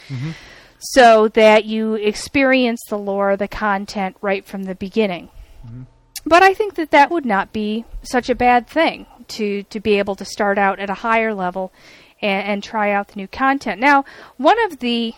Mm-hmm. 0.09 0.31
So 0.79 1.29
that 1.29 1.65
you 1.65 1.95
experience 1.95 2.81
the 2.89 2.97
lore, 2.97 3.35
the 3.35 3.47
content 3.47 4.15
right 4.21 4.45
from 4.45 4.63
the 4.63 4.75
beginning. 4.75 5.29
Mm-hmm. 5.65 5.83
But 6.25 6.43
I 6.43 6.53
think 6.53 6.75
that 6.75 6.91
that 6.91 7.09
would 7.09 7.25
not 7.25 7.53
be 7.53 7.85
such 8.03 8.29
a 8.29 8.35
bad 8.35 8.67
thing 8.67 9.05
to 9.29 9.63
to 9.63 9.79
be 9.79 9.97
able 9.97 10.15
to 10.15 10.25
start 10.25 10.57
out 10.57 10.79
at 10.79 10.89
a 10.89 10.93
higher 10.95 11.33
level 11.33 11.71
and, 12.21 12.47
and 12.47 12.63
try 12.63 12.91
out 12.91 13.09
the 13.09 13.15
new 13.17 13.27
content. 13.27 13.79
Now, 13.79 14.05
one 14.37 14.57
of 14.65 14.79
the 14.79 15.13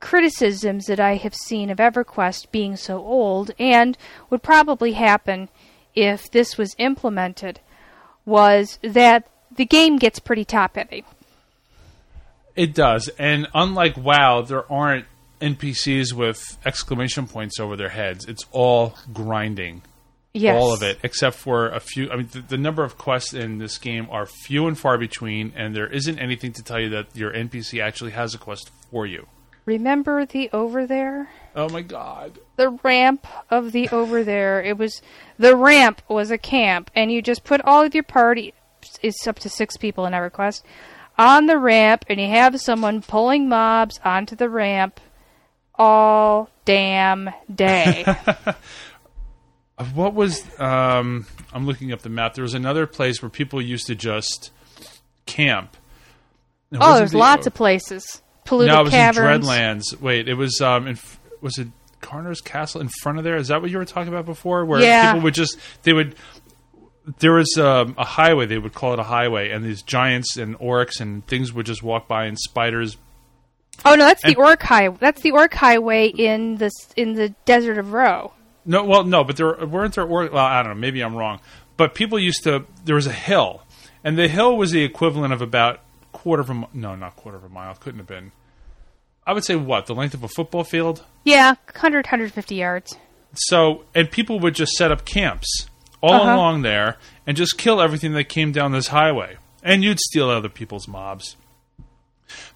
criticisms 0.00 0.86
that 0.86 0.98
I 0.98 1.16
have 1.16 1.34
seen 1.34 1.70
of 1.70 1.78
EverQuest 1.78 2.50
being 2.50 2.76
so 2.76 2.98
old 2.98 3.52
and 3.58 3.96
would 4.30 4.42
probably 4.42 4.92
happen 4.92 5.48
if 5.94 6.30
this 6.30 6.56
was 6.56 6.74
implemented 6.78 7.60
was 8.24 8.78
that 8.82 9.28
the 9.54 9.64
game 9.64 9.98
gets 9.98 10.18
pretty 10.18 10.44
top 10.44 10.76
heavy. 10.76 11.04
It 12.56 12.74
does, 12.74 13.08
and 13.18 13.46
unlike 13.54 13.96
WoW, 13.96 14.42
there 14.42 14.70
aren't 14.70 15.06
NPCs 15.40 16.12
with 16.12 16.58
exclamation 16.64 17.26
points 17.26 17.58
over 17.58 17.76
their 17.76 17.88
heads. 17.88 18.26
It's 18.26 18.44
all 18.52 18.96
grinding, 19.12 19.82
Yes. 20.32 20.54
all 20.54 20.72
of 20.72 20.82
it, 20.82 20.98
except 21.02 21.36
for 21.36 21.68
a 21.68 21.80
few. 21.80 22.10
I 22.10 22.16
mean, 22.16 22.28
the, 22.30 22.40
the 22.40 22.56
number 22.56 22.84
of 22.84 22.96
quests 22.96 23.34
in 23.34 23.58
this 23.58 23.78
game 23.78 24.06
are 24.10 24.26
few 24.26 24.68
and 24.68 24.78
far 24.78 24.96
between, 24.96 25.52
and 25.56 25.74
there 25.74 25.88
isn't 25.88 26.18
anything 26.20 26.52
to 26.52 26.62
tell 26.62 26.78
you 26.78 26.88
that 26.90 27.16
your 27.16 27.32
NPC 27.32 27.82
actually 27.82 28.12
has 28.12 28.32
a 28.34 28.38
quest 28.38 28.70
for 28.90 29.06
you. 29.06 29.26
Remember 29.64 30.24
the 30.24 30.48
Overthere? 30.52 31.26
Oh 31.54 31.68
my 31.68 31.82
god! 31.82 32.38
the 32.56 32.70
ramp 32.84 33.26
of 33.50 33.72
the 33.72 33.88
Overthere. 33.88 34.64
It 34.64 34.78
was 34.78 35.02
the 35.38 35.56
ramp 35.56 36.02
was 36.08 36.30
a 36.30 36.38
camp, 36.38 36.90
and 36.94 37.10
you 37.10 37.22
just 37.22 37.42
put 37.42 37.60
all 37.62 37.82
of 37.82 37.94
your 37.94 38.04
party. 38.04 38.54
It's 39.02 39.26
up 39.26 39.38
to 39.40 39.48
six 39.48 39.76
people 39.76 40.06
in 40.06 40.12
EverQuest 40.12 40.62
on 41.18 41.46
the 41.46 41.58
ramp, 41.58 42.04
and 42.08 42.20
you 42.20 42.28
have 42.28 42.60
someone 42.60 43.02
pulling 43.02 43.48
mobs 43.48 43.98
onto 44.04 44.36
the 44.36 44.48
ramp 44.48 45.00
all 45.74 46.50
damn 46.64 47.30
day. 47.52 48.04
What 49.94 50.14
was? 50.14 50.42
Um, 50.60 51.26
I'm 51.52 51.66
looking 51.66 51.92
up 51.92 52.00
the 52.02 52.08
map. 52.10 52.34
There 52.34 52.42
was 52.42 52.54
another 52.54 52.86
place 52.86 53.22
where 53.22 53.30
people 53.30 53.60
used 53.62 53.86
to 53.86 53.94
just 53.94 54.50
camp. 55.26 55.76
It 56.70 56.78
oh, 56.80 56.96
there's 56.98 57.12
the- 57.12 57.18
lots 57.18 57.46
of 57.46 57.54
places. 57.54 58.22
Polluted 58.44 58.74
No, 58.74 58.80
it 58.80 58.84
was 58.84 58.92
caverns. 58.92 59.46
in 59.46 59.50
Dreadlands. 59.52 60.00
Wait, 60.00 60.28
it 60.28 60.34
was 60.34 60.60
um, 60.60 60.86
in, 60.86 60.98
was 61.40 61.58
it 61.58 61.68
Karnor's 62.00 62.40
Castle 62.40 62.80
in 62.80 62.88
front 63.02 63.18
of 63.18 63.24
there? 63.24 63.36
Is 63.36 63.48
that 63.48 63.60
what 63.62 63.70
you 63.70 63.78
were 63.78 63.84
talking 63.84 64.08
about 64.12 64.24
before? 64.26 64.64
Where 64.64 64.80
Yeah. 64.80 65.12
people 65.12 65.24
would 65.24 65.34
just 65.34 65.56
they 65.82 65.92
would. 65.92 66.14
There 67.18 67.32
was 67.32 67.56
um, 67.58 67.94
a 67.98 68.04
highway. 68.04 68.46
They 68.46 68.58
would 68.58 68.74
call 68.74 68.92
it 68.92 68.98
a 68.98 69.04
highway, 69.04 69.50
and 69.50 69.64
these 69.64 69.82
giants 69.82 70.36
and 70.36 70.58
orcs 70.58 71.00
and 71.00 71.26
things 71.26 71.52
would 71.52 71.66
just 71.66 71.82
walk 71.82 72.06
by, 72.08 72.24
and 72.26 72.38
spiders. 72.38 72.96
Oh 73.84 73.94
no, 73.94 74.04
that's 74.04 74.22
the 74.22 74.36
Orc 74.36 74.62
Highway. 74.62 74.96
That's 75.00 75.22
the 75.22 75.30
Orc 75.30 75.54
Highway 75.54 76.08
in 76.08 76.56
the 76.56 76.70
in 76.96 77.14
the 77.14 77.30
Desert 77.46 77.78
of 77.78 77.92
Ro. 77.92 78.32
No, 78.70 78.84
well, 78.84 79.02
no, 79.04 79.24
but 79.24 79.36
there 79.36 79.52
weren't 79.66 79.94
there. 79.94 80.04
Or, 80.04 80.30
well, 80.30 80.36
I 80.44 80.62
don't 80.62 80.74
know. 80.74 80.78
Maybe 80.78 81.00
I'm 81.00 81.16
wrong. 81.16 81.40
But 81.76 81.94
people 81.94 82.18
used 82.18 82.44
to. 82.44 82.64
There 82.84 82.94
was 82.94 83.06
a 83.08 83.12
hill, 83.12 83.62
and 84.04 84.16
the 84.16 84.28
hill 84.28 84.56
was 84.56 84.70
the 84.70 84.84
equivalent 84.84 85.32
of 85.32 85.42
about 85.42 85.80
quarter 86.12 86.42
of 86.42 86.50
a. 86.50 86.68
No, 86.72 86.94
not 86.94 87.16
quarter 87.16 87.36
of 87.36 87.42
a 87.44 87.48
mile. 87.48 87.74
Couldn't 87.74 87.98
have 87.98 88.06
been. 88.06 88.30
I 89.26 89.32
would 89.32 89.44
say 89.44 89.56
what 89.56 89.86
the 89.86 89.94
length 89.94 90.14
of 90.14 90.22
a 90.22 90.28
football 90.28 90.62
field. 90.64 91.04
Yeah, 91.24 91.54
100, 91.72 92.06
150 92.06 92.54
yards. 92.54 92.96
So, 93.34 93.84
and 93.94 94.10
people 94.10 94.38
would 94.40 94.54
just 94.54 94.72
set 94.72 94.90
up 94.92 95.04
camps 95.04 95.66
all 96.00 96.14
Uh-huh. 96.22 96.34
along 96.34 96.62
there 96.62 96.96
and 97.26 97.36
just 97.36 97.58
kill 97.58 97.80
everything 97.80 98.12
that 98.14 98.24
came 98.28 98.52
down 98.52 98.72
this 98.72 98.88
highway. 98.88 99.36
And 99.62 99.82
you'd 99.84 100.00
steal 100.00 100.30
other 100.30 100.48
people's 100.48 100.88
mobs. 100.88 101.36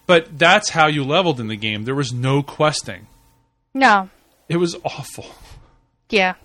But 0.05 0.37
that's 0.39 0.69
how 0.69 0.87
you 0.87 1.03
leveled 1.03 1.39
in 1.39 1.47
the 1.47 1.55
game. 1.55 1.83
There 1.83 1.93
was 1.95 2.11
no 2.13 2.41
questing. 2.41 3.07
No, 3.73 4.09
It 4.47 4.57
was 4.57 4.75
awful. 4.83 5.25
Yeah. 6.09 6.35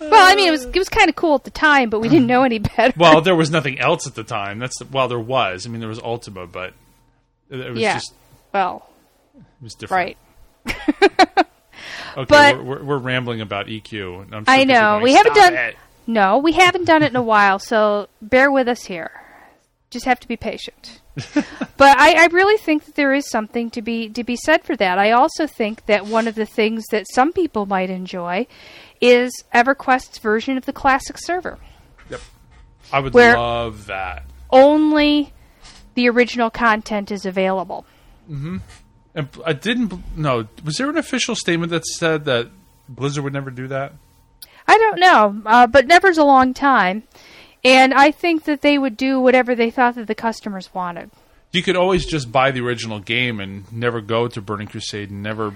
Well, 0.00 0.10
I 0.14 0.36
mean, 0.36 0.48
it 0.48 0.52
was 0.52 0.64
it 0.64 0.76
was 0.78 0.88
kind 0.88 1.08
of 1.08 1.16
cool 1.16 1.34
at 1.34 1.42
the 1.44 1.50
time, 1.50 1.90
but 1.90 1.98
we 2.00 2.08
didn't 2.08 2.28
know 2.28 2.44
any 2.44 2.58
better. 2.60 2.92
Well, 2.96 3.20
there 3.22 3.34
was 3.34 3.50
nothing 3.50 3.80
else 3.80 4.06
at 4.06 4.14
the 4.14 4.22
time. 4.22 4.58
That's 4.60 4.78
the, 4.78 4.84
well, 4.84 5.08
there 5.08 5.18
was. 5.18 5.66
I 5.66 5.70
mean, 5.70 5.80
there 5.80 5.88
was 5.88 5.98
Ultima, 5.98 6.46
but 6.46 6.72
it, 7.50 7.70
was 7.72 7.80
Yeah. 7.80 7.94
just 7.94 8.14
well, 8.52 8.88
it 9.36 9.42
was 9.62 9.74
different. 9.74 10.16
right. 10.66 11.46
Okay, 12.16 12.24
But- 12.28 12.56
we're, 12.56 12.62
we're, 12.78 12.82
we're 12.84 12.98
rambling 12.98 13.40
about 13.40 13.66
EQ. 13.66 14.30
sure 14.46 14.64
people 14.64 14.74
know. 14.74 14.90
going, 14.92 15.02
We 15.04 15.12
haven't 15.14 15.34
done- 15.34 15.54
it." 15.54 15.76
No, 16.06 16.38
we 16.38 16.52
haven't 16.52 16.84
done 16.86 17.02
it 17.02 17.10
in 17.10 17.16
a 17.16 17.22
while, 17.22 17.58
so 17.58 18.08
bear 18.22 18.50
with 18.50 18.66
us 18.66 18.82
here. 18.84 19.10
Just 19.90 20.04
have 20.04 20.20
to 20.20 20.28
be 20.28 20.36
patient. 20.36 21.00
but 21.34 21.98
I, 21.98 22.24
I 22.24 22.26
really 22.26 22.58
think 22.58 22.84
that 22.84 22.94
there 22.94 23.14
is 23.14 23.28
something 23.28 23.70
to 23.70 23.82
be 23.82 24.08
to 24.10 24.22
be 24.22 24.36
said 24.36 24.62
for 24.62 24.76
that. 24.76 24.98
I 24.98 25.12
also 25.12 25.46
think 25.46 25.86
that 25.86 26.06
one 26.06 26.28
of 26.28 26.34
the 26.34 26.46
things 26.46 26.84
that 26.90 27.06
some 27.12 27.32
people 27.32 27.66
might 27.66 27.90
enjoy 27.90 28.46
is 29.00 29.32
EverQuest's 29.54 30.18
version 30.18 30.56
of 30.56 30.66
the 30.66 30.72
classic 30.72 31.16
server. 31.18 31.58
Yep. 32.10 32.20
I 32.92 33.00
would 33.00 33.14
love 33.14 33.86
that. 33.86 34.24
Only 34.50 35.32
the 35.94 36.08
original 36.08 36.50
content 36.50 37.10
is 37.10 37.26
available. 37.26 37.84
Mm-hmm. 38.30 38.58
And 39.14 39.28
I 39.44 39.52
didn't. 39.52 40.16
No, 40.16 40.46
was 40.64 40.76
there 40.76 40.90
an 40.90 40.96
official 40.96 41.34
statement 41.34 41.70
that 41.70 41.84
said 41.86 42.24
that 42.26 42.50
Blizzard 42.88 43.24
would 43.24 43.32
never 43.32 43.50
do 43.50 43.68
that? 43.68 43.94
I 44.68 44.76
don't 44.76 45.00
know, 45.00 45.42
uh, 45.46 45.66
but 45.66 45.86
never's 45.86 46.18
a 46.18 46.24
long 46.24 46.52
time, 46.52 47.04
and 47.64 47.94
I 47.94 48.10
think 48.10 48.44
that 48.44 48.62
they 48.62 48.78
would 48.78 48.96
do 48.96 49.20
whatever 49.20 49.54
they 49.54 49.70
thought 49.70 49.94
that 49.96 50.06
the 50.06 50.14
customers 50.14 50.72
wanted. 50.72 51.10
You 51.52 51.62
could 51.62 51.76
always 51.76 52.04
just 52.04 52.30
buy 52.30 52.50
the 52.50 52.60
original 52.60 53.00
game 53.00 53.40
and 53.40 53.70
never 53.72 54.00
go 54.00 54.28
to 54.28 54.40
Burning 54.42 54.68
Crusade 54.68 55.10
and 55.10 55.22
never, 55.22 55.54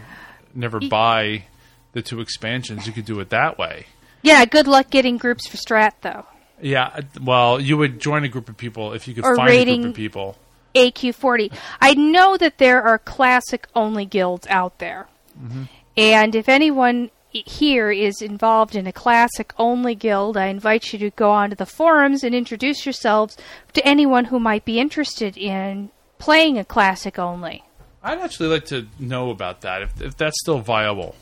never 0.54 0.80
buy 0.80 1.44
the 1.92 2.02
two 2.02 2.20
expansions. 2.20 2.86
You 2.86 2.92
could 2.92 3.04
do 3.04 3.20
it 3.20 3.30
that 3.30 3.58
way. 3.58 3.86
Yeah, 4.22 4.44
good 4.46 4.66
luck 4.66 4.88
getting 4.90 5.18
groups 5.18 5.46
for 5.46 5.56
Strat 5.56 5.92
though. 6.00 6.24
Yeah. 6.60 6.90
Uh, 6.94 7.02
well, 7.20 7.60
you 7.60 7.76
would 7.76 8.00
join 8.00 8.24
a 8.24 8.28
group 8.28 8.48
of 8.48 8.56
people 8.56 8.92
if 8.92 9.06
you 9.06 9.14
could 9.14 9.24
Or 9.24 9.36
find 9.36 9.50
a 9.50 9.64
group 9.76 9.86
of 9.90 9.94
people. 9.94 10.36
AQ40. 10.74 11.52
I 11.80 11.94
know 11.94 12.36
that 12.38 12.58
there 12.58 12.82
are 12.82 12.98
classic 12.98 13.66
only 13.74 14.06
guilds 14.06 14.46
out 14.48 14.78
there. 14.78 15.08
Mm-hmm. 15.38 15.64
And 15.96 16.34
if 16.34 16.48
anyone 16.48 17.10
here 17.32 17.90
is 17.90 18.20
involved 18.22 18.74
in 18.76 18.86
a 18.86 18.92
classic 18.92 19.52
only 19.58 19.94
guild, 19.94 20.36
I 20.36 20.46
invite 20.46 20.92
you 20.92 20.98
to 21.00 21.10
go 21.10 21.30
onto 21.30 21.56
the 21.56 21.66
forums 21.66 22.22
and 22.22 22.34
introduce 22.34 22.84
yourselves 22.86 23.36
to 23.72 23.84
anyone 23.86 24.26
who 24.26 24.38
might 24.38 24.64
be 24.64 24.78
interested 24.78 25.36
in 25.36 25.90
playing 26.18 26.58
a 26.58 26.64
classic 26.64 27.18
only. 27.18 27.64
I'd 28.02 28.18
actually 28.18 28.48
like 28.48 28.64
to 28.66 28.86
know 28.98 29.30
about 29.30 29.60
that 29.62 29.82
if, 29.82 30.00
if 30.02 30.16
that's 30.16 30.38
still 30.40 30.58
viable. 30.58 31.14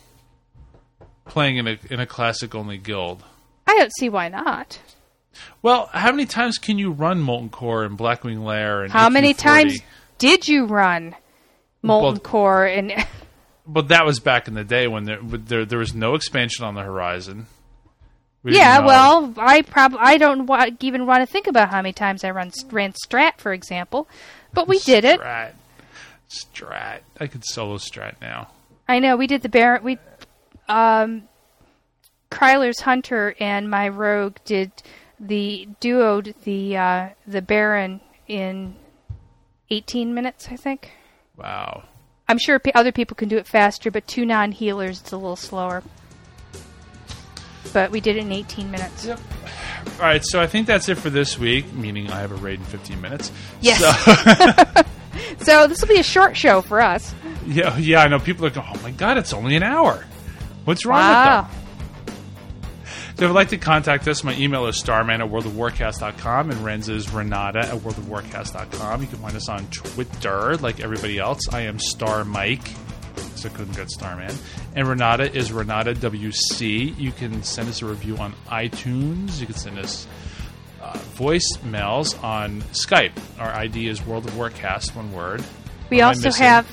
Playing 1.27 1.59
in 1.59 1.69
a 1.69 1.79
in 1.91 2.01
a 2.01 2.07
classic 2.07 2.55
only 2.55 2.77
guild. 2.79 3.23
I 3.67 3.77
don't 3.77 3.93
see 3.99 4.09
why 4.09 4.29
not. 4.29 4.81
Well, 5.63 5.89
how 5.93 6.11
many 6.11 6.27
times 6.27 6.59
can 6.59 6.77
you 6.79 6.91
run 6.91 7.21
Molten 7.21 7.51
Core 7.51 7.85
and 7.85 7.97
Blackwing 7.97 8.43
Lair 8.45 8.83
and 8.83 8.93
How 8.93 9.09
many 9.09 9.33
AQ40? 9.35 9.39
times 9.39 9.79
did 10.19 10.49
you 10.49 10.65
run 10.67 11.15
Molten 11.83 12.15
Well- 12.15 12.21
Core 12.21 12.65
and 12.67 12.93
But 13.67 13.89
that 13.89 14.05
was 14.05 14.19
back 14.19 14.49
in 14.49 14.55
the 14.55 14.65
day 14.65 14.89
when 14.89 15.05
there 15.05 15.21
there, 15.23 15.65
there 15.65 15.79
was 15.79 15.95
no 15.95 16.15
expansion 16.15 16.65
on 16.65 16.75
the 16.75 16.83
horizon. 16.83 17.47
We 18.43 18.57
Yeah, 18.57 18.81
well, 18.81 19.35
I 19.37 19.63
prob 19.63 19.95
I 19.99 20.17
don't 20.17 20.47
wa- 20.47 20.71
even 20.81 21.07
want 21.07 21.21
to 21.21 21.27
think 21.27 21.47
about 21.47 21.69
how 21.69 21.79
many 21.79 21.93
times 21.93 22.25
I 22.25 22.31
run 22.31 22.51
ran 22.71 22.93
Strat, 22.93 23.39
for 23.39 23.53
example, 23.53 24.09
but 24.55 24.67
we 24.67 24.79
did 24.79 25.05
it. 25.05 25.21
Strat, 25.21 25.53
Strat. 26.29 27.01
I 27.21 27.27
could 27.27 27.45
solo 27.45 27.77
Strat 27.77 28.15
now. 28.21 28.49
I 28.89 28.99
know 28.99 29.17
we 29.17 29.27
did 29.27 29.43
the 29.43 29.49
Baron. 29.49 29.85
We, 29.85 29.99
um, 30.69 31.29
Kryler's 32.31 32.81
Hunter 32.81 33.37
and 33.39 33.71
my 33.71 33.89
Rogue 33.89 34.37
did 34.45 34.73
the 35.21 35.69
duoed 35.81 36.35
the 36.45 36.77
uh, 36.77 37.09
the 37.27 37.43
Baron 37.43 38.01
in 38.27 38.75
eighteen 39.69 40.15
minutes, 40.15 40.49
I 40.51 40.57
think. 40.57 40.93
Wow. 41.37 41.85
I'm 42.31 42.39
sure 42.39 42.59
p- 42.59 42.73
other 42.75 42.93
people 42.93 43.15
can 43.17 43.29
do 43.29 43.37
it 43.39 43.47
faster, 43.47 43.91
but 43.91 44.07
two 44.07 44.25
non 44.25 44.53
healers 44.53 45.01
it's 45.01 45.13
a 45.13 45.17
little 45.17 45.37
slower. 45.37 45.83
But 47.73 47.91
we 47.91 48.01
did 48.01 48.17
it 48.17 48.21
in 48.21 48.33
18 48.33 48.71
minutes. 48.71 49.05
Yep. 49.05 49.21
All 49.99 50.07
right, 50.07 50.25
so 50.25 50.41
I 50.41 50.47
think 50.47 50.67
that's 50.67 50.89
it 50.89 50.97
for 50.97 51.11
this 51.11 51.39
week. 51.39 51.73
Meaning 51.73 52.11
I 52.11 52.21
have 52.21 52.33
a 52.33 52.37
raid 52.37 52.59
in 52.59 52.65
15 52.67 53.01
minutes. 53.01 53.31
Yes. 53.61 53.79
So, 53.81 54.83
So 55.41 55.67
this 55.67 55.81
will 55.81 55.89
be 55.89 55.99
a 55.99 56.05
short 56.05 56.37
show 56.37 56.61
for 56.63 56.81
us. 56.81 57.15
Yeah, 57.47 57.77
yeah, 57.79 58.01
I 58.03 58.09
know. 58.09 58.19
People 58.19 58.47
are 58.47 58.51
going, 58.51 58.67
oh 58.75 58.81
my 58.83 58.91
god, 58.93 59.19
it's 59.19 59.33
only 59.33 59.57
an 59.57 59.63
hour. 59.63 60.05
What's 60.65 60.85
wrong 60.87 61.01
Wow. 61.01 61.43
with 61.43 61.51
them? 61.53 61.60
So 63.21 63.27
if 63.27 63.29
you'd 63.29 63.35
like 63.35 63.51
to 63.51 63.59
contact 63.59 64.09
us, 64.09 64.25
my 64.25 64.35
email 64.37 64.67
is 64.67 64.79
starman 64.79 65.21
at 65.21 65.29
worldofwarcast.com 65.29 66.51
and 66.53 66.65
Ren's 66.65 66.89
is 66.89 67.13
renata 67.13 67.59
at 67.59 67.75
worldofwarcast.com. 67.75 69.03
You 69.03 69.09
can 69.09 69.19
find 69.19 69.37
us 69.37 69.47
on 69.47 69.67
Twitter 69.67 70.57
like 70.57 70.81
everybody 70.81 71.19
else. 71.19 71.47
I 71.53 71.61
am 71.61 71.79
Star 71.79 72.25
Mike, 72.25 72.67
so 73.35 73.51
couldn't 73.51 73.77
get 73.77 73.91
Starman. 73.91 74.35
And 74.75 74.89
Renata 74.89 75.31
is 75.37 75.53
Renata 75.53 75.93
WC. 75.93 76.99
You 76.99 77.13
can 77.13 77.43
send 77.43 77.69
us 77.69 77.83
a 77.83 77.87
review 77.87 78.17
on 78.17 78.33
iTunes. 78.49 79.39
You 79.39 79.45
can 79.45 79.55
send 79.55 79.79
us 79.79 80.07
uh, 80.81 80.95
voicemails 81.17 82.25
on 82.25 82.63
Skype. 82.73 83.13
Our 83.39 83.51
ID 83.51 83.89
is 83.89 84.03
World 84.07 84.29
of 84.29 84.33
Warcast, 84.33 84.97
one 84.97 85.13
word. 85.13 85.45
We 85.91 85.99
What 85.99 86.17
also 86.17 86.33
have 86.33 86.67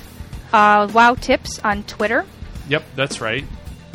uh, 0.54 0.90
WoW 0.94 1.12
tips 1.12 1.58
on 1.58 1.82
Twitter, 1.82 2.24
Yep, 2.68 2.84
that's 2.96 3.20
right. 3.20 3.44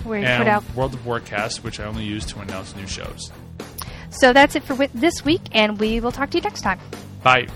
Where 0.05 0.19
you 0.19 0.25
and 0.25 0.43
put 0.43 0.47
out. 0.47 0.63
World 0.75 0.93
of 0.93 1.01
Warcast, 1.01 1.63
which 1.63 1.79
I 1.79 1.85
only 1.85 2.03
use 2.03 2.25
to 2.27 2.39
announce 2.39 2.75
new 2.75 2.87
shows. 2.87 3.31
So 4.09 4.31
that's 4.33 4.55
it 4.55 4.63
for 4.63 4.75
this 4.87 5.25
week, 5.25 5.41
and 5.51 5.79
we 5.79 5.99
will 5.99 6.11
talk 6.11 6.29
to 6.31 6.37
you 6.37 6.43
next 6.43 6.61
time. 6.61 6.79
Bye. 7.23 7.47